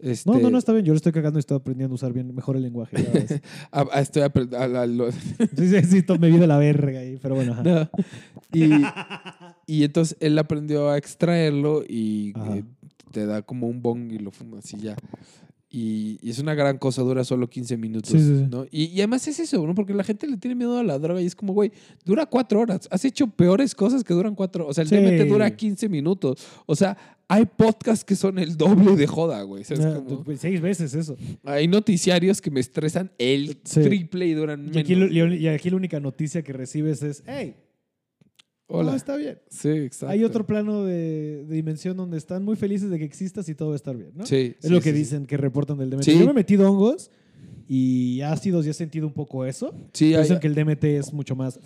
[0.00, 0.84] Este, No, no, no, está bien.
[0.84, 2.96] Yo lo estoy cagando y estoy aprendiendo a usar bien, mejor el lenguaje.
[3.72, 5.18] ah, ah, estoy apre- a- a- lo- sí,
[5.56, 7.52] sí, sí, me vi de la verga ahí, pero bueno.
[7.52, 7.62] ajá.
[7.62, 7.88] No.
[8.52, 8.70] Y,
[9.66, 12.64] y entonces él aprendió a extraerlo y eh,
[13.12, 14.96] te da como un bong y lo fumas y ya.
[15.76, 18.12] Y, y es una gran cosa, dura solo 15 minutos.
[18.12, 18.46] Sí, sí, sí.
[18.48, 18.64] ¿no?
[18.70, 19.74] Y, y además es eso, ¿no?
[19.74, 21.72] Porque la gente le tiene miedo a la droga y es como, güey,
[22.04, 22.86] dura cuatro horas.
[22.92, 24.90] Has hecho peores cosas que duran cuatro O sea, el.
[24.90, 26.46] DMT dura 15 minutos.
[26.66, 26.96] O sea,
[27.26, 29.64] hay podcasts que son el doble de joda, güey.
[29.64, 31.16] ¿sabes Ah, pues, Seis veces eso.
[31.42, 35.10] Hay noticiarios que me estresan el triple y duran Y aquí, menos.
[35.12, 37.56] lo- y aquí la única noticia que recibes es, hey,
[38.66, 38.86] Hola.
[38.88, 39.38] todo está bien.
[39.50, 40.10] Sí, exacto.
[40.12, 43.68] Hay otro plano de, de dimensión donde están muy felices de que existas y todo
[43.68, 44.24] va a estar bien, ¿no?
[44.26, 44.98] Sí, Es sí, lo que sí, sí.
[44.98, 46.02] dicen, que reportan del DMT.
[46.04, 46.18] Sí.
[46.18, 47.10] Yo me he metido hongos
[47.68, 49.74] y ácidos y he sentido un poco eso.
[49.92, 51.58] Sí, hay- Dicen que el DMT es mucho más...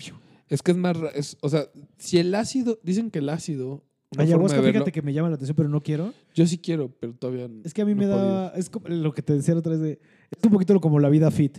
[0.49, 1.67] Es que es más, es- o sea,
[1.99, 3.85] si el ácido, dicen que el ácido,
[4.17, 6.15] Ayahuasca, fíjate que me llama la atención, pero no quiero.
[6.35, 8.27] yo sí quiero, pero todavía n- Es que a mí no me podido.
[8.27, 8.49] da...
[8.57, 10.01] Es como lo que te decía la otra vez de...
[10.31, 11.59] Es un poquito como la vida fit.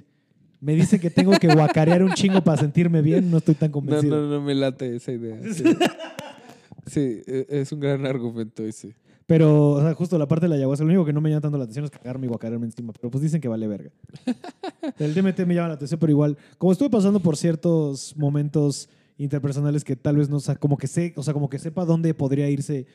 [0.61, 3.73] Me dice que tengo que guacarear un chingo para sentirme bien, no estoy tan No,
[3.73, 4.22] convencido.
[4.22, 5.38] no, no me late esa idea.
[5.53, 5.64] Sí,
[6.86, 8.95] Sí, e- es un gran argumento ese.
[9.27, 11.41] Pero, o sea, justo la parte de la ayahuasca, lo único que no me llama
[11.41, 12.94] tanto la atención es cagarme y guacarearme encima.
[12.99, 13.91] Pero pues dicen que vale verga.
[14.98, 19.84] El DMT me llama la atención, pero igual, como estuve pasando por ciertos momentos interpersonales
[19.84, 22.14] que tal vez no, o sea, como que sé, o sea, como que sepa dónde
[22.15, 22.88] podría irse.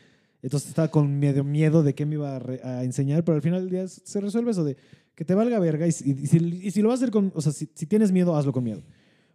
[0.42, 3.42] Entonces estaba con miedo, miedo de qué me iba a, re- a enseñar, pero al
[3.42, 4.76] final del día se resuelve eso de
[5.14, 7.32] que te valga verga y, si- y si, y si lo vas a hacer con,
[7.34, 8.82] o sea, si, si tienes miedo, hazlo con miedo.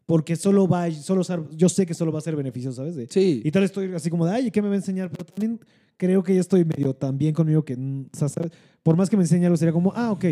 [0.06, 1.22] Porque solo va, solo,
[1.56, 2.96] yo sé que solo va a ser beneficioso, ¿sabes?
[2.96, 5.12] De, Sí, y tal estoy así como de, ay, ¿qué me va a enseñar?
[5.12, 5.60] Pero también
[5.98, 8.52] creo que ya estoy medio tan bien conmigo que, mm, o sea, ¿sabes?
[8.82, 10.26] por más que me enseñe algo, sería como, ah, ok.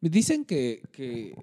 [0.00, 1.34] me dicen que, que-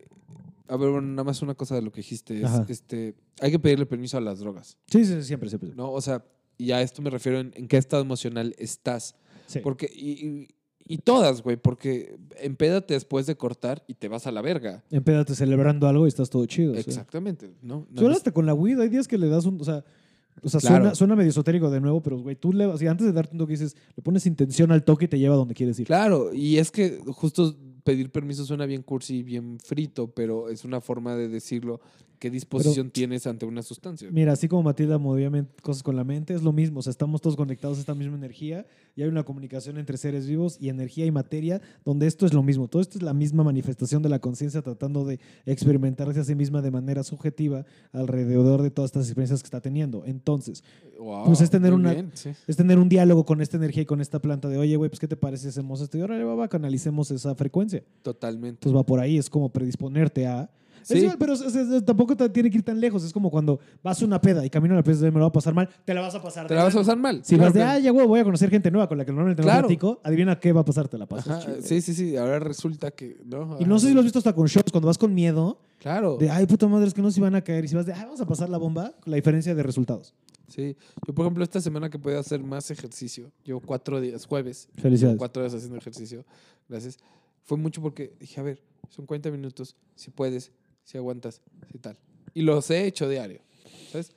[0.67, 2.65] a ver, bueno, nada más una cosa de lo que dijiste es, Ajá.
[2.69, 5.71] este, hay que pedirle permiso a las drogas, Sí, sí, siempre, siempre.
[5.75, 5.91] ¿no?
[5.91, 6.23] O sea,
[6.57, 9.15] y a esto me refiero en, en qué estado emocional estás.
[9.47, 9.59] Sí.
[9.63, 10.47] Porque, y, y-
[10.85, 14.83] Y todas, güey, porque empédate después de cortar y te vas a la verga.
[14.91, 16.73] Empédate celebrando algo y estás todo chido.
[16.73, 16.81] sí.
[16.81, 17.87] Exactamente, ¿no?
[17.95, 19.59] Solo más- hasta con la weed, hay días que le das un.
[19.61, 19.83] O sea,
[20.41, 20.75] o sea Claro.
[20.75, 22.81] suena, suena medio esotérico de nuevo, pero güey, tú le vas.
[22.81, 25.35] Y antes de darte un toque dices, le pones intención al toque y te lleva
[25.35, 25.87] a donde quieres ir.
[25.87, 30.63] Claro, y es que justo pedir permiso suena bien cursi y bien frito, pero es
[30.65, 31.79] una forma de decirlo.
[32.23, 34.07] ¿Qué disposición tienes ante una sustancia?
[34.09, 35.29] Mira, así como Matilda movía
[35.61, 36.79] cosas con la mente, es lo mismo.
[36.79, 40.25] O sea, estamos todos conectados a esta misma energía y hay una comunicación entre seres
[40.25, 42.69] vivos y energía y materia, donde esto es lo mismo.
[42.69, 46.61] Todo esto es la misma manifestación de la conciencia tratando de experimentarse a sí misma
[46.61, 50.05] de manera subjetiva alrededor de todas estas experiencias que está teniendo.
[50.05, 50.63] Entonces,
[50.97, 52.29] Wow, Pues es tener una- bien, sí.
[52.47, 55.01] es tener un diálogo con esta energía y con esta planta de, oye, güey, pues,
[55.01, 55.97] ¿qué te parece si hacemos esto?
[55.97, 57.83] Y ahora va, canalicemos esa frecuencia.
[58.01, 58.59] Totalmente.
[58.59, 60.49] Entonces va por ahí, es como predisponerte a...
[60.83, 60.95] Sí.
[60.97, 61.33] Es igual, pero
[61.81, 63.03] tampoco tiene que ir tan lejos.
[63.03, 65.21] Es como cuando vas a una peda y camino a la peda y me lo
[65.21, 66.47] va a pasar mal, te la vas a pasar.
[66.47, 67.23] Te la vas a pasar mal.
[67.23, 69.11] Si claro vas de, ah, ya, güey, voy a conocer gente nueva con la que
[69.11, 69.67] normalmente no Claro.
[69.67, 71.45] platico, adivina qué va a pasar, te la pasas.
[71.45, 72.17] Ajá, sí, sí, sí.
[72.17, 73.17] Ahora resulta que.
[73.25, 73.57] ¿no?
[73.59, 76.17] Y no sé si lo has visto hasta con shows, cuando vas con miedo, Claro.
[76.17, 77.65] de, ay, puta madre, es que no se van a caer.
[77.65, 80.13] Y si vas de, ah, vamos a pasar la bomba, la diferencia de resultados.
[80.49, 80.75] Sí.
[81.07, 85.17] Yo, por ejemplo, esta semana que podía hacer más ejercicio, llevo cuatro días, jueves, Felicidades.
[85.17, 86.25] cuatro días haciendo ejercicio,
[86.69, 86.97] gracias.
[87.43, 90.51] Fue mucho porque dije, a ver, son 40 minutos, si puedes,
[90.83, 91.41] si aguantas,
[91.71, 91.97] si tal.
[92.33, 93.41] Y los he hecho diario,
[93.91, 94.11] ¿sabes?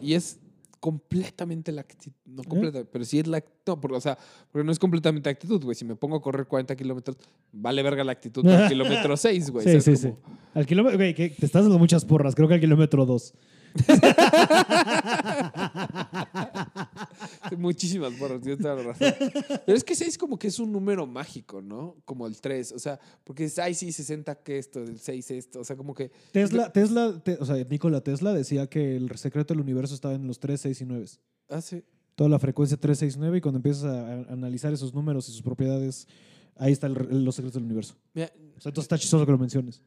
[0.00, 0.38] Y es
[0.80, 4.16] completamente la actitud, no completa, pero sí es la no, porque, o sea,
[4.50, 5.74] porque no es completamente actitud, güey.
[5.74, 7.16] Si me pongo a correr 40 kilómetros,
[7.52, 9.66] vale verga la actitud al kilómetro 6, güey.
[9.66, 10.14] Sí, sí, sí.
[10.54, 13.34] Al kilómetro, güey, que te estás dando muchas porras, creo que al kilómetro 2.
[17.58, 19.12] Muchísimas porras, tienes toda la razón.
[19.64, 21.96] Pero es que 6 como que es un número mágico, ¿no?
[22.04, 25.60] Como el 3, o sea, porque es, ay, sí, 60 que esto, el 6 esto,
[25.60, 26.10] o sea, como que...
[26.32, 30.26] Tesla, Tesla, te- o sea, Nikola Tesla decía que el secreto del universo estaba en
[30.26, 31.06] los 3, 6 y 9.
[31.48, 31.84] Hace...
[32.14, 35.32] Toda la frecuencia 3, 6, 9 y cuando empiezas a, a analizar esos números y
[35.32, 36.08] sus propiedades,
[36.56, 36.92] ahí están
[37.24, 37.94] los secretos del universo.
[38.12, 38.26] Mira,
[38.56, 39.80] O sea, entonces está chistoso que lo menciones.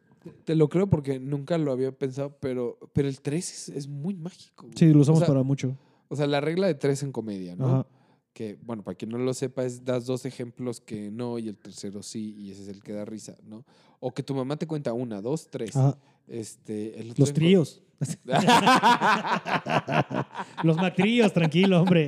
[0.46, 4.14] te lo creo porque nunca lo había pensado, pero, pero el 3 es, es muy
[4.16, 4.68] mágico.
[4.68, 4.78] güey.
[4.78, 5.78] Sí, lo usamos o sea, para mucho.
[6.12, 7.68] O sea, la regla de 3 en comedia, ¿no?
[7.68, 7.88] Ajá.
[8.34, 11.58] Que, bueno, para quien no lo sepa, es das dos ejemplos que no y el
[11.58, 13.66] tercero sí, y ese es el que da risa, ¿no?
[14.02, 15.76] O que tu mamá te cuenta una, dos, tres.
[15.76, 15.98] Ajá.
[16.28, 17.82] Este, el otro Los tríos.
[20.64, 22.08] Los macríos, tranquilo, hombre.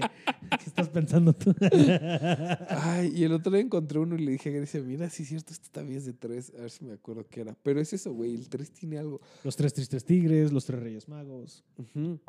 [0.50, 1.56] ¿Qué estás pensando tú?
[2.70, 5.30] Ay, y el otro día encontré uno y le dije a Grecia, mira, sí es
[5.30, 6.52] cierto, esto también es de tres.
[6.58, 7.56] A ver si me acuerdo qué era.
[7.64, 9.22] Pero es eso, güey, el tres tiene algo.
[9.44, 11.64] Los tres tristes tigres, los tres reyes magos.
[11.78, 12.20] Ujú.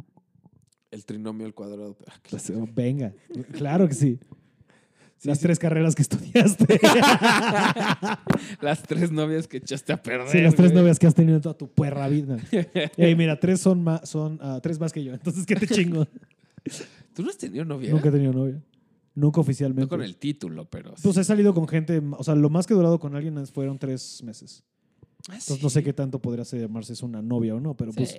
[0.95, 1.97] El trinomio al cuadrado.
[1.97, 2.21] Claro.
[2.31, 3.13] Pues, oh, venga,
[3.53, 4.21] claro que sí.
[5.19, 5.43] Sí, Las sí.
[5.43, 6.81] tres carreras que estudiaste.
[8.61, 10.29] Las tres novias que echaste a perder.
[10.29, 10.83] sí, las tres güey.
[10.83, 12.37] novias que has tenido en toda tu puerra vida.
[12.97, 15.13] Ey, mira, tres son, más, son ah, tres más que yo.
[15.15, 16.07] Entonces, ¿qué te chingo?
[17.15, 17.91] ¿Tú no has tenido novia?
[17.91, 18.63] Nunca he tenido novia.
[19.17, 19.83] Nunca oficialmente.
[19.83, 20.95] No con el título, pero.
[21.03, 23.79] Pues he salido con gente, o sea, lo más que he durado con alguien fueron
[23.79, 24.63] tres meses.
[25.29, 27.93] Ah, Entonces no sé qué tanto podría ser llamarse es una novia o no, pero
[27.93, 28.19] pues, Sí.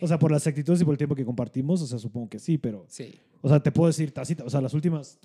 [0.00, 2.38] O sea, por las actitudes y por el tiempo que compartimos, o sea, supongo que
[2.38, 3.14] sí, pero, Sí.
[3.40, 5.18] o sea, te puedo decir tacita, o sea, las últimas,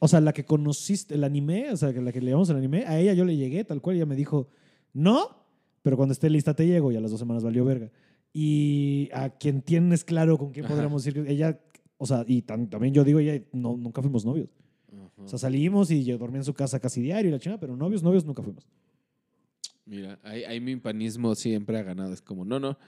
[0.00, 2.84] o sea, la que conociste, el anime, o sea, la que le llamamos el anime,
[2.86, 4.48] a ella yo le llegué, tal cual, ella me dijo,
[4.92, 5.36] no,
[5.82, 7.90] pero cuando esté lista te llego, y a las dos semanas valió verga.
[8.32, 10.74] Y a quien tienes claro con quién Ajá.
[10.74, 11.60] podríamos decir, que ella,
[11.98, 14.48] o sea, y tan- también yo digo, ella, no, nunca fuimos novios.
[14.92, 15.24] Ujú.
[15.24, 17.76] O sea, salimos y yo dormí en su casa casi diario y la chingada, pero
[17.76, 18.66] novios, novios nunca fuimos.
[19.90, 22.12] Mira, ahí, ahí mi panismo siempre ha ganado.
[22.12, 22.78] Es como, no, no,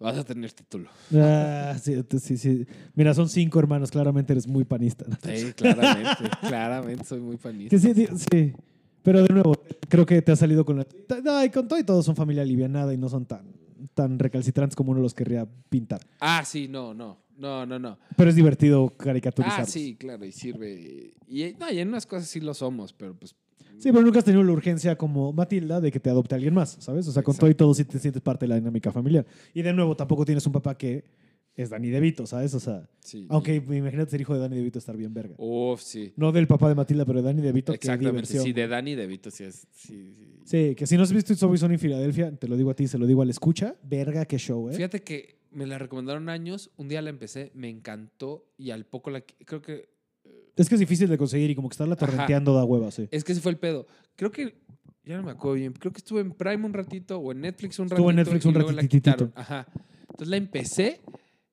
[0.00, 0.88] vas a tener título.
[1.14, 2.66] Ah, sí, sí, sí.
[2.94, 5.04] Mira, son cinco hermanos, claramente eres muy panista.
[5.06, 5.16] ¿no?
[5.22, 6.24] Sí, claramente.
[6.40, 7.68] claramente soy muy panista.
[7.68, 8.54] Que sí, sí, sí.
[9.02, 10.86] Pero de nuevo, creo que te ha salido con la...
[11.22, 13.44] No, y con todo y todos son familia alivianada y no son tan,
[13.92, 16.00] tan recalcitrantes como uno los querría pintar.
[16.18, 17.18] Ah, sí, no, no.
[17.36, 17.98] No, no, no.
[18.16, 19.60] Pero es divertido caricaturizar.
[19.60, 21.12] Ah, sí, claro, y sirve.
[21.28, 23.36] Y, no, y en unas cosas sí lo somos, pero pues.
[23.78, 26.76] Sí, pero nunca has tenido la urgencia como Matilda de que te adopte alguien más,
[26.80, 27.06] ¿sabes?
[27.08, 27.40] O sea, con Exacto.
[27.46, 29.24] todo y todo sí te sientes parte de la dinámica familiar.
[29.54, 31.04] Y de nuevo, tampoco tienes un papá que
[31.54, 32.54] es Dani DeVito, ¿sabes?
[32.54, 33.26] O sea, Sí.
[33.30, 35.34] aunque me imagínate ser hijo de Dani DeVito estar bien verga.
[35.38, 36.12] Uf, sí.
[36.16, 38.26] No del papá de Matilda, pero de Dani DeVito, Exactamente.
[38.38, 39.66] Sí, de Dani DeVito sí es.
[39.72, 40.26] Sí, sí.
[40.44, 42.86] Sí, que si no has visto It's Always en Filadelfia, te lo digo a ti,
[42.86, 44.74] se lo digo al escucha, verga qué show, ¿eh?
[44.74, 49.10] Fíjate que me la recomendaron años, un día la empecé, me encantó y al poco
[49.10, 49.22] la.
[49.22, 49.88] Creo que.
[50.58, 52.06] Es que es difícil de conseguir y como que estarla Ajá.
[52.06, 53.08] torrenteando da hueva, sí.
[53.10, 53.86] Es que ese fue el pedo.
[54.16, 54.54] Creo que.
[55.04, 55.72] Ya no me acuerdo bien.
[55.72, 57.94] Creo que estuve en Prime un ratito o en Netflix un ratito.
[57.94, 59.32] Estuvo en Netflix y un la quitaron.
[59.34, 59.66] Ajá.
[60.10, 61.00] Entonces la empecé,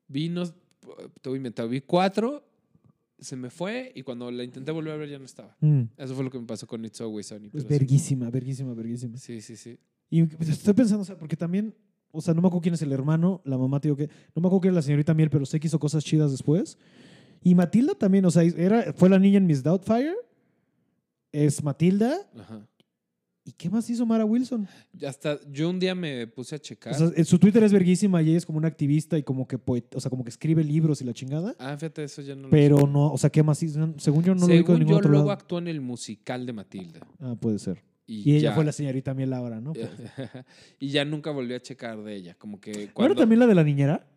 [0.07, 2.43] vi, no, te voy a inventar, vi cuatro,
[3.19, 5.55] se me fue y cuando la intenté volver a ver ya no estaba.
[5.61, 5.83] Mm.
[5.97, 7.49] Eso fue lo que me pasó con It's Always Sunny.
[7.53, 7.67] Es sí.
[7.69, 9.17] verguísima, verguísima, verguísima.
[9.17, 9.77] Sí, sí, sí.
[10.09, 11.75] Y pues, estoy pensando, o sea, porque también,
[12.11, 14.41] o sea, no me acuerdo quién es el hermano, la mamá, te digo que, no
[14.41, 16.77] me acuerdo quién es la señorita Miel, pero sé que hizo cosas chidas después.
[17.45, 20.15] Y Matilda también, o sea, era, fue la niña en Miss Doubtfire.
[21.31, 22.17] es Matilda.
[22.37, 22.67] Ajá.
[23.47, 24.67] ¿Y qué más hizo Mara Wilson?
[24.91, 25.39] Ya está.
[25.51, 26.93] Yo un día me puse a checar.
[26.93, 29.47] O sea, en su Twitter es verguísima y ella es como una activista y como
[29.47, 31.55] que poet- o sea, como que escribe libros y la chingada.
[31.59, 33.93] ah, fíjate, eso ya no lo Pero no, o sea, ¿qué más hizo?
[33.97, 35.39] Según yo no lo ubico de Según ningún yo, otro luego lado.
[35.39, 37.01] actuó en el musical de Matilda.
[37.19, 37.83] Ah, puede ser.
[38.07, 39.73] Y, Y ella ya, fue la señorita Miel ahora, ¿no?
[39.73, 39.89] Pues.
[40.79, 42.33] y ya nunca volví a checar de ella.
[42.39, 43.15] Como que ¿No era cuando...
[43.15, 44.07] también la de la niñera?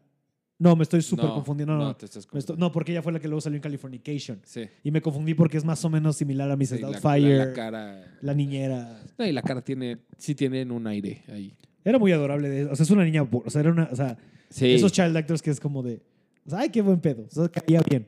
[0.61, 1.75] No, me estoy súper No, confundiendo.
[1.75, 1.97] No, no, no.
[1.97, 2.67] te estás Me estoy- confundiendo.
[2.67, 4.41] no, porque ella fue la que luego salió en Californication.
[4.45, 4.63] Sí.
[4.83, 6.69] Y me confundí porque es más o menos similar a Mrs.
[6.71, 8.35] sí, la- Doubtfire, La, la, la cara...
[8.35, 9.03] niñera.
[9.17, 9.99] No, y la cara tiene...
[10.17, 11.55] Sí tienen un aire ahí.
[11.85, 12.49] Era muy adorable.
[12.49, 13.23] De, o sea, es una niña.
[13.23, 13.89] O sea, era una.
[13.93, 14.19] O sea,
[14.51, 14.73] Sí.
[14.73, 16.03] esos child actors que es como de.
[16.47, 17.25] o sea, ay, qué buen pedo.
[17.25, 18.07] O sea, caía bien.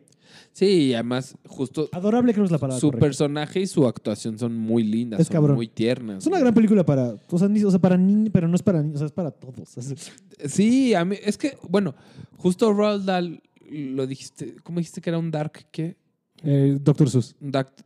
[0.53, 2.81] Sí, y además, justo Adorable creo que es la palabra.
[2.81, 3.07] su correcta.
[3.07, 5.57] personaje y su actuación son muy lindas, Es son cabrón.
[5.57, 6.19] muy tiernas.
[6.19, 7.17] Es una gran película para.
[7.31, 9.13] O sea, ni- o sea, para niños, pero no es para niños, o sea, es
[9.13, 9.69] para todos.
[10.47, 11.95] Sí, a mí, es que, bueno,
[12.37, 15.97] justo Roald Dahl lo dijiste, ¿cómo dijiste que era un dark qué?
[16.43, 17.37] Eh, Doctor Seuss.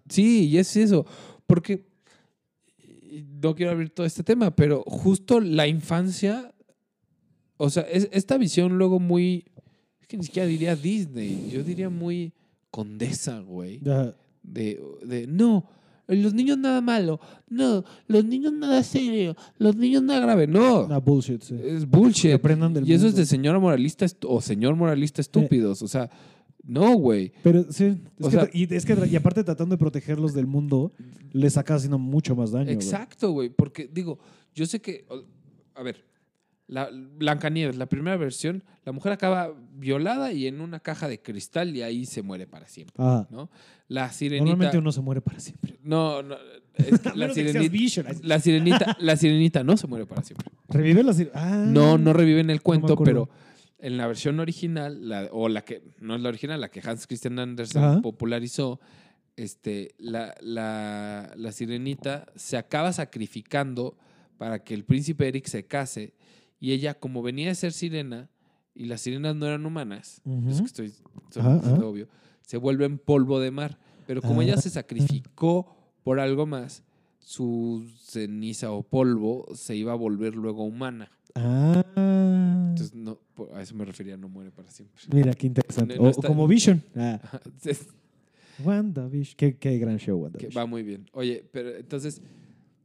[0.09, 1.05] Sí, y es eso,
[1.47, 1.85] porque
[3.41, 6.55] no quiero abrir todo este tema, pero justo la infancia,
[7.57, 9.45] o sea, es, esta visión luego muy,
[10.01, 12.33] es que ni siquiera diría Disney, yo diría muy
[12.75, 13.81] condesa, güey.
[13.89, 14.15] Ajá.
[14.43, 15.69] de, de no,
[16.09, 17.19] los niños nada malo,
[17.49, 21.55] no, los niños nada serio, los niños nada grave, no, Ah, bullshit, sí.
[21.63, 22.31] es bullshit.
[22.31, 26.11] Que aprendan del y eso es de señora moralista o señor moralista estúpidos, o sea,
[26.67, 27.33] no, güey.
[27.43, 30.47] Pero sí, es O que sea- y, es que, y aparte tratando de protegerlos del
[30.47, 30.93] mundo,
[31.33, 32.71] les acaba haciendo mucho más daño.
[32.71, 34.19] Exacto, güey, porque digo,
[34.55, 35.07] yo sé que,
[35.75, 36.05] a ver,
[36.75, 41.75] la Blancanieves, la primera versión, la mujer acaba violada y en una caja de cristal
[41.77, 43.27] y ahí se muere para siempre, Ajá.
[43.31, 43.51] ¿no?
[43.89, 45.79] La sirenita, Normalmente uno se muere para siempre.
[45.83, 46.37] no, no,
[46.75, 48.07] es que la sirenita, Vision.
[48.23, 50.49] la sirenita, la sirenita no se muere para siempre.
[50.69, 51.65] Revive la Ah.
[51.69, 53.29] No, no reviven el cuento, pero
[53.79, 57.07] en la versión original, la- o la que no es la original, la que Hans
[57.07, 58.81] Christian Andersen popularizó,
[59.37, 63.97] este, la, la, la sirenita se acaba sacrificando
[64.39, 66.15] para que el príncipe Eric se case
[66.65, 68.31] y ella, como venía de ser sirena
[68.75, 70.49] y las sirenas no eran humanas, Ujú.
[70.49, 70.87] es que estoy,
[71.29, 72.09] estoy obvio,
[72.41, 73.79] se vuelven polvo de mar.
[74.07, 74.61] Pero como ella Ah.
[74.63, 75.67] se sacrificó
[76.03, 76.83] por algo más,
[77.19, 81.11] su ceniza o polvo se iba a volver luego humana.
[81.35, 81.85] Ah.
[82.71, 83.19] Entonces, no,
[83.55, 85.03] a eso me refería, no muere para siempre.
[85.13, 85.97] Mira, qué interesante.
[85.97, 86.83] No- no O- está- como Vision.
[86.97, 87.21] Ah.
[88.65, 89.37] WandaVision.
[89.37, 90.53] Qué, qué gran show, que WandaVision.
[90.63, 91.07] va muy bien.
[91.13, 92.23] Oye, pero entonces,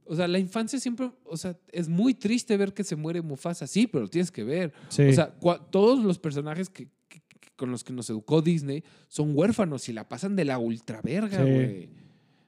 [0.10, 3.68] o sea, la infancia siempre, o sea, es muy triste ver que se muere Mufasa,
[3.68, 4.74] sí, pero lo tienes que ver.
[4.90, 5.04] Sí.
[5.04, 5.32] O sea,
[5.70, 9.94] todos los personajes que, que- que- con los que nos educó Disney son huérfanos y
[9.94, 11.52] la pasan de la ultraverga, Sí.
[11.52, 11.90] güey.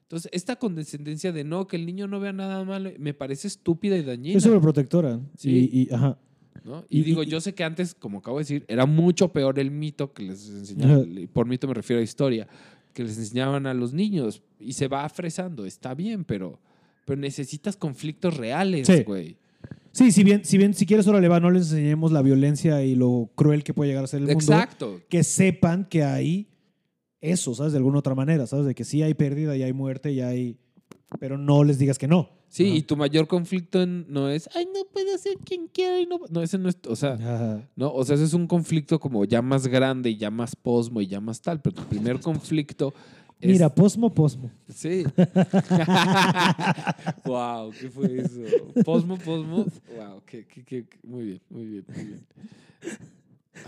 [0.02, 3.96] Entonces, esta condescendencia de no, que el niño no vea nada malo, me parece estúpida
[3.96, 4.36] y dañina.
[4.36, 5.20] es sobreprotectora.
[5.38, 5.70] Sí.
[5.72, 6.18] Y, y- ajá.
[6.64, 6.84] ¿no?
[6.90, 9.58] Y, Y- digo, y- yo sé que antes, como acabo de decir, era mucho peor
[9.58, 12.46] el mito que les enseñaban, y por mito me refiero a historia,
[12.92, 16.60] que les enseñaban a los niños y se va fresando, está bien, pero,
[17.04, 19.02] pero necesitas conflictos reales, Sí.
[19.04, 19.36] güey.
[19.92, 22.94] Sí, si bien, si bien, si quieres, órale, va, no les enseñemos la violencia y
[22.94, 24.40] lo cruel que puede llegar a ser el mundo.
[24.40, 25.00] Exacto.
[25.10, 26.48] Que sepan que hay
[27.20, 27.72] eso, ¿sabes?
[27.72, 28.64] De alguna otra manera, ¿sabes?
[28.64, 30.56] De que sí hay pérdida y hay muerte y hay.
[31.20, 32.30] Pero no les digas que no.
[32.48, 32.74] Sí, Ajá.
[32.76, 36.20] y tu mayor conflicto no es, ay, no puedo ser quien quiera y no.
[36.30, 37.68] No, ese no es, o sea, Ajá.
[37.76, 41.00] no, o sea, ese es un conflicto como ya más grande y ya más posmo
[41.02, 42.92] y ya más tal, pero tu primer conflicto
[43.42, 43.48] es.
[43.52, 44.50] Mira, posmo, posmo.
[44.68, 45.04] Sí.
[47.24, 48.40] wow, ¿qué fue eso?
[48.84, 49.66] Posmo, posmo.
[49.96, 52.20] Wow, qué, qué, qué- muy bien, muy bien, muy bien.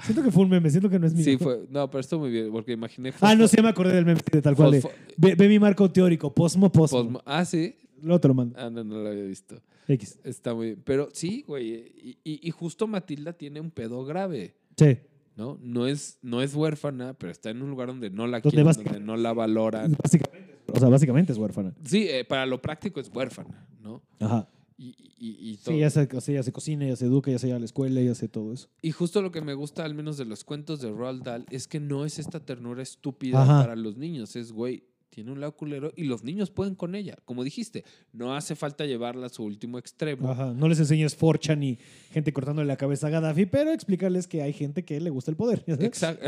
[0.03, 1.25] Siento que fue un meme, siento que no es mío.
[1.25, 1.67] Sí, fue.
[1.71, 3.13] No, pero estuvo muy bien, porque imaginé.
[3.21, 4.73] Ah, no, sí, me acordé del meme de tal cual.
[4.73, 4.83] de,
[5.17, 6.99] ve, ve mi marco teórico, posmo, posmo.
[6.99, 7.23] posmo.
[7.25, 7.77] Ah, sí.
[8.03, 8.59] Luego te lo mando.
[8.59, 9.61] Ah, no, no lo había visto.
[9.89, 10.19] X.
[10.25, 10.83] Está muy bien.
[10.85, 11.75] Pero sí, güey.
[11.75, 14.55] Y, y- y justo Matilda tiene un pedo grave.
[14.77, 14.99] Sí.
[15.36, 15.59] ¿No?
[15.61, 19.01] No es, no es huérfana, pero está en un lugar donde no la quieren, donde
[19.01, 19.97] no la valoran.
[20.02, 21.74] Básicamente, o sea, básicamente es huérfana.
[21.85, 24.02] Sí, eh, para lo práctico es huérfana, ¿no?
[24.20, 24.48] Ajá.
[24.77, 24.89] Y,
[25.19, 25.74] y, y todo.
[25.74, 28.01] Sí, ya se, ya se cocina, ya se educa, ya se va a la escuela,
[28.01, 28.69] ya hace todo eso.
[28.82, 31.69] Y justo lo que me gusta, al menos de los cuentos de Roald Dahl, es
[31.69, 33.61] que no es esta ternura estúpida Ajá.
[33.62, 34.35] para los niños.
[34.35, 34.85] Es, güey,
[35.15, 37.16] tiene un lado culero y los niños pueden con ella.
[37.24, 40.28] Como dijiste, no hace falta llevarla a su último extremo.
[40.28, 40.53] Ajá.
[40.53, 41.78] No les enseñes forcha ni
[42.11, 45.36] gente cortándole la cabeza a Gaddafi, pero explicarles que hay gente que le gusta el
[45.36, 45.62] poder.
[45.69, 46.27] Exacto.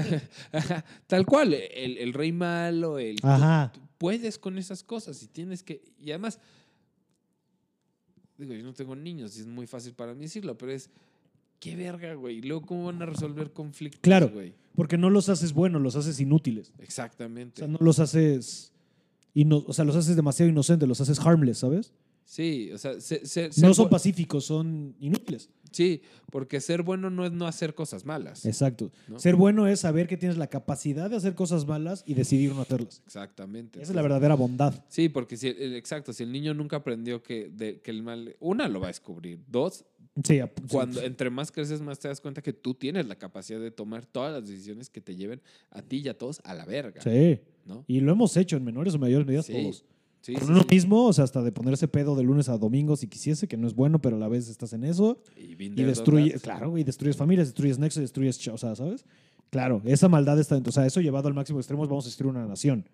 [1.08, 3.16] Tal cual, el, el rey malo, el...
[3.22, 3.72] Ajá.
[3.74, 5.82] tú puedes con esas cosas y tienes que...
[5.98, 6.38] Y además,
[8.38, 10.90] digo, yo no tengo niños y es muy fácil para mí decirlo, pero es...
[11.58, 12.42] ¿Qué verga, güey?
[12.42, 14.28] Luego, ¿cómo van a resolver conflictos, Claro.
[14.28, 14.52] güey?
[14.74, 16.70] Porque no los haces buenos, los haces inútiles.
[16.78, 17.60] O Exactamente.
[17.60, 18.72] sea, no los haces.
[19.36, 21.92] Ino- o sea, los haces demasiado inocentes, los haces harmless, ¿sabes?
[22.24, 25.48] Sí, o sea, se- se- No son pacíficos, son inútiles.
[25.76, 26.00] Sí,
[26.30, 28.46] porque ser bueno no es no hacer cosas malas.
[28.46, 28.90] Exacto.
[29.08, 29.18] ¿no?
[29.18, 32.62] Ser bueno es saber que tienes la capacidad de hacer cosas malas y decidir no
[32.62, 33.02] hacerlas.
[33.04, 33.82] Exactamente.
[33.82, 34.72] Esa es la verdadera bondad.
[34.88, 38.36] Sí, porque si, el- exacto, si el niño nunca aprendió que, de- que el mal,
[38.40, 39.40] una, lo va a descubrir.
[39.48, 39.84] Dos,
[40.24, 40.40] sí.
[40.70, 44.06] cuando entre más creces, más te das cuenta que tú tienes la capacidad de tomar
[44.06, 47.02] todas las decisiones que te lleven a ti y a todos a la verga.
[47.02, 47.38] Sí.
[47.66, 47.84] ¿no?
[47.86, 49.84] Y lo hemos hecho en menores o mayores medidas Sí, todos.
[50.26, 50.74] Sí, Con sí, uno sí.
[50.74, 53.68] mismo, o sea, hasta de ponerse pedo de lunes a domingo si quisiese, que no
[53.68, 55.22] es bueno, pero a la vez estás en eso.
[55.36, 56.40] Y, Y there, done destruye, that.
[56.40, 59.04] claro, y destruyes familias, destruyes nexos, destruyes, o sea, ¿sabes?
[59.50, 60.70] Claro, esa maldad está dentro.
[60.70, 62.88] O sea, eso llevado al máximo extremo, vamos a destruir una nación.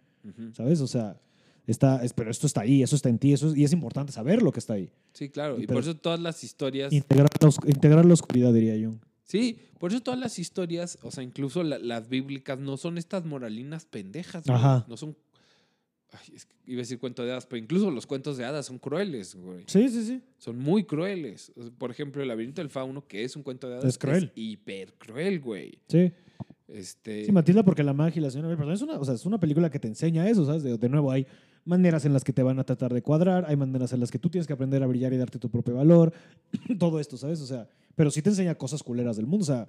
[0.52, 0.82] ¿sabes?
[0.82, 1.18] O sea,
[1.66, 4.12] está, es- pero esto está ahí, eso está en ti, eso es- y es importante
[4.12, 4.90] saber lo que está ahí.
[5.14, 5.58] Sí, claro.
[5.58, 6.92] Y por eso todas las historias.
[6.92, 8.92] Integrar la, os- integrar la oscuridad, diría yo.
[9.24, 13.24] Sí, por eso todas las historias, o sea, incluso la- las bíblicas, no son estas
[13.24, 14.46] moralinas pendejas.
[14.50, 14.84] Ajá.
[14.86, 15.16] No son.
[16.12, 18.66] Ay, es que iba a decir cuento de hadas, pero incluso los cuentos de hadas
[18.66, 19.64] son crueles, güey.
[19.66, 20.22] Sí, sí, sí.
[20.36, 21.52] Son muy crueles.
[21.78, 23.86] Por ejemplo, El laberinto del fauno, que es un cuento de hadas.
[23.86, 24.30] Es cruel.
[24.34, 25.78] hiper cruel, güey.
[25.88, 26.12] Sí.
[26.68, 27.24] Este.
[27.24, 29.70] Sí, Matilda, porque la magia y la señora es una, o sea, es una película
[29.70, 30.62] que te enseña eso, ¿sabes?
[30.62, 31.26] De, de nuevo, hay
[31.64, 34.18] maneras en las que te van a tratar de cuadrar, hay maneras en las que
[34.18, 36.12] tú tienes que aprender a brillar y darte tu propio valor,
[36.78, 37.40] todo esto, ¿sabes?
[37.40, 39.68] O sea, pero sí te enseña cosas culeras del mundo, o sea,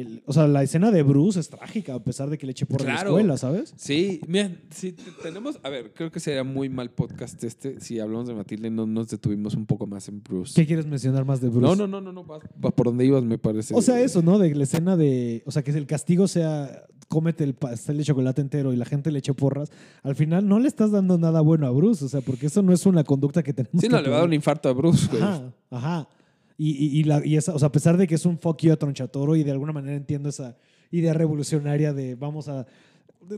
[0.00, 2.66] el- o sea, la escena de Bruce es trágica, a pesar de que le eche
[2.66, 3.10] por la Claro.
[3.10, 3.72] escuela, ¿sabes?
[3.76, 7.98] Sí, mira, si te- tenemos, a ver, creo que sería muy mal podcast este si
[8.00, 10.52] hablamos de Matilde y no nos detuvimos un poco más en Bruce.
[10.54, 11.66] ¿Qué quieres mencionar más de Bruce?
[11.66, 13.74] No, no, no, no, no, vas, vas por donde ibas, me parece.
[13.74, 14.38] O sea, eso, ¿no?
[14.38, 15.42] De la escena de.
[15.46, 19.12] O sea, que el castigo sea cómete el pastel de chocolate entero y la gente
[19.12, 19.70] le eche porras.
[20.02, 22.72] Al final no le estás dando nada bueno a Bruce, o sea, porque eso no
[22.72, 24.72] es una conducta que tenemos Sí, que no, le va a dar un infarto a
[24.72, 25.22] Bruce, güey.
[25.22, 26.08] Ajá, ajá.
[26.58, 28.58] Y, y, y la, y esa, o sea, a pesar de que es un fuck
[28.62, 30.56] you a Tronchatoro y de alguna manera entiendo esa
[30.90, 32.66] idea revolucionaria de vamos a.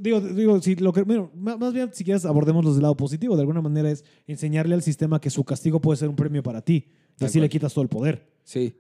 [0.01, 3.35] Digo, digo, si lo que, bueno, má- más bien, si quieres, abordémoslo del lado positivo.
[3.37, 6.61] De alguna manera es enseñarle al sistema que su castigo puede ser un premio para
[6.63, 6.87] ti.
[7.19, 8.27] Y así le quitas todo el poder.
[8.45, 8.75] Sí.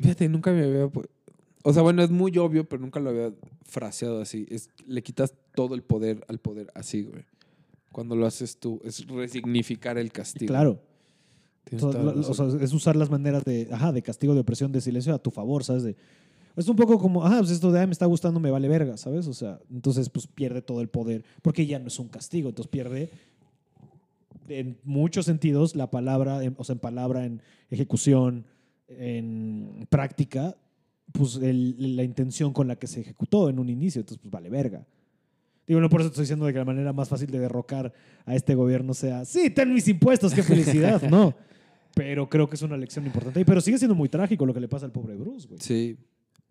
[0.00, 0.90] Fíjate, nunca me había.
[1.62, 3.32] O sea, bueno, es muy obvio, pero nunca lo había
[3.64, 4.46] fraseado así.
[4.48, 7.24] Es, le quitas todo el poder al poder así, güey.
[7.92, 10.48] Cuando lo haces tú, es resignificar el castigo.
[10.48, 10.80] Claro.
[11.76, 14.80] Toda la o sea, es usar las maneras de, ajá, de castigo, de opresión, de
[14.80, 15.82] silencio a tu favor, ¿sabes?
[15.82, 15.96] De,
[16.56, 18.96] es un poco como, ah, pues esto de, ah, me está gustando, me vale verga,
[18.96, 19.26] ¿sabes?
[19.28, 22.70] O sea, entonces pues pierde todo el poder, porque ya no es un castigo, entonces
[22.70, 23.10] pierde
[24.48, 28.46] en muchos sentidos la palabra, en- o sea, en palabra, en ejecución,
[28.88, 30.56] en práctica,
[31.12, 34.48] pues el- la intención con la que se ejecutó en un inicio, entonces pues vale
[34.50, 34.86] verga.
[35.66, 37.92] Digo, no por eso estoy diciendo de que la manera más fácil de derrocar
[38.24, 41.34] a este gobierno sea, sí, ten mis impuestos, qué felicidad, no.
[41.98, 43.44] Pero creo que es una lección importante.
[43.44, 45.60] Pero sigue siendo muy trágico lo que le pasa al pobre Bruce, güey.
[45.60, 45.96] Sí,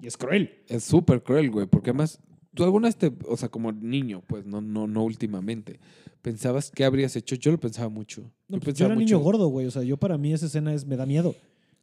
[0.02, 0.52] Y es cruel.
[0.68, 1.65] es súper cruel, güey.
[1.68, 2.19] Porque además,
[2.53, 3.11] tú alguna vez te.
[3.28, 5.80] O sea, como niño, pues, no, no, no últimamente.
[6.22, 7.36] ¿Pensabas qué habrías hecho?
[7.36, 8.24] Yo lo pensaba mucho.
[8.49, 9.65] No, yo pues, yo era niño mucho- gordo, güey.
[9.68, 11.34] O sea, yo para mí esa escena es, me da miedo.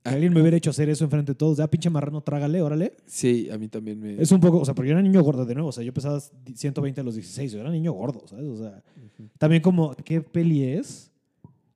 [0.03, 0.13] Que Ah.
[0.13, 1.57] alguien me hubiera hecho hacer eso enfrente de todos.
[1.57, 2.93] Ya, pinche marrano, trágale, órale.
[3.07, 4.21] Sí, a mí también me.
[4.21, 5.71] Es un poco, o sea, pero yo era niño gordo de nuevo.
[5.71, 7.53] O sea, yo pesaba 120 a los 16.
[7.53, 8.45] Yo era niño gordo, ¿sabes?
[8.45, 8.83] O sea,
[9.39, 11.11] también como, ¿qué peli es?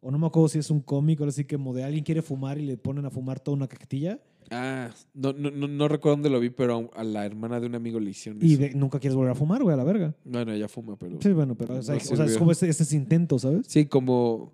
[0.09, 2.23] O no me acuerdo si es un cómic, ahora sí que como de alguien quiere
[2.23, 4.19] fumar y le ponen a fumar toda una cajetilla.
[4.51, 7.75] Ah, no, no, no, no recuerdo dónde lo vi, pero a, la hermana de un
[7.75, 8.63] amigo le hicieron Y eso.
[8.63, 10.15] de- nunca quieres volver a fumar, güey, a la verga.
[10.25, 11.19] Bueno, ella fuma, pero.
[11.21, 12.39] Sí, bueno, pero o sea, No o sea, es sirvió.
[12.39, 13.67] como ese, ese intento, ¿sabes?
[13.69, 14.53] Sí, como,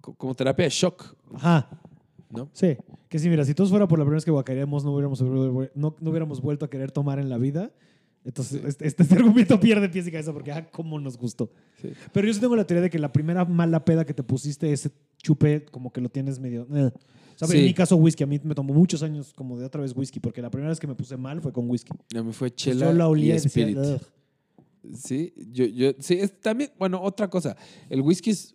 [0.00, 1.68] co- como terapia de shock, Ajá.
[2.30, 2.48] ¿no?
[2.54, 2.74] Sí.
[3.10, 5.68] Que sí, mira, si todos fuera por la primera vez que guacareamos, no hubiéramos, no,
[6.00, 7.70] no hubiéramos vuelto a querer tomar en la vida.
[8.24, 11.50] Entonces, este, este argumento pierde pies y cabeza porque, ah, cómo nos gustó.
[11.80, 11.90] Sí.
[12.12, 14.72] Pero yo sí tengo la teoría de que la primera mala peda que te pusiste,
[14.72, 14.90] ese
[15.22, 16.66] chupe, como que lo tienes medio.
[16.74, 16.90] eh.
[17.36, 17.56] ¿Sabes?
[17.56, 18.22] En mi caso, whisky.
[18.22, 20.78] A mí me tomó muchos años como de otra vez whisky, porque la primera vez
[20.78, 21.92] que me puse mal fue con whisky.
[22.16, 23.78] A mí fue Pues chela yo la olía y decía, spirit.
[24.94, 27.56] Sí, yo, yo, sí, es también, bueno, otra cosa.
[27.88, 28.54] El whisky es,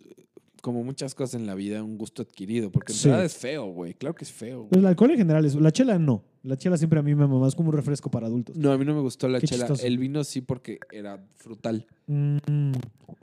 [0.60, 3.08] como muchas cosas en la vida, un gusto adquirido, porque en Sí.
[3.08, 3.94] realidad es feo, güey.
[3.94, 4.66] Claro que es feo.
[4.68, 5.54] Pues el alcohol en general es.
[5.54, 6.22] La chela no.
[6.42, 7.46] La chela siempre a mí me mamá.
[7.48, 8.56] Es como un refresco para adultos.
[8.56, 9.64] No, a mí no me gustó la Qué chela.
[9.66, 9.86] chistoso.
[9.86, 11.86] El vino sí porque era frutal.
[12.06, 12.72] Mm,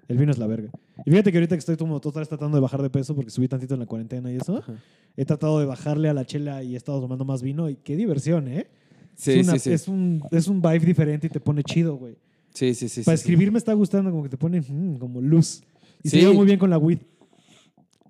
[0.07, 0.69] el vino es la verga.
[1.05, 3.47] Y fíjate que ahorita que estoy como vez tratando de bajar de peso porque subí
[3.47, 4.73] tantito en la cuarentena y eso, Ajá.
[5.15, 7.95] he tratado de bajarle a la chela y he estado tomando más vino y qué
[7.95, 8.67] diversión, ¿eh?
[9.15, 9.71] Sí, es, una- sí, sí.
[9.71, 12.15] es un es un vibe diferente y te pone chido, güey.
[12.53, 13.01] Sí, sí, sí.
[13.03, 15.63] Para sí, escribir me está gustando como que te pone mm, como luz.
[16.03, 16.99] Y se lleva muy bien con la weed.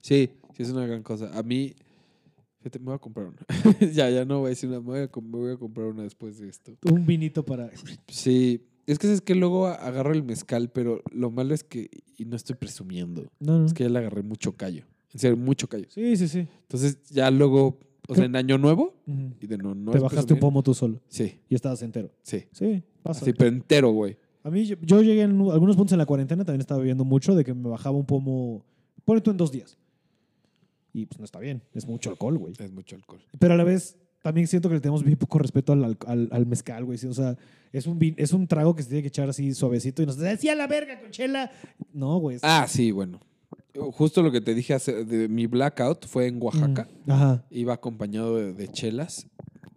[0.07, 1.37] Sí, sí, es una gran cosa.
[1.37, 1.73] A mí,
[2.59, 3.37] fíjate, me voy a comprar una.
[3.93, 6.03] ya, ya no voy a decir una, me voy a, me voy a comprar una
[6.03, 6.71] después de esto.
[6.89, 7.69] Un vinito para...
[8.07, 12.23] Sí, es que es que luego agarro el mezcal, pero lo malo es que, y
[12.23, 13.65] no estoy presumiendo, No, no.
[13.65, 14.85] es que ya le agarré mucho callo.
[15.13, 15.87] En serio, mucho callo.
[15.89, 16.47] Sí, sí, sí.
[16.61, 17.77] Entonces ya luego,
[18.07, 18.93] o sea, en año nuevo,
[19.41, 22.11] y de no, no te bajaste un pomo tú solo Sí, y estabas entero.
[22.23, 22.45] sí.
[22.53, 23.23] Sí, pasa.
[23.23, 24.17] Así, pero entero, güey.
[24.43, 27.35] A mí, yo, yo llegué en algunos puntos en la cuarentena, también estaba bebiendo mucho,
[27.35, 28.63] de que me bajaba un pomo,
[29.03, 29.77] pone tú en dos días.
[30.93, 31.61] Y pues no está bien.
[31.73, 32.53] Es mucho alcohol, güey.
[32.57, 33.21] Es mucho alcohol.
[33.39, 36.29] Pero a la vez, también siento que le tenemos bien poco respeto al, al, al-
[36.31, 36.97] al mezcal, güey.
[37.05, 37.37] O sea,
[37.71, 40.55] es un, es un trago que se tiene que echar así suavecito y nos decía
[40.55, 41.51] la verga con chela.
[41.93, 42.37] No, güey.
[42.41, 43.19] Ah, sí, bueno.
[43.91, 46.87] Justo lo que te dije hace- de mi blackout fue en Oaxaca.
[47.05, 47.45] Mm, Ajá.
[47.51, 49.27] Iba acompañado de, de chelas.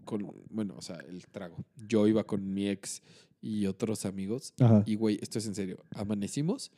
[0.07, 1.57] Con, bueno, o sea, el trago.
[1.87, 3.03] Yo iba con mi ex
[3.43, 4.55] y otros amigos.
[4.59, 4.83] Ajá.
[4.87, 5.85] Y, güey, esto es en serio.
[5.95, 6.73] Amanecimos.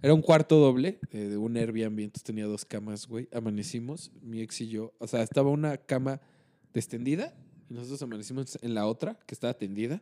[0.00, 3.28] Era un cuarto doble eh, de un Airbnb, entonces tenía dos camas, güey.
[3.32, 4.92] Amanecimos, mi ex y yo.
[4.98, 6.20] O sea, estaba una cama
[6.72, 7.34] extendida
[7.68, 10.00] y nosotros amanecimos en la otra, que estaba tendida.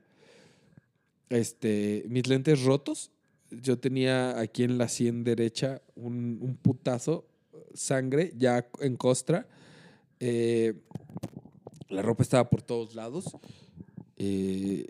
[1.30, 3.10] Este, mis lentes rotos.
[3.50, 7.26] Yo tenía aquí en la sien derecha un, un putazo,
[7.74, 9.48] sangre, ya en costra.
[10.20, 10.74] Eh,
[11.88, 13.36] la ropa estaba por todos lados.
[14.16, 14.86] Eh,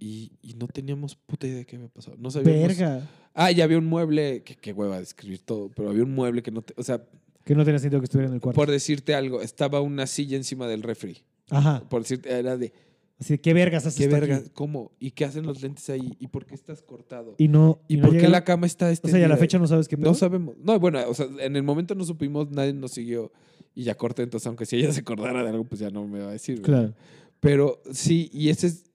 [0.00, 2.16] y, y no teníamos puta idea de qué había pasado.
[2.18, 2.68] No sabíamos.
[2.76, 3.08] Verga.
[3.34, 6.50] Ah, ya había un mueble, que qué hueva describir todo, pero había un mueble que
[6.50, 7.04] no te, o sea,
[7.44, 8.56] Que no tenía sentido que estuviera en el cuarto.
[8.56, 11.18] por decirte algo, estaba una silla encima del refri.
[11.50, 11.82] Ajá.
[11.88, 12.72] Por decirte, era de,
[13.20, 14.36] Así de, ¿qué vergas haces ¿qué tú verga?
[14.36, 14.50] aquí?
[14.54, 14.92] ¿Cómo?
[14.98, 16.16] ¿Y qué hacen los lentes ahí?
[16.18, 17.34] ¿Y por qué estás cortado?
[17.36, 17.80] Y no.
[17.86, 19.18] ¿Y, no por qué la cama está O extendida?
[19.18, 20.08] sea, y a la fecha no sabes qué pedo.
[20.08, 20.56] No sabemos.
[20.62, 23.30] No, bueno, o sea, en el momento no supimos, nadie nos siguió
[23.74, 26.20] y ya corté, entonces aunque si ella se acordara de algo, pues ya no me
[26.20, 26.60] va a decir.
[26.62, 26.80] ¿verdad?
[26.80, 26.94] Claro.
[27.40, 28.89] Pero sí, y ese es,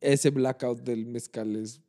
[0.00, 1.80] ese blackout del mezcal es,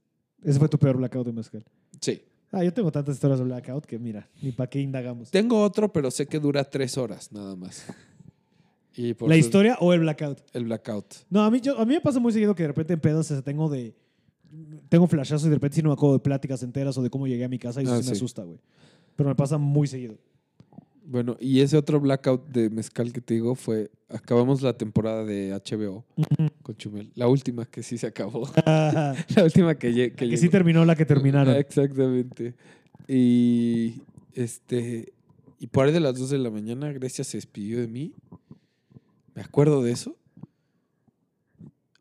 [0.44, 1.64] Ese fue tu peor blackout de mezcal.
[2.00, 2.22] sí.
[2.54, 5.32] Ah, yo tengo tantas historias de blackout que mira, ni para qué indagamos.
[5.32, 7.86] Tengo otro, pero sé que dura tres horas nada más.
[8.94, 10.40] Y por ¿La eso- historia o el blackout?
[10.52, 11.06] El blackout.
[11.30, 13.32] No, a mí, yo, a mí me pasa muy seguido que de repente en pedos
[13.46, 13.96] tengo de.
[14.90, 17.26] Tengo flashazos y de repente sí no me acuerdo de pláticas enteras o de cómo
[17.26, 18.60] llegué a mi casa y eso Ah, sí me asusta, güey.
[19.16, 20.18] Pero me pasa muy seguido.
[21.04, 25.52] Bueno, y ese otro blackout de mezcal que te digo fue, acabamos la temporada de
[25.52, 26.06] HBO
[26.62, 27.12] con Chumel.
[27.16, 28.50] La última que sí se acabó.
[28.66, 31.56] Ah, la última que, que que sí terminó la que terminaron.
[31.56, 32.54] Exactamente.
[33.08, 34.02] Y
[34.34, 35.14] este
[35.60, 38.14] y por ahí de las 2 de la mañana Grecia se despidió de mí.
[39.36, 40.16] ¿Me acuerdo de eso?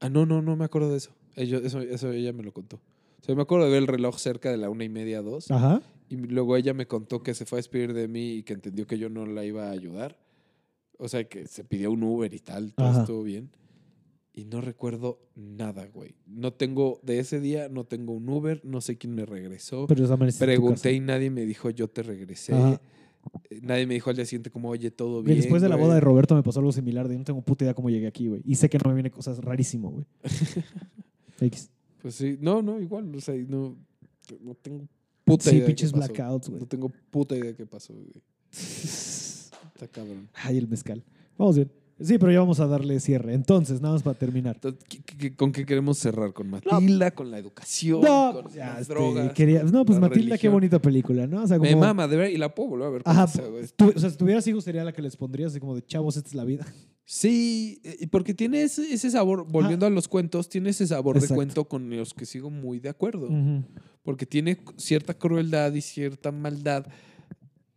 [0.01, 1.10] Ah, no, no, no me acuerdo de eso.
[1.36, 2.77] Eso, eso ella me lo contó.
[3.20, 5.51] O sea, me acuerdo de ver el reloj cerca de la una y media, dos.
[5.51, 5.82] Ajá.
[6.11, 8.85] Y luego ella me contó que se fue a despedir de mí y que entendió
[8.85, 10.19] que yo no la iba a ayudar.
[10.99, 13.01] O sea, que se pidió un Uber y tal, todo Ajá.
[13.03, 13.51] estuvo bien.
[14.35, 16.16] Y no recuerdo nada, güey.
[16.27, 19.87] No tengo, de ese día no tengo un Uber, no sé quién me regresó.
[19.87, 22.55] Pero esa Pregunté y nadie me dijo yo te regresé.
[22.55, 22.81] Ajá.
[23.51, 25.37] Eh, Nadie me dijo al día siguiente como, oye, todo bien.
[25.39, 27.07] después de la güey?" boda de Roberto me pasó algo similar.
[27.07, 28.43] De no tengo puta idea cómo llegué aquí, güey.
[28.45, 30.07] Y sé que no me viene cosas rarísimo, güey.
[31.41, 31.70] X.
[32.03, 33.77] Pues sí, no, no, igual, o sea, no,
[34.41, 34.89] no tengo
[35.31, 35.61] puta Sí, idea.
[35.61, 36.61] de qué pinches blackouts, güey.
[36.61, 38.23] No tengo puta idea de qué pasó, güey.
[38.52, 40.28] Está cabrón.
[40.35, 41.02] Ay, el mezcal.
[41.39, 41.70] Vamos bien.
[42.02, 43.35] Sí, pero ya vamos a darle cierre.
[43.35, 44.59] Entonces, nada más para terminar.
[44.59, 44.74] ¿qué-
[45.05, 46.32] qué- qué- ¿Con qué queremos cerrar?
[46.32, 47.11] ¿Con Matilda?
[47.11, 48.01] ¿Con la educación?
[48.01, 49.32] No, ¿Con ya, las este, drogas?
[49.35, 50.52] quería- no, pues Matilda, qué religión?
[50.55, 51.43] bonita película, ¿no?
[51.43, 53.02] O sea, como, Me mama, de ver, y la puedo volver a ver.
[53.05, 53.43] Ajá, esa,
[53.77, 56.16] tú- o sea, si tuvieras hijos sería la que les pondrías así como de chavos,
[56.16, 56.66] esta es la vida.
[57.12, 61.35] Sí, eh, porque tiene ese, ese sabor, volviendo a los cuentos, tiene ese sabor Exacto.
[61.35, 63.28] de cuento con los que sigo muy de acuerdo.
[64.05, 66.87] Porque tiene cierta crueldad y cierta maldad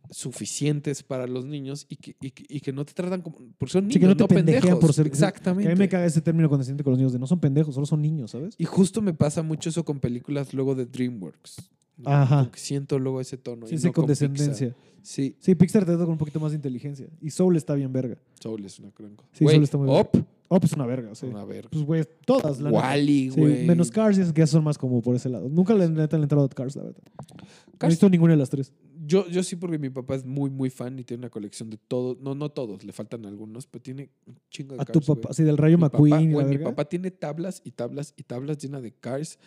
[0.08, 3.38] suficientes para los niños y que, y y que no te tratan como...
[3.58, 4.80] Porque son niños, Sí, que no te pendejean pendejos.
[4.80, 5.66] por ser- Exactamente.
[5.66, 7.26] Que a mí me caga ese término cuando se siente con los niños de no
[7.26, 8.54] son pendejos, solo son niños, ¿sabes?
[8.56, 11.56] Y justo me pasa mucho eso con películas luego de DreamWorks.
[12.04, 12.38] Ajá.
[12.38, 13.66] Como que siento luego ese tono.
[13.66, 14.68] Sí, y sí, no con condescendencia.
[14.68, 14.84] Pixar.
[15.02, 17.06] Sí, Sí, Pixar te trata con un poquito más de inteligencia.
[17.20, 18.16] Y Soul está bien verga.
[18.40, 19.28] Soul es una gran cosa.
[19.32, 20.08] Sí, Güey, Soul está muy Up,
[20.48, 21.26] Oh, pues una verga, sí.
[21.26, 21.68] una verga.
[21.70, 22.70] Pues, güey, todas, la.
[22.70, 23.66] Wally, Sí, güey.
[23.66, 25.48] menos Cars, es que son más como por ese lado.
[25.48, 27.02] Nunca le, neta, le he entrado a Cars, la verdad.
[27.04, 27.44] No
[27.74, 28.72] he Cars- visto ninguna de las tres.
[29.06, 31.76] Yo, yo sí, porque mi papá es muy, muy fan y tiene una colección de
[31.76, 32.18] todos.
[32.20, 35.20] No, no todos, le faltan algunos, pero tiene un chingo de A tu güey.
[35.20, 38.22] papá, sí, del Rayo Mi McQueen papá, güey, mi papá tiene tablas y tablas y
[38.22, 39.38] tablas llenas de Cars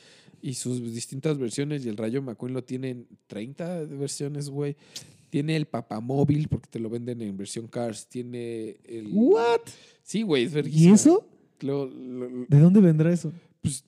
[0.41, 1.85] y sus distintas versiones.
[1.85, 4.75] Y el Rayo McQueen lo tiene en 30 versiones, güey.
[5.29, 8.07] Tiene el papamóvil porque te lo venden en versión Cars.
[8.07, 9.09] Tiene el.
[9.13, 9.61] ¿What?
[10.03, 11.27] Sí, güey, es ¿Y eso?
[11.61, 13.31] Lo- lo- lo- ¿De dónde vendrá eso?
[13.61, 13.83] Pues-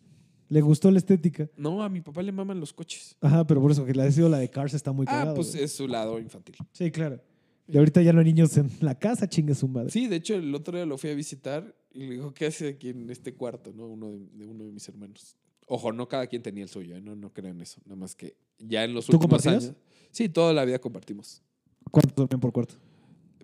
[0.50, 1.50] Le gustó la estética.
[1.56, 3.16] no, a mi papá le maman los coches.
[3.22, 5.52] Ajá, pero por eso que la ha sido la de Cars está muy ah, pues
[5.52, 5.64] güey.
[5.64, 6.56] es su lado infantil.
[6.74, 7.22] Sí, claro.
[7.68, 9.92] Y ahorita ya no hay niños en la casa, chingue su madre.
[9.92, 12.68] Sí, de hecho, el otro día lo fui a visitar y le dijo, ¿qué hace
[12.70, 13.72] aquí en este cuarto?
[13.76, 13.86] ¿no?
[13.88, 15.36] Uno de, de uno de mis hermanos.
[15.68, 17.02] Ojo, no cada quien tenía el suyo, ¿eh?
[17.02, 17.80] no, no crean eso.
[17.86, 19.66] Nada más que ya en los ¿Tú últimos compartías?
[19.66, 19.76] años.
[20.10, 21.44] Sí, toda la vida compartimos.
[21.92, 22.74] ¿Cuánto dormían por cuarto?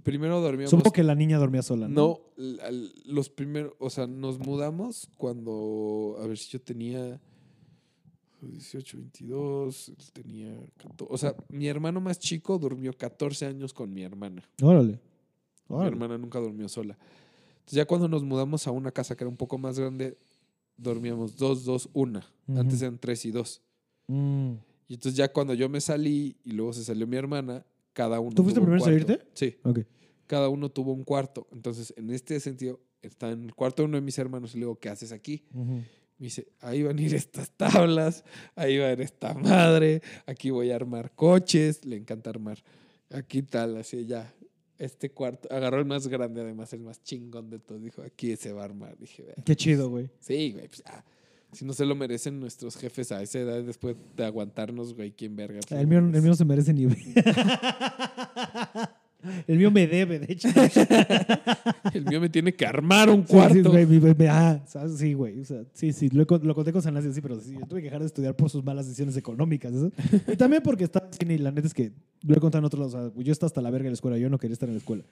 [0.06, 0.69] Primero dormíamos.
[0.69, 2.22] Supongo que la niña dormía sola, ¿no?
[2.38, 2.57] No,
[3.06, 7.19] los primeros, o sea, nos mudamos cuando, a ver si yo tenía
[8.40, 13.91] 18, 22, él tenía 14, o sea, mi hermano más chico durmió 14 años con
[13.91, 14.48] mi hermana.
[14.61, 14.99] Órale.
[15.68, 16.95] Mi hermana nunca durmió sola.
[17.56, 20.19] Entonces ya cuando nos mudamos a una casa que era un poco más grande,
[20.77, 22.23] dormíamos dos, dos, una.
[22.48, 23.60] Antes eran tres y dos.
[24.06, 24.52] Mm.
[24.88, 27.65] Y entonces ya cuando yo me salí y luego se salió mi hermana,
[27.95, 28.35] cada uno.
[28.35, 29.05] ¿Tú fuiste un primero cuarto.
[29.07, 29.26] salirte?
[29.34, 29.55] Sí.
[29.63, 29.80] Ok.
[30.27, 31.47] cada uno tuvo un cuarto.
[31.51, 34.65] Entonces, en este sentido, está en el cuarto de uno de mis hermanos y le
[34.65, 35.45] digo, ¿qué haces aquí?
[35.53, 35.84] Me
[36.17, 38.23] dice, ahí van a ir estas tablas,
[38.55, 42.57] ahí va a ir esta madre, aquí voy a armar coches, le encanta armar.
[43.11, 44.34] Aquí tal, así ya.
[44.77, 47.81] Este cuarto, agarró el más grande, además, el más chingón de todos.
[47.81, 48.97] Dijo, aquí se va a armar.
[48.97, 49.35] Dije, "Vea".
[49.45, 50.09] Qué chido, güey.
[50.19, 51.05] sí, güey, pues ya.
[51.56, 55.38] Si no se lo merecen nuestros jefes a esa edad, después de aguantarnos, güey, ¿quién
[55.38, 55.61] verga?
[55.65, 56.84] Pues, El mío, el mío no se merece ni.
[59.48, 60.49] el mío me debe, de hecho.
[61.94, 63.53] El mío me tiene que armar un cuarto.
[63.53, 63.88] Sí, güey,
[64.27, 64.60] ah,
[64.98, 65.40] sí, güey.
[65.40, 67.86] O sea, sí, sí, lo, lo conté con Sanasi, sí, pero sí, yo tuve que
[67.86, 69.73] dejar de estudiar por sus malas decisiones económicas.
[69.73, 69.94] ¿eso?
[70.27, 72.65] Y también porque estaba en cine y la neta es que lo he contado en
[72.65, 73.11] otros lados.
[73.11, 74.76] O sea, yo estaba hasta la verga en la escuela, yo no quería estar en
[74.76, 75.06] la escuela.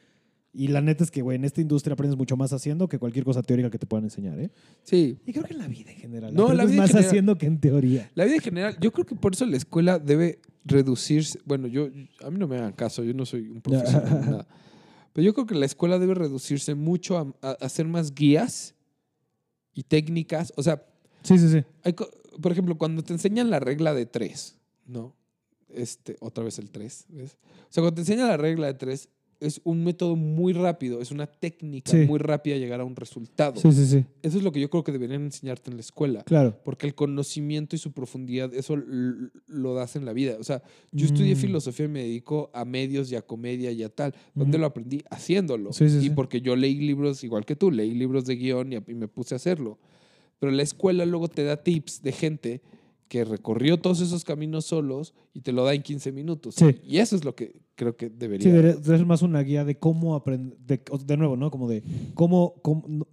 [0.55, 3.25] Y la neta es que, güey, en esta industria aprendes mucho más haciendo que cualquier
[3.25, 4.51] cosa teórica que te puedan enseñar, ¿eh?
[4.83, 5.17] Sí.
[5.25, 6.33] Y creo que en la vida en general.
[6.33, 7.07] No, la vida en más general.
[7.09, 8.11] haciendo que en teoría.
[8.13, 11.39] La vida en general, yo creo que por eso la escuela debe reducirse.
[11.45, 11.89] Bueno, yo
[12.23, 14.47] a mí no me hagan caso, yo no soy un profesional ni nada.
[15.11, 18.75] Pero yo creo que la escuela debe reducirse mucho a, a hacer más guías
[19.73, 20.53] y técnicas.
[20.55, 20.85] O sea,
[21.23, 21.63] Sí, sí, sí.
[21.83, 21.93] hay
[22.41, 25.15] por ejemplo, cuando te enseñan la regla de tres, ¿no?
[25.69, 27.37] Este, otra vez el tres, ¿ves?
[27.43, 29.09] O sea, cuando te enseñan la regla de tres,
[29.45, 31.97] es un método muy rápido, es una técnica Sí.
[32.07, 33.59] muy rápida de llegar a un resultado.
[33.59, 34.05] Sí, sí, sí.
[34.21, 36.23] Eso es lo que yo creo que deberían enseñarte en la escuela.
[36.23, 36.57] Claro.
[36.63, 38.75] Porque el conocimiento y su profundidad, eso
[39.47, 40.37] lo das en la vida.
[40.39, 41.37] O sea, yo estudié Mm.
[41.39, 44.13] filosofía y me dedico a medios y a comedia y a tal.
[44.33, 45.03] ¿Dónde lo aprendí?
[45.09, 45.73] Haciéndolo.
[45.73, 46.09] Sí, sí, y sí.
[46.11, 49.35] porque yo leí libros igual que tú, leí libros de guion y, y me puse
[49.35, 49.77] a hacerlo.
[50.39, 52.61] Pero la escuela luego te da tips de gente
[53.13, 56.55] que recorrió todos esos caminos solos y te lo da en 15 minutos.
[56.55, 56.65] Sí.
[56.83, 58.43] Y eso es lo que creo que debería.
[58.43, 61.51] Sí, debería ser más una guía de cómo aprender, de, de nuevo, ¿no?
[61.51, 61.83] Como de
[62.15, 63.05] cómo, cómo,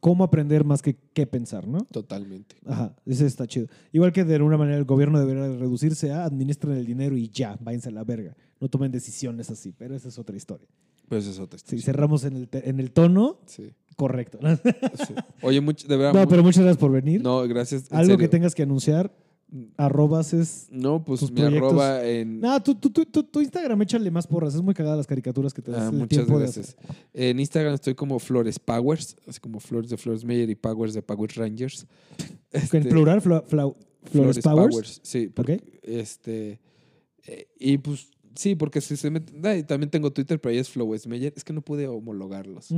[0.00, 1.80] cómo aprender más que qué pensar, ¿no?
[1.92, 2.56] Totalmente.
[2.64, 3.66] Ajá, ese está chido.
[3.92, 7.58] Igual que de alguna manera el gobierno debería reducirse a administren el dinero y ya,
[7.60, 8.34] váyanse a la verga.
[8.60, 10.66] No tomen decisiones así, pero esa es otra historia.
[11.06, 11.84] Pues es otra Sí, historia.
[11.84, 14.38] cerramos en el, en el tono Sí, correcto.
[15.06, 15.12] sí.
[15.42, 16.18] Oye, mucho, de verdad.
[16.22, 17.20] No, pero muchas gracias por venir.
[17.22, 17.92] no, gracias.
[17.92, 19.14] Algo que tengas que anunciar,
[19.76, 20.66] arrobas es...
[20.70, 21.68] No, pues tus mi proyectos.
[21.70, 22.40] arroba en.
[22.40, 24.54] No, tu, tu, tu, tu- tu Instagram, échale más porras.
[24.54, 26.76] Es muy cagada las caricaturas que te das Ah, el muchas tiempo de gracias.
[27.12, 31.02] En Instagram estoy como Flores Powers, así como Flores de Flores Meyer y Powers de
[31.02, 31.86] Powers Rangers.
[32.12, 32.28] hacer.
[32.52, 35.00] En Este, plural, Fla- Fla- Flores, Powers.
[35.02, 36.60] Sí, porque, este.
[37.26, 40.68] eh, y pues sí, porque si se meten- ah, también tengo Twitter, pero ahí es
[40.68, 41.32] Flores Meyer.
[41.36, 42.68] Es que no pude homologarlos.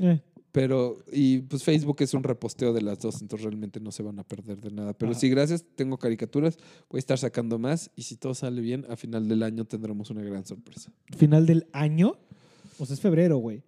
[0.00, 0.20] Eh,
[0.54, 4.20] Pero, y pues Facebook es un reposteo de las dos, entonces realmente no se van
[4.20, 4.92] a perder de nada.
[4.92, 5.18] Pero Ajá.
[5.20, 6.58] sí, gracias, tengo caricaturas,
[6.88, 10.10] voy a estar sacando más y si todo sale bien, a final del año tendremos
[10.10, 10.92] una gran sorpresa.
[11.16, 12.14] Final del año.
[12.78, 13.64] O sea, es febrero, güey.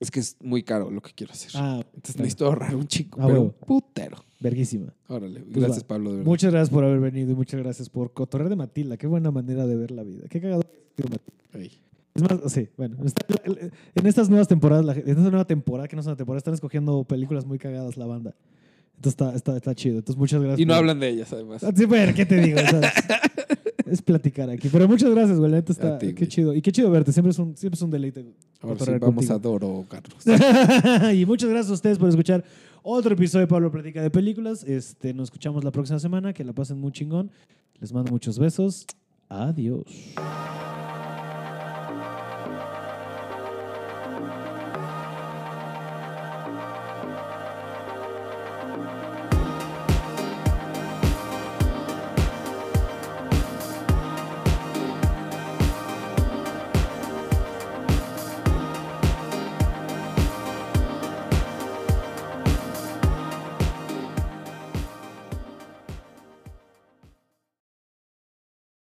[0.00, 1.50] Es que es muy caro lo que quiero hacer.
[1.56, 2.24] Ah, Entonces claro.
[2.24, 3.52] necesito ahorrar un chico, Ah, pero huevo.
[3.66, 4.16] putero.
[4.40, 4.94] verguísima.
[5.08, 5.88] Órale, Pues gracias va.
[5.88, 6.30] Pablo, de verdad.
[6.30, 8.96] Muchas gracias por haber venido y muchas gracias por cotorrear de Matilda.
[8.96, 10.26] Qué buena manera de ver la vida.
[10.30, 10.62] Qué cagado.
[10.96, 11.18] Matilda.
[11.52, 11.70] Ey.
[12.16, 12.96] Es más, sí, bueno.
[13.04, 13.24] está-
[13.94, 17.04] en estas nuevas temporadas, en esta nueva temporada, que no es una temporada, están escogiendo
[17.04, 18.34] películas muy cagadas la banda.
[18.96, 19.98] Entonces está, está, está chido.
[19.98, 20.60] Entonces muchas gracias.
[20.60, 21.62] Y no hablan de ellas, además.
[21.62, 22.58] Ah, Sí, bueno, ¿qué te digo?
[23.86, 24.68] Es platicar aquí.
[24.68, 25.48] Pero muchas gracias, güey.
[25.48, 25.96] La neta está.
[25.98, 26.28] Ti, qué güey.
[26.28, 26.54] chido.
[26.54, 27.12] Y qué chido verte.
[27.12, 28.24] Siempre es un, siempre es un deleite.
[28.60, 30.24] Ahora sí, vamos a Doro, Carlos.
[31.14, 32.42] y muchas gracias a ustedes por escuchar
[32.82, 34.64] otro episodio de Pablo Platica de Películas.
[34.64, 36.32] Este, nos escuchamos la próxima semana.
[36.32, 37.30] Que la pasen muy chingón.
[37.78, 38.86] Les mando muchos besos.
[39.28, 39.84] Adiós.